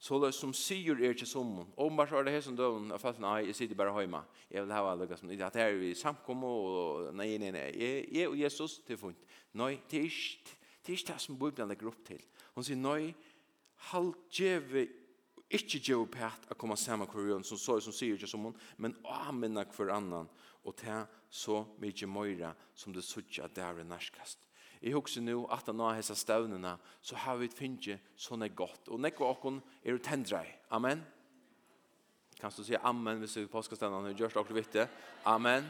Så 0.04 0.18
det 0.20 0.34
som 0.36 0.52
sier 0.52 0.98
er 1.00 1.14
til 1.16 1.30
sommen, 1.30 1.70
om 1.80 1.96
bare 1.96 2.18
er 2.20 2.26
det 2.26 2.34
her 2.34 2.42
som 2.44 2.58
døven, 2.58 2.90
jeg 2.92 3.00
falt, 3.00 3.22
nei, 3.24 3.46
jeg 3.46 3.56
sitter 3.56 3.78
bare 3.80 3.94
hjemme. 3.96 4.20
Jeg 4.52 4.66
vil 4.66 4.74
ha 4.76 4.82
alle 4.90 5.08
som 5.16 5.30
det 5.30 5.38
at 5.46 5.56
her 5.56 5.70
er 5.72 5.78
vi 5.80 5.94
samkommer, 5.96 6.50
og 6.50 7.14
nei, 7.16 7.30
nei, 7.40 7.54
nei, 7.56 7.70
jeg 8.12 8.28
og 8.28 8.36
Jesus 8.40 8.82
til 8.84 9.00
funnet. 9.00 9.30
Nei, 9.54 9.78
det 9.92 10.02
er 10.02 10.10
ikke, 10.10 10.58
Det 10.84 10.92
er 10.92 11.00
ikke 11.00 11.14
det 11.14 11.22
som 11.24 11.40
Bibelen 11.40 11.72
legger 11.72 11.90
opp 11.90 12.04
til. 12.08 12.20
Hun 12.56 12.66
sier, 12.68 12.80
nei, 12.80 13.14
halv 13.90 14.14
djeve, 14.34 14.86
ikke 15.54 15.80
djeve 15.80 16.10
på 16.12 16.24
hatt 16.24 16.50
å 16.52 16.58
komme 16.60 16.76
sammen 16.80 17.08
hver 17.08 17.30
gang, 17.32 17.46
som 17.48 17.60
så, 17.60 17.80
som 17.84 17.96
sier 17.96 18.18
ikke 18.18 18.30
som 18.30 18.50
hun, 18.50 18.58
men 18.78 18.96
amenna 19.08 19.64
hver 19.76 19.94
annan, 19.96 20.32
og 20.64 20.76
ta 20.80 21.04
så 21.32 21.64
mye 21.82 22.08
møyre 22.08 22.54
som 22.76 22.96
det 22.96 23.06
sier 23.08 23.46
at 23.46 23.56
det 23.56 23.64
er 23.64 23.88
nærskast. 23.88 24.50
Jeg 24.84 24.98
husker 24.98 25.24
nå 25.24 25.46
at 25.54 25.70
han 25.72 25.80
har 25.80 25.96
hessa 25.96 26.16
støvnene, 26.20 26.76
så 27.00 27.16
har 27.24 27.38
vi 27.40 27.48
finnet 27.48 28.04
sånn 28.20 28.44
er 28.44 28.52
godt. 28.52 28.90
Og 28.92 29.00
nekva 29.00 29.30
åkken 29.32 29.62
er 29.80 29.96
å 29.96 30.04
tendra. 30.04 30.42
Amen. 30.76 31.00
Kan 32.36 32.52
du 32.52 32.66
si 32.68 32.76
amen 32.76 33.22
hvis 33.22 33.38
du 33.40 33.48
påskastendene 33.48 34.12
har 34.12 34.20
gjort 34.20 34.42
akkurat 34.42 34.60
vitt 34.60 34.76
det? 34.76 34.90
Amen. 35.32 35.70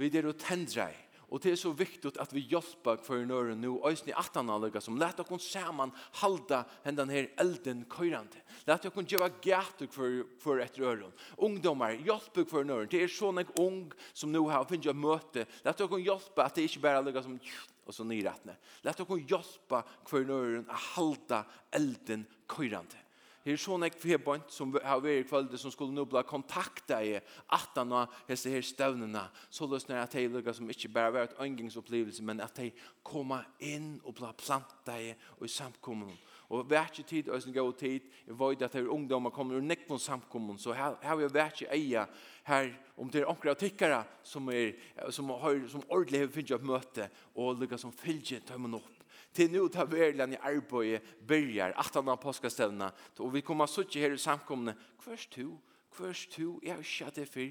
Vi 0.00 0.08
er 0.08 0.30
å 0.30 0.32
tendra. 0.32 0.88
Og 1.34 1.42
det 1.42 1.50
er 1.50 1.58
så 1.58 1.72
viktig 1.74 2.12
at 2.22 2.30
vi 2.30 2.44
hjelper 2.46 3.00
hver 3.02 3.24
nøren 3.26 3.58
nå, 3.58 3.72
og 3.82 4.06
i 4.06 4.14
atanallega 4.14 4.78
som 4.82 4.98
let 5.00 5.18
dere 5.18 5.38
sammen 5.42 5.90
halda 6.20 6.60
hendan 6.84 7.10
her 7.10 7.26
elden 7.42 7.82
køyrande. 7.90 8.38
Let 8.68 8.86
dere 8.86 9.02
gjøre 9.02 9.32
gæter 9.42 9.90
for, 9.90 10.22
for 10.38 10.62
etter 10.62 10.86
øren. 10.92 11.10
Ungdomar, 11.42 11.98
hjelper 11.98 12.46
for 12.46 12.62
nøren. 12.62 12.86
Det 12.90 13.02
er 13.02 13.10
sånn 13.10 13.42
en 13.42 13.54
ung 13.58 13.80
som 14.12 14.30
nå 14.30 14.44
har 14.46 14.68
finnet 14.70 14.92
å 14.92 14.94
møte. 14.94 15.48
Let 15.66 15.82
dere 15.82 16.02
hjelpe 16.04 16.46
at 16.46 16.54
det 16.54 16.68
ikke 16.68 16.84
bare 16.86 17.02
er 17.10 17.26
som 17.26 17.40
og 17.84 17.92
så 17.92 18.04
nyrettene. 18.06 18.54
Let 18.86 19.00
dere 19.02 19.20
hjelpe 19.28 19.82
hver 20.08 20.28
nøren 20.28 20.68
å 20.70 20.82
halda 20.94 21.42
elden 21.74 22.24
køyrande 22.48 23.03
her 23.44 23.52
er 23.52 23.60
sånn 23.60 23.84
ek 23.84 23.98
ferbant 24.00 24.48
som 24.48 24.70
har 24.80 25.02
vært 25.04 25.20
i 25.20 25.24
kvölde 25.28 25.58
som 25.60 25.72
skulle 25.72 25.92
nubla 25.92 26.22
kontakta 26.24 27.02
i 27.04 27.18
atan 27.52 27.92
har 27.92 28.14
hese 28.24 28.48
her 28.48 28.64
støvnene, 28.64 29.26
så 29.52 29.68
løsner 29.68 29.98
jeg 29.98 30.06
at 30.06 30.16
de 30.16 30.22
lukka 30.32 30.54
som 30.56 30.70
ikke 30.72 30.88
bare 30.94 31.12
var 31.12 31.28
et 31.28 31.36
øngingsopplevelse, 31.44 32.24
men 32.24 32.40
at 32.40 32.56
de 32.56 32.70
kommer 33.04 33.44
inn 33.60 33.98
og 34.00 34.16
bla 34.16 34.32
planta 34.32 34.96
i 34.96 35.12
og 35.36 35.44
i 35.44 35.52
samkommunen. 35.52 36.16
Og 36.48 36.64
vært 36.70 36.98
ikke 37.02 37.08
tid, 37.10 37.28
og 37.28 37.44
gå 37.52 37.66
tid, 37.82 38.08
jeg 38.24 38.38
vet 38.40 38.64
at 38.64 38.80
her 38.80 38.88
ungdommer 38.88 39.32
kommer 39.32 39.60
ur 39.60 39.68
nekvån 39.68 40.00
samkommunen, 40.00 40.60
så 40.60 40.72
her 40.72 40.96
har 41.02 41.20
vi 41.20 41.28
vært 41.28 41.60
ikke 41.60 41.76
eia 41.76 42.08
her, 42.48 42.72
om 42.96 43.12
det 43.12 43.24
er 43.24 43.28
omkring 43.28 43.60
tykkere 43.60 44.04
som, 44.22 44.48
er, 44.48 44.72
som, 45.10 45.28
har, 45.28 45.60
som 45.68 45.84
ordentlig 45.88 46.24
har 46.24 46.32
finnet 46.32 46.56
opp 46.56 46.68
møte, 46.72 47.12
og 47.36 47.60
lukka 47.60 47.76
som 47.80 47.92
fylgje 47.92 48.40
man 48.56 48.80
opp 48.80 48.93
til 49.34 49.50
nu 49.50 49.68
ta 49.68 49.84
verlan 49.84 50.32
i 50.32 50.40
arbeidet 50.40 51.02
byrjar, 51.28 51.74
at 51.78 51.94
han 51.94 52.06
har 52.06 52.16
påskastevna, 52.16 52.90
og 53.18 53.32
vi 53.34 53.40
kommer 53.40 53.66
suttje 53.66 54.00
her 54.00 54.14
i 54.14 54.18
samkomne, 54.18 54.76
hvers 55.04 55.26
to, 55.26 55.60
hvers 55.96 56.26
to, 56.26 56.60
jeg 56.62 56.70
er 56.70 56.78
ikke 56.78 57.20
det 57.20 57.28
for. 57.28 57.48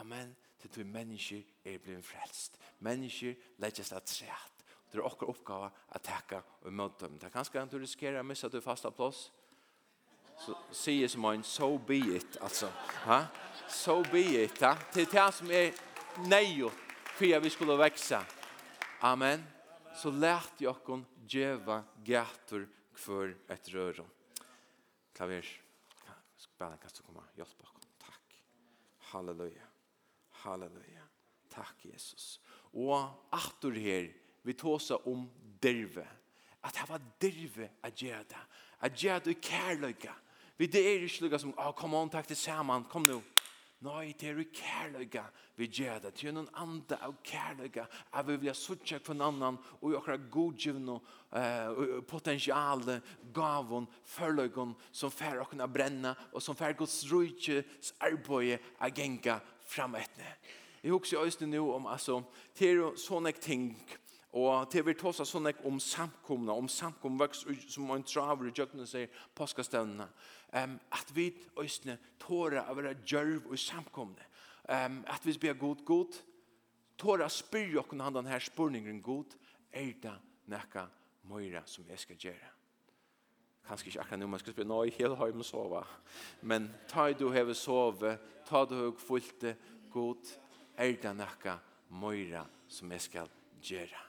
amen, 0.00 0.36
til 0.60 0.70
du 0.76 0.84
mennesker 0.84 1.42
er 1.64 1.78
blivit 1.78 2.04
frelst. 2.04 2.58
Mennesker 2.78 3.34
legges 3.58 3.92
at 3.92 4.02
træt. 4.02 4.54
Det 4.92 4.98
er 4.98 5.04
okkur 5.04 5.28
oppgave 5.28 5.70
at 5.92 6.02
takka 6.02 6.40
og 6.62 6.72
møte 6.72 7.06
dem. 7.06 7.18
Det 7.18 7.24
er 7.24 7.28
ganske 7.28 7.60
at 7.60 7.72
du 7.72 7.78
riskerer 7.78 8.20
å 8.20 8.24
missa 8.24 8.48
du 8.48 8.60
fasta 8.60 8.90
plass. 8.90 9.28
Så 10.38 10.54
sier 10.72 11.08
som 11.08 11.24
en, 11.24 11.42
so 11.42 11.76
be 11.78 11.98
it, 12.16 12.38
altså. 12.40 12.70
Ha? 13.04 13.24
So 13.68 14.02
be 14.12 14.44
it, 14.44 14.62
ha? 14.62 14.76
Til 14.92 15.06
det 15.10 15.28
som 15.34 15.50
er 15.50 15.76
nøyot 16.24 16.86
for 17.18 17.36
at 17.36 17.44
vi 17.44 17.50
skulle 17.50 17.78
veksa. 17.78 18.22
Amen 19.02 19.57
så 19.98 20.10
lät 20.10 20.60
jag 20.60 20.84
kon 20.84 21.06
geva 21.26 21.84
gator 22.04 22.68
för 22.92 23.36
ett 23.48 23.68
rör. 23.68 24.04
Klavier. 25.12 25.46
Spela 26.36 26.76
kan 26.76 26.90
du 26.96 27.02
komma 27.02 27.24
hjälpa 27.34 27.62
oss. 27.62 27.88
Tack. 27.98 28.44
Halleluja. 28.98 29.62
Halleluja. 30.30 31.02
Tack 31.48 31.74
Jesus. 31.84 32.40
Och 32.50 32.94
åter 33.32 33.70
här 33.72 34.16
vi 34.42 34.54
tåsa 34.54 34.96
om 34.96 35.30
derve. 35.60 36.08
Att 36.60 36.74
det 36.74 36.84
var 36.88 37.00
derve 37.18 37.70
att 37.80 38.02
göra 38.02 38.24
det. 38.28 38.36
Att 38.78 39.02
göra 39.02 39.20
det 39.20 39.30
i 39.30 39.38
kärlöjka. 39.40 40.14
Vi 40.56 40.66
det 40.66 40.78
är 40.78 40.98
ju 40.98 41.08
sluga 41.08 41.38
som, 41.38 41.54
ah, 41.56 41.72
kom 41.72 41.94
on, 41.94 42.10
tack 42.10 42.26
tillsammans, 42.26 42.86
kom 42.88 43.06
nu. 43.06 43.20
Nei, 43.86 44.10
det 44.18 44.32
er 44.32 44.40
kærløyga 44.50 45.22
vi 45.54 45.68
gjør 45.70 46.00
det. 46.02 46.10
Det 46.18 46.26
er 46.26 46.34
noen 46.34 46.48
andre 46.58 46.96
av 47.06 47.12
kærløyga 47.22 47.84
at 47.86 48.26
vi 48.26 48.34
vil 48.42 48.56
suttje 48.58 48.98
for 48.98 49.14
en 49.14 49.22
annan 49.28 49.58
og 49.78 49.92
gjøre 49.92 50.16
godgivende 50.34 50.96
og 50.96 51.78
uh, 51.78 52.00
potensiale 52.02 52.98
gavon, 53.34 53.86
førløygon 54.02 54.74
som 54.90 55.14
fer 55.14 55.38
å 55.38 55.46
kunne 55.46 55.68
brenne 55.70 56.16
og 56.32 56.42
som 56.42 56.58
fer 56.58 56.74
gods 56.78 57.04
rujtjes 57.10 57.94
arbeid 58.02 58.58
a 58.82 58.90
genga 58.90 59.38
fram 59.68 59.94
etne. 60.00 60.26
Jeg 60.82 60.94
husker 60.94 61.22
også 61.22 61.46
nå 61.46 61.62
om, 61.74 61.86
altså, 61.86 62.18
det 62.58 62.72
er 62.72 62.98
sånne 62.98 63.34
ting 63.38 63.72
Og 64.36 64.68
til 64.68 64.84
vi 64.84 64.92
tåsa 64.92 65.24
sånn 65.24 65.48
om 65.64 65.78
samkomna, 65.80 66.52
om 66.52 66.66
samkomna 66.68 67.24
vaks 67.24 67.46
som 67.72 67.86
man 67.88 68.04
traver 68.04 68.50
i 68.50 68.52
jøkken 68.52 68.84
og 68.84 68.90
sier 68.90 69.08
påskastøvnene 69.34 70.04
um, 70.52 70.78
at 70.92 71.12
vi 71.14 71.32
øsne 71.60 71.98
tåra 72.20 72.64
av 72.68 72.76
være 72.76 72.94
djørv 73.04 73.50
og 73.50 73.58
samkomne. 73.58 74.28
Um, 74.68 75.02
at 75.06 75.24
vi 75.26 75.32
spyr 75.32 75.56
god, 75.58 75.84
god, 75.84 76.20
tåra 76.98 77.28
spyr 77.28 77.78
okken 77.80 78.00
han 78.00 78.14
den 78.14 78.26
her 78.26 78.42
spurningen 78.44 79.02
god, 79.02 79.36
er 79.72 79.92
det 80.02 80.14
nekka 80.48 80.88
møyra 81.28 81.62
som 81.66 81.88
jeg 81.88 82.00
skal 82.04 82.16
gjøre. 82.16 82.52
Kanskje 83.68 83.90
ikke 83.90 84.00
akkurat 84.00 84.20
nå, 84.22 84.26
man 84.32 84.40
skal 84.40 84.54
spørre, 84.54 84.68
nå 84.68 84.80
er 84.80 84.88
jeg 84.88 84.98
helt 85.02 85.18
høy 85.20 85.26
jeg 85.28 85.36
med 85.36 85.44
sove. 85.44 85.80
Men 86.40 86.70
ta 86.88 87.10
du 87.12 87.28
heve 87.32 87.54
sove, 87.54 88.14
ta 88.48 88.64
du 88.64 88.76
heve 88.78 88.94
fullt 89.00 89.44
god, 89.92 90.30
er 90.78 90.94
det 91.02 91.12
nekka 91.18 91.58
møyra 92.00 92.46
som 92.68 92.92
jeg 92.92 93.04
skal 93.04 93.28
gjøre. 93.60 94.04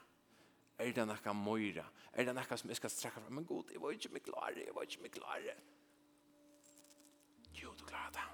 Er 0.80 0.94
det 0.96 1.06
nekka 1.10 1.34
møyre? 1.36 1.84
Er 2.12 2.24
det 2.24 2.34
nekka 2.34 2.56
som 2.56 2.72
jeg 2.72 2.80
skal 2.80 2.92
strekke 2.94 3.20
fram? 3.20 3.34
Men 3.36 3.44
god, 3.44 3.74
jeg 3.74 3.82
var 3.82 3.92
ikke 3.92 4.12
mye 4.14 4.24
klare, 4.24 4.64
jeg 4.64 4.74
var 4.74 4.88
ikke 4.88 5.04
mye 5.04 5.14
klare 5.18 5.56
klare 7.90 8.14
det. 8.14 8.28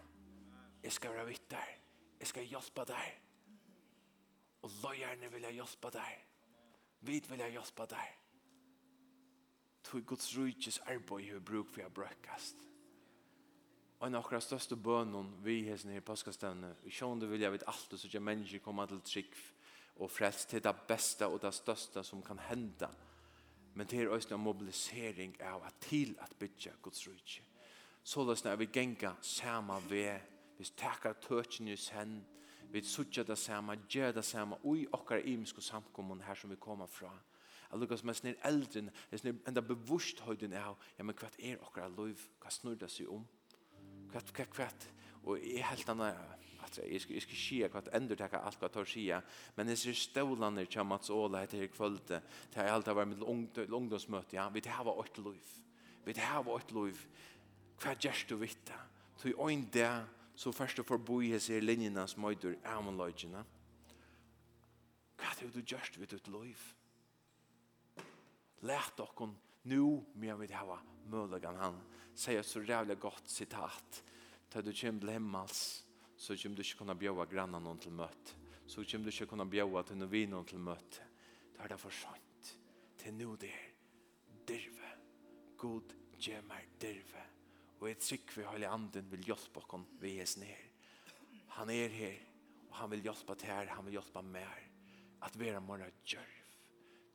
Jeg 0.86 0.92
skal 0.92 1.16
være 1.16 1.30
vitt 1.32 1.48
der. 1.50 1.72
Jeg 2.20 2.30
skal 2.30 2.46
hjelpe 2.46 2.84
deg. 2.88 3.16
Og 4.62 4.70
løgjerne 4.82 5.32
vil 5.32 5.48
jeg 5.48 5.58
hjelpe 5.58 5.90
deg. 5.94 6.22
Vid 7.06 7.28
vil 7.30 7.42
jeg 7.44 7.56
hjelpe 7.56 7.88
deg. 7.90 8.14
Tog 9.86 10.06
Guds 10.06 10.30
rujtjes 10.36 10.80
arbeid 10.90 11.28
i 11.30 11.40
bruk 11.40 11.70
for 11.70 11.84
jeg 11.84 11.94
brøkast. 11.94 12.62
Og 13.96 14.08
en 14.08 14.18
av 14.18 14.24
akkurat 14.24 14.44
største 14.44 14.76
bønnen 14.76 15.30
vi 15.44 15.60
har 15.62 15.72
hesten 15.72 15.94
her 15.94 16.02
i 16.02 16.04
påskastevne, 16.04 16.74
vi 16.84 16.92
sjående 16.92 17.28
vil 17.30 17.40
jeg 17.40 17.54
vidt 17.54 17.68
alt 17.70 17.94
og 17.96 18.00
sikkert 18.02 18.26
mennesker 18.26 18.64
kommer 18.64 18.90
til 18.90 19.00
trygg 19.08 19.38
og 20.04 20.10
frelst 20.12 20.50
til 20.52 20.64
det 20.64 20.74
beste 20.88 21.28
og 21.30 21.40
det 21.40 21.54
største 21.56 22.04
som 22.04 22.22
kan 22.22 22.42
hende. 22.50 22.90
Men 23.74 23.88
det 23.88 24.02
er 24.02 24.12
også 24.12 24.34
en 24.34 24.44
mobilisering 24.44 25.38
av 25.40 25.64
at 25.64 25.80
til 25.88 26.16
at 26.20 26.34
bytja 26.38 26.74
Guds 26.82 27.06
rujtjes 27.08 27.55
så 28.06 28.22
løsne 28.22 28.52
er 28.52 28.58
vi 28.60 28.68
genga 28.70 29.16
samme 29.20 29.80
ved, 29.90 30.20
vi 30.58 30.64
takkar 30.78 31.16
tøtjen 31.18 31.68
i 31.68 31.76
sen, 31.76 32.20
vi 32.70 32.82
suttja 32.86 33.24
det 33.26 33.38
samme, 33.38 33.74
gjør 33.90 34.12
det 34.14 34.24
samme, 34.24 34.60
ui 34.62 34.86
okkar 34.94 35.24
imiske 35.26 35.62
samkommun 35.62 36.22
her 36.22 36.38
som 36.38 36.50
vi 36.50 36.58
kommer 36.60 36.86
fra. 36.86 37.10
Jeg 37.70 37.80
lukkar 37.80 37.98
som 37.98 38.12
er 38.12 38.18
snir 38.18 38.38
eldre, 38.46 38.84
er 39.10 39.18
snir 39.18 39.40
enda 39.48 39.60
bevurst 39.60 40.22
høyden 40.22 40.54
av, 40.54 40.78
ja, 40.98 41.02
men 41.02 41.18
hva 41.18 41.32
er 41.38 41.58
okkar 41.66 41.90
loiv, 41.96 42.22
hva 42.38 42.54
snur 42.54 42.78
det 42.78 42.92
seg 42.94 43.10
om? 43.10 43.26
Hva, 44.12 44.22
hva, 44.22 44.48
hva, 44.54 44.70
og 45.26 45.42
jeg 45.42 45.66
helt 45.66 45.90
anna, 45.90 46.12
at 46.62 46.78
jeg 46.78 47.02
skal, 47.02 47.18
jeg 47.18 47.26
skal 47.26 47.42
skia 47.42 47.74
hva, 47.74 47.82
endur 47.98 48.22
takka 48.22 48.46
alt 48.46 48.62
hva 48.62 48.70
tar 48.70 48.86
skia, 48.86 49.18
men 49.58 49.74
jeg 49.74 49.82
ser 49.82 50.02
stålande 50.06 50.68
kja 50.70 50.86
Mats 50.86 51.10
Åla 51.10 51.42
etter 51.42 51.64
her 51.64 51.74
kvölde, 51.74 52.22
til 52.54 52.62
jeg 52.62 52.70
helt 52.70 52.90
av 52.90 53.02
var 53.02 53.10
mitt 53.10 53.26
ungdomsmøte, 53.26 54.38
ja, 54.38 54.46
vi 54.54 54.62
tar 54.62 54.78
hava 54.78 54.94
åkt 55.02 55.18
loiv, 55.18 55.56
vi 56.06 56.14
tar 56.14 56.36
hava 56.36 56.54
åkt 56.54 56.70
loiv, 56.70 57.02
hva 57.82 57.94
gjerst 58.00 58.30
du 58.30 58.38
vitt 58.40 58.62
det? 58.68 58.78
Så 59.16 59.30
i 59.30 59.36
øyn 59.36 59.66
det, 59.72 59.90
så 60.36 60.52
først 60.52 60.80
og 60.80 60.88
forboi 60.88 61.30
hans 61.32 61.48
er 61.50 61.64
linjene 61.64 62.04
som 62.08 62.24
møyder 62.24 62.58
avmannløyene. 62.64 63.42
Hva 65.16 65.30
er 65.32 65.40
det 65.40 65.52
du 65.54 65.62
gjerst 65.62 65.98
vitt 66.00 66.14
ut 66.16 66.30
liv? 66.32 66.62
Lært 68.66 68.96
dere 68.98 69.30
nu 69.66 70.04
med 70.14 70.40
vi 70.40 70.52
ha 70.52 70.78
møllagan 71.10 71.60
han. 71.60 71.80
Sier 72.16 72.42
så 72.42 72.62
rævlig 72.64 72.98
godt 73.00 73.28
sitat. 73.28 74.02
Ta 74.50 74.62
du 74.62 74.72
kjem 74.72 75.00
til 75.00 75.12
himmels, 75.12 75.84
så 76.16 76.36
kommer 76.36 76.56
du 76.56 76.62
ikke 76.62 76.78
kunne 76.80 76.96
bjøve 76.96 77.26
grannan 77.28 77.62
noen 77.62 77.80
til 77.82 77.92
møte. 77.92 78.38
Så 78.66 78.84
kommer 78.84 79.04
du 79.04 79.12
ikke 79.12 79.28
kunne 79.30 79.48
bjøve 79.50 79.82
til 79.84 80.00
noen 80.00 80.12
vin 80.12 80.32
noen 80.32 80.48
til 80.48 80.62
møte. 80.62 81.04
Da 81.56 81.64
er 81.64 81.74
det 81.74 81.80
for 81.80 81.92
sant. 81.92 82.56
Til 82.98 83.14
nu 83.14 83.36
der. 83.40 83.72
Dirve. 84.48 84.92
God 85.56 85.92
gjør 85.92 86.06
gjemmer 86.20 86.62
dirve. 86.80 87.35
Og 87.80 87.88
jeg 87.88 87.98
trykker 88.00 88.40
vi 88.40 88.46
hele 88.52 88.70
Anden 88.72 89.10
vil 89.10 89.26
hjelpe 89.28 89.60
oss 89.60 89.90
vi 90.00 90.16
er 90.18 90.44
her. 90.44 90.64
Han 91.56 91.70
er 91.70 91.88
her, 91.88 92.16
og 92.70 92.76
han 92.76 92.90
vil 92.90 93.02
hjelpe 93.02 93.34
til 93.34 93.48
her, 93.48 93.66
han 93.66 93.84
vil 93.84 93.98
hjelpe 93.98 94.22
mer. 94.22 94.62
At 95.22 95.38
vi 95.38 95.48
er 95.48 95.60
morgen 95.60 95.92
djørv. 96.04 96.32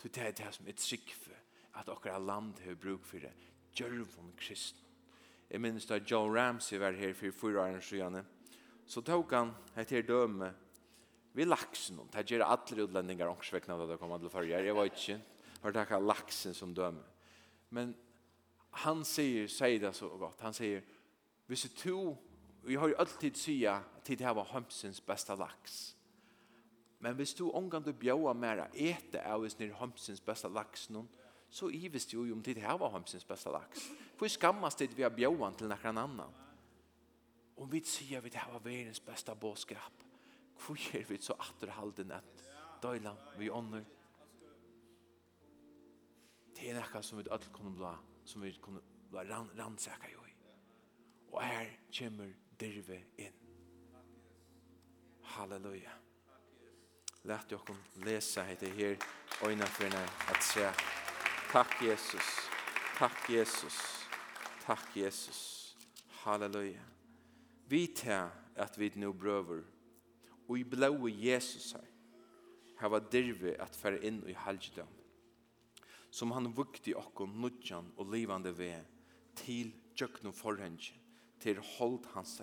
Det 0.01 0.17
er 0.17 0.31
det 0.31 0.53
som 0.53 0.67
er 0.67 0.77
trykker 0.77 1.37
at 1.77 1.87
dere 1.87 2.19
land 2.19 2.59
har 2.65 2.75
bruk 2.75 3.05
for 3.05 3.19
det. 3.19 3.31
Djørv 3.77 4.17
om 4.19 4.31
kristen. 4.37 4.79
Jeg 5.49 5.61
minnes 5.61 5.85
da 5.85 5.99
John 5.99 6.31
Ramsey 6.35 6.79
var 6.79 6.95
her 6.95 7.13
for 7.13 7.31
fyra 7.31 7.67
år 7.67 7.79
siden. 7.83 8.21
Så 8.87 9.01
tok 9.01 9.31
han 9.31 9.53
et 9.77 9.89
her 9.89 10.01
døme 10.01 10.53
vi 11.33 11.45
laksen. 11.45 11.99
Det 12.11 12.25
gjør 12.27 12.43
alle 12.43 12.85
utlendinger 12.85 13.29
ångsvekkene 13.31 13.77
da 13.79 13.87
de 13.87 13.97
kommer 13.99 14.19
til 14.19 14.31
førre. 14.31 14.51
Jeg 14.51 14.75
var 14.75 14.89
ikke. 14.89 15.19
Har 15.61 15.75
takket 15.75 16.03
laksen 16.03 16.55
som 16.55 16.73
døme. 16.75 17.03
Men 17.69 17.93
han 18.71 19.05
säger, 19.05 19.47
säger 19.47 19.79
det 19.79 19.93
så 19.93 20.17
gott. 20.17 20.41
Han 20.41 20.53
säger, 20.53 20.83
hvis 21.45 21.73
du, 21.83 22.15
vi 22.61 22.75
har 22.75 22.87
ju 22.87 22.95
alltid 22.95 23.37
sya 23.37 23.83
till 24.03 24.17
det 24.17 24.25
här 24.25 24.33
var 24.33 24.45
hömsens 24.45 25.05
bästa 25.05 25.35
lax. 25.35 25.95
Men 26.99 27.15
hvis 27.15 27.33
du 27.33 27.43
omgang 27.43 27.83
du 27.83 27.93
bjöa 27.93 28.33
mera 28.33 28.67
äta 28.67 29.33
av 29.33 29.41
oss 29.41 29.59
när 29.59 29.67
hömsens 29.67 30.25
bästa 30.25 30.47
lax 30.47 30.89
någon, 30.89 31.07
så 31.49 31.71
ivis 31.71 32.05
du 32.07 32.25
ju 32.25 32.33
om 32.33 32.41
det 32.41 32.59
här 32.59 32.77
var 32.77 32.89
hömsens 32.89 33.27
bästa 33.27 33.51
lax. 33.51 33.89
För 34.15 34.27
skammas 34.27 34.75
det 34.75 34.93
vi 34.95 35.03
har 35.03 35.09
bjöan 35.09 35.53
till 35.53 35.67
någon 35.67 35.97
annan. 35.97 36.33
Om 37.55 37.69
vi 37.69 37.81
säger 37.81 38.21
vi 38.21 38.29
det 38.29 38.37
här 38.37 38.53
var 38.53 38.59
världens 38.59 39.05
bästa 39.05 39.35
båskap, 39.35 39.93
hvor 40.67 40.79
är 40.91 41.05
vi 41.07 41.17
så 41.17 41.33
atterhalden 41.33 42.11
att 42.11 42.43
døyla 42.81 43.15
vi 43.37 43.49
ånder? 43.49 43.85
Det 46.55 46.69
er 46.69 46.75
nekka 46.75 47.01
som 47.01 47.17
vi 47.17 47.29
alt 47.29 47.51
kommer 47.53 47.71
blå 47.71 47.97
som 48.25 48.41
vi 48.41 48.51
kunne 48.61 48.81
ran, 49.13 49.49
rannsaka 49.57 50.11
jo 50.13 50.25
i. 50.25 50.35
Og 51.31 51.43
her 51.43 51.69
kommer 51.97 52.33
dirve 52.59 52.99
inn. 53.17 53.37
Halleluja. 55.21 55.93
Lært 57.23 57.51
jo 57.51 57.57
kun 57.57 57.77
lesa 58.05 58.43
hette 58.43 58.69
her 58.69 58.95
øyna 59.45 59.65
for 59.65 59.85
at 60.33 60.43
se. 60.43 60.71
Takk 61.51 61.81
Jesus. 61.81 62.29
Takk 62.97 63.29
Jesus. 63.29 64.07
Takk 64.65 64.97
Jesus. 64.97 65.75
Halleluja. 66.23 66.83
Vi 67.67 67.87
tar 67.87 68.31
at 68.55 68.79
vi 68.79 68.91
nu 68.95 69.13
brøver 69.13 69.63
og 70.47 70.59
i 70.59 70.63
blåa 70.63 71.09
Jesus 71.09 71.71
her 71.71 71.87
hava 72.81 72.99
dirve 72.99 73.53
at 73.61 73.75
fer 73.77 73.99
inn 74.01 74.21
i 74.27 74.33
halgdom 74.33 74.89
som 76.11 76.31
han 76.35 76.51
vukti 76.51 76.93
okkon 76.97 77.37
nudjan 77.39 77.87
og 77.95 78.11
livande 78.11 78.51
ve 78.55 78.73
til 79.39 79.71
tjøkno 79.95 80.33
forhenge 80.35 80.97
til 81.41 81.59
hold 81.77 82.05
hans. 82.13 82.41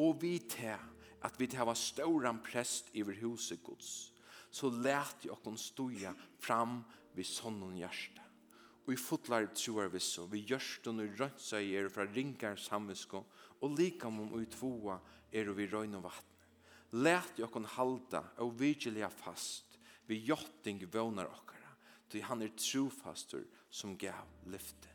Og 0.00 0.16
vi 0.22 0.38
til 0.40 0.76
at 1.24 1.38
vi 1.38 1.46
til 1.46 1.60
hava 1.60 1.74
stauran 1.76 2.40
prest 2.44 2.90
iver 2.96 3.18
huset 3.22 3.62
gods, 3.62 4.12
så 4.50 4.70
let 4.70 5.26
i 5.26 5.32
okkon 5.32 5.58
stuja 5.60 6.14
fram 6.40 6.82
vi 7.14 7.24
sonnen 7.24 7.76
hjärsta. 7.76 8.22
Og 8.86 8.94
i 8.94 9.00
fotlar 9.00 9.48
troar 9.50 9.90
vi 9.90 10.00
så, 10.00 10.28
vi 10.30 10.44
gjørst 10.46 10.86
og 10.86 11.00
rønsa 11.18 11.58
i 11.60 11.74
er 11.74 11.88
fra 11.90 12.06
ringar 12.06 12.56
samvisko, 12.56 13.24
og 13.60 13.78
likam 13.78 14.20
om 14.22 14.36
utvoa 14.38 15.00
er 15.32 15.50
vi 15.56 15.66
røyn 15.66 15.98
og 15.98 16.06
vattne. 16.06 16.32
Lät 16.92 17.38
jag 17.38 17.50
kon 17.50 17.64
halda 17.64 18.22
og 18.38 18.54
vigilia 18.60 19.10
fast, 19.10 19.78
vi 20.06 20.22
jotting 20.24 20.86
vånar 20.86 21.26
okkar 21.26 21.55
Ty 22.08 22.20
han 22.20 22.42
er 22.42 22.48
trofastur 22.48 23.44
som 23.70 23.96
gav 23.96 24.26
lyfte. 24.46 24.88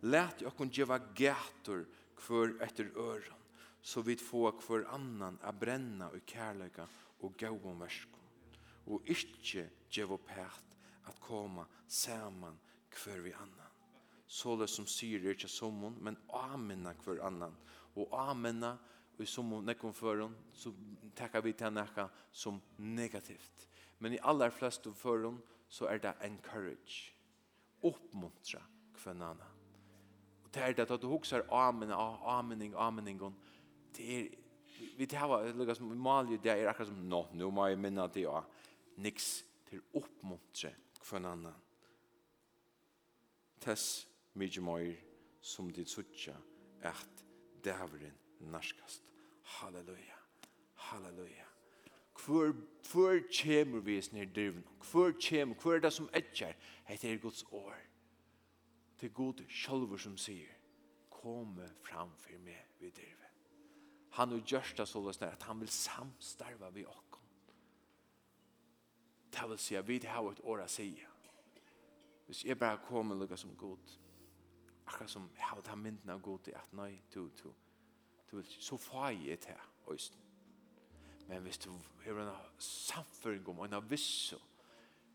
Lät 0.00 0.40
jag 0.40 0.56
kun 0.56 0.70
geva 0.70 0.98
gator 0.98 1.86
kvar 2.16 2.56
efter 2.60 2.84
öron 2.96 3.40
så 3.80 4.02
vi 4.02 4.16
få 4.16 4.50
kvar 4.52 4.86
annan 4.88 5.38
a 5.42 5.52
bränna 5.52 6.08
och 6.08 6.18
kärleka 6.26 6.88
och 7.20 7.38
gå 7.38 7.48
om 7.48 7.82
Og 7.82 8.94
Och 8.94 9.02
inte 9.06 9.70
geva 9.90 10.16
pärt 10.16 10.64
att 11.04 11.20
komma 11.20 11.66
samman 11.86 12.58
kvar 12.90 13.18
vi 13.18 13.32
annan. 13.32 13.70
Såle 14.26 14.66
som 14.66 14.86
syr 14.86 15.26
är 15.26 15.30
inte 15.30 15.48
sommon 15.48 15.94
men 16.00 16.16
amena 16.28 16.94
kvar 16.94 17.18
annan. 17.18 17.56
Och 17.94 18.20
amena 18.30 18.78
och 19.18 19.28
som 19.28 19.64
nekon 19.64 19.94
föron 19.94 20.36
så 20.52 20.72
takkar 21.14 21.42
vi 21.42 21.52
til 21.52 21.70
nekka 21.72 22.08
som 22.32 22.60
negativt. 22.76 23.68
Men 23.98 24.12
i 24.12 24.18
allar 24.18 24.50
flesta 24.50 24.92
föron 24.92 25.42
så 25.74 25.88
er 25.90 25.98
det 25.98 26.14
encourage. 26.22 27.10
Oppmuntra 27.82 28.62
kvennene. 28.94 29.50
Og 30.44 30.54
det 30.54 30.62
er 30.62 30.72
det 30.72 30.90
at 30.90 31.02
du 31.02 31.08
husker 31.10 31.42
amen, 31.52 31.90
amening, 31.90 32.74
amening, 32.78 33.20
det 33.96 34.18
er 34.18 34.28
vi 34.96 35.06
det 35.06 35.18
er 35.18 35.52
lukka 35.54 35.74
som 35.74 35.90
malje 35.98 36.38
det 36.42 36.52
er 36.52 36.68
akkurat 36.68 36.88
som 36.88 37.02
nå, 37.08 37.20
nå 37.34 37.50
må 37.50 37.66
jeg 37.66 37.78
minna 37.78 38.06
det 38.10 38.26
er 38.26 38.46
niks 39.02 39.44
til 39.68 39.82
oppmuntre 39.94 40.72
kvennene. 41.00 41.54
Tess 43.60 44.06
mykje 44.38 44.62
møyr 44.62 45.00
som 45.42 45.70
dit 45.72 45.90
suttja 45.90 46.36
at 46.82 47.24
dæveren 47.64 48.18
narskast. 48.50 49.02
Halleluja. 49.58 50.20
Halleluja. 50.90 51.43
Hvor, 52.14 52.54
hvor 52.92 53.20
kommer 53.42 53.80
vi 53.80 53.98
oss 53.98 54.12
ned 54.12 54.22
i 54.22 54.32
driven? 54.34 54.64
Hvor 54.90 55.12
kommer, 55.28 55.54
hvor 55.54 55.74
er 55.74 55.80
det 55.80 55.92
som 55.92 56.08
etkjer? 56.14 56.54
Det 56.88 57.04
er 57.12 57.18
Guds 57.18 57.44
år. 57.50 57.74
Det 59.00 59.10
er 59.10 59.14
Gud 59.14 59.42
selv 59.50 59.98
som 59.98 60.16
sier, 60.16 60.52
kom 61.10 61.58
fram 61.82 62.12
for 62.18 62.38
meg 62.44 62.78
vid 62.80 62.92
driven. 62.92 63.32
Han 64.14 64.30
har 64.30 64.44
gjørst 64.46 64.78
det 64.78 64.86
sånn 64.88 65.10
at 65.26 65.42
han 65.42 65.60
vil 65.60 65.72
samstarve 65.72 66.70
vi 66.74 66.86
oss. 66.86 67.00
Det 69.34 69.48
vil 69.50 69.58
si 69.58 69.74
at 69.74 69.88
vi 69.88 69.98
har 70.06 70.30
et 70.30 70.40
år 70.46 70.62
å 70.62 70.68
si. 70.70 70.92
Hvis 72.26 72.44
jeg 72.44 72.58
bare 72.58 72.78
kommer 72.86 73.18
lukket 73.18 73.38
som 73.38 73.56
god, 73.58 73.96
akkurat 74.86 75.10
som 75.10 75.26
jeg 75.36 75.44
har 75.44 75.60
tatt 75.60 75.78
mynden 75.78 76.10
av 76.14 76.22
god, 76.22 76.48
at 76.54 76.72
nei, 76.72 77.02
du, 77.14 77.26
du, 77.42 77.50
du 78.30 78.36
vil 78.36 78.46
så 78.60 78.78
får 78.80 79.08
jeg 79.10 79.40
til 79.40 79.66
øyne. 79.90 80.23
Men 81.28 81.42
hvis 81.42 81.58
du 81.58 81.70
har 82.04 82.20
en 82.20 82.30
samføring 82.58 83.48
om 83.48 83.64
en 83.64 83.90
visso, 83.90 84.36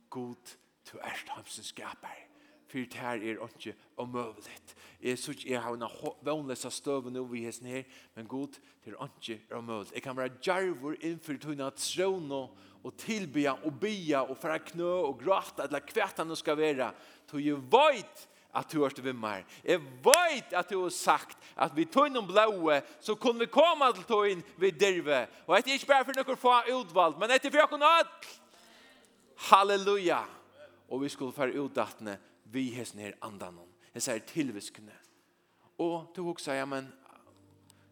god 0.10 0.55
du 0.91 0.97
er 0.97 1.24
hamsen 1.36 1.64
skaper, 1.64 2.26
for 2.70 2.78
det 2.78 2.93
her 2.93 3.18
er 3.18 3.45
ikke 3.45 3.76
omøvelig. 3.97 4.57
Jeg 5.01 5.18
synes 5.18 5.38
ikke 5.38 5.51
jeg 5.51 5.62
har 5.62 5.74
en 5.74 6.14
vannløs 6.22 6.66
av 6.66 6.72
støven 6.72 7.18
over 7.18 7.36
i 7.36 7.43
hesten 7.45 7.68
her, 7.68 7.84
men 8.16 8.28
god, 8.30 8.57
det 8.86 8.93
er 8.93 9.07
ikke 9.20 9.55
omøvelig. 9.57 9.93
Jeg 9.93 10.03
kan 10.03 10.18
være 10.18 10.38
djervor 10.45 10.95
innenfor 10.99 11.38
tunne 11.41 11.70
trono, 11.78 12.47
og 12.84 12.95
tilbya 12.97 13.57
og 13.68 13.80
bya 13.80 14.22
og 14.30 14.38
fra 14.39 14.57
knø 14.57 14.91
og 15.10 15.18
gråta, 15.20 15.66
eller 15.66 15.84
hva 15.84 16.07
det 16.16 16.28
nå 16.28 16.38
skal 16.39 16.57
være. 16.57 16.91
Så 17.28 17.41
jeg 17.43 17.57
vet 17.72 18.28
at 18.53 18.71
du 18.71 18.79
hørte 18.81 19.01
til 19.01 19.15
mer. 19.15 19.43
Jeg 19.63 19.81
vet 20.03 20.53
at 20.57 20.69
du 20.69 20.81
har 20.81 20.93
sagt 20.93 21.37
at 21.55 21.75
vi 21.75 21.85
tog 21.85 22.09
noen 22.11 22.27
blåe, 22.27 22.81
så 23.01 23.15
kunne 23.15 23.45
vi 23.45 23.51
komme 23.53 23.91
til 23.93 24.07
tog 24.09 24.29
inn 24.29 24.43
ved 24.57 24.79
dirve. 24.81 25.25
Og 25.47 25.57
etter 25.57 25.75
ikke 25.75 25.91
bare 25.91 26.07
for 26.07 26.17
noen 26.17 26.39
få 26.39 26.55
utvalgt, 26.79 27.19
men 27.21 27.35
etter 27.35 27.53
for 27.53 27.77
noen 27.77 27.87
alt. 27.89 28.29
Halleluja! 29.49 30.23
Og 30.89 31.03
vi 31.03 31.11
skulle 31.13 31.35
få 31.35 31.51
utdattene, 31.61 32.17
vi 32.49 32.71
har 32.73 32.87
sånne 32.89 33.05
her 33.05 33.19
andan 33.21 33.61
om. 33.61 33.69
Jeg 33.93 34.05
sier 34.05 34.25
tilviskende. 34.25 34.95
Og 35.79 36.09
du 36.15 36.23
også 36.25 36.49
sier, 36.49 36.63
ja, 36.63 36.65
men 36.67 36.89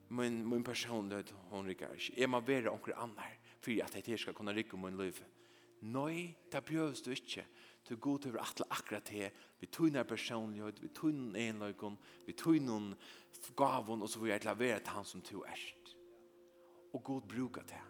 min, 0.10 0.42
min 0.42 0.64
person 0.64 1.10
personlighet, 1.10 1.34
hun 1.52 1.68
rikker 1.68 1.94
ikke. 1.94 2.14
Jeg 2.18 2.30
må 2.30 2.42
være 2.42 2.72
noen 2.72 2.98
andre, 2.98 3.30
for 3.62 3.84
at 3.84 4.08
jeg 4.08 4.20
skal 4.20 4.34
kunne 4.34 4.56
rikke 4.56 4.80
min 4.80 4.98
liv. 4.98 5.22
Nei, 5.82 6.34
det 6.52 6.64
behøves 6.66 7.04
du 7.06 7.12
ikke. 7.14 7.44
Nei, 7.46 7.67
til 7.88 7.98
god 7.98 8.20
til 8.20 8.38
at 8.38 8.64
akkurat 8.70 9.04
til 9.04 9.30
vi 9.60 9.68
tunnar 9.68 10.04
personlighet, 10.04 10.82
vi 10.84 10.88
tunnar 10.88 11.40
enløykon, 11.40 11.98
vi 12.26 12.34
tunnar 12.34 12.96
gavon, 13.58 14.02
og 14.02 14.10
så 14.10 14.20
vil 14.20 14.30
jeg 14.30 14.46
lavere 14.46 14.80
til 14.80 14.94
han 14.94 15.06
som 15.06 15.22
to 15.22 15.44
erst. 15.46 15.96
Og 16.94 17.04
god 17.04 17.22
brukar 17.22 17.62
det. 17.62 17.82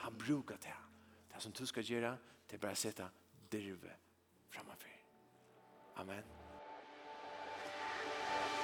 Han 0.00 0.18
brukar 0.18 0.56
det. 0.56 0.74
Det 1.34 1.42
som 1.42 1.52
du 1.52 1.66
skal 1.66 1.84
gjøre, 1.84 2.16
det 2.50 2.56
er 2.56 2.60
bare 2.60 2.72
å 2.72 2.80
sette 2.80 3.08
dirve 3.52 3.92
framför. 4.48 4.96
Amen. 5.96 6.22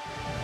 Amen. 0.05 0.42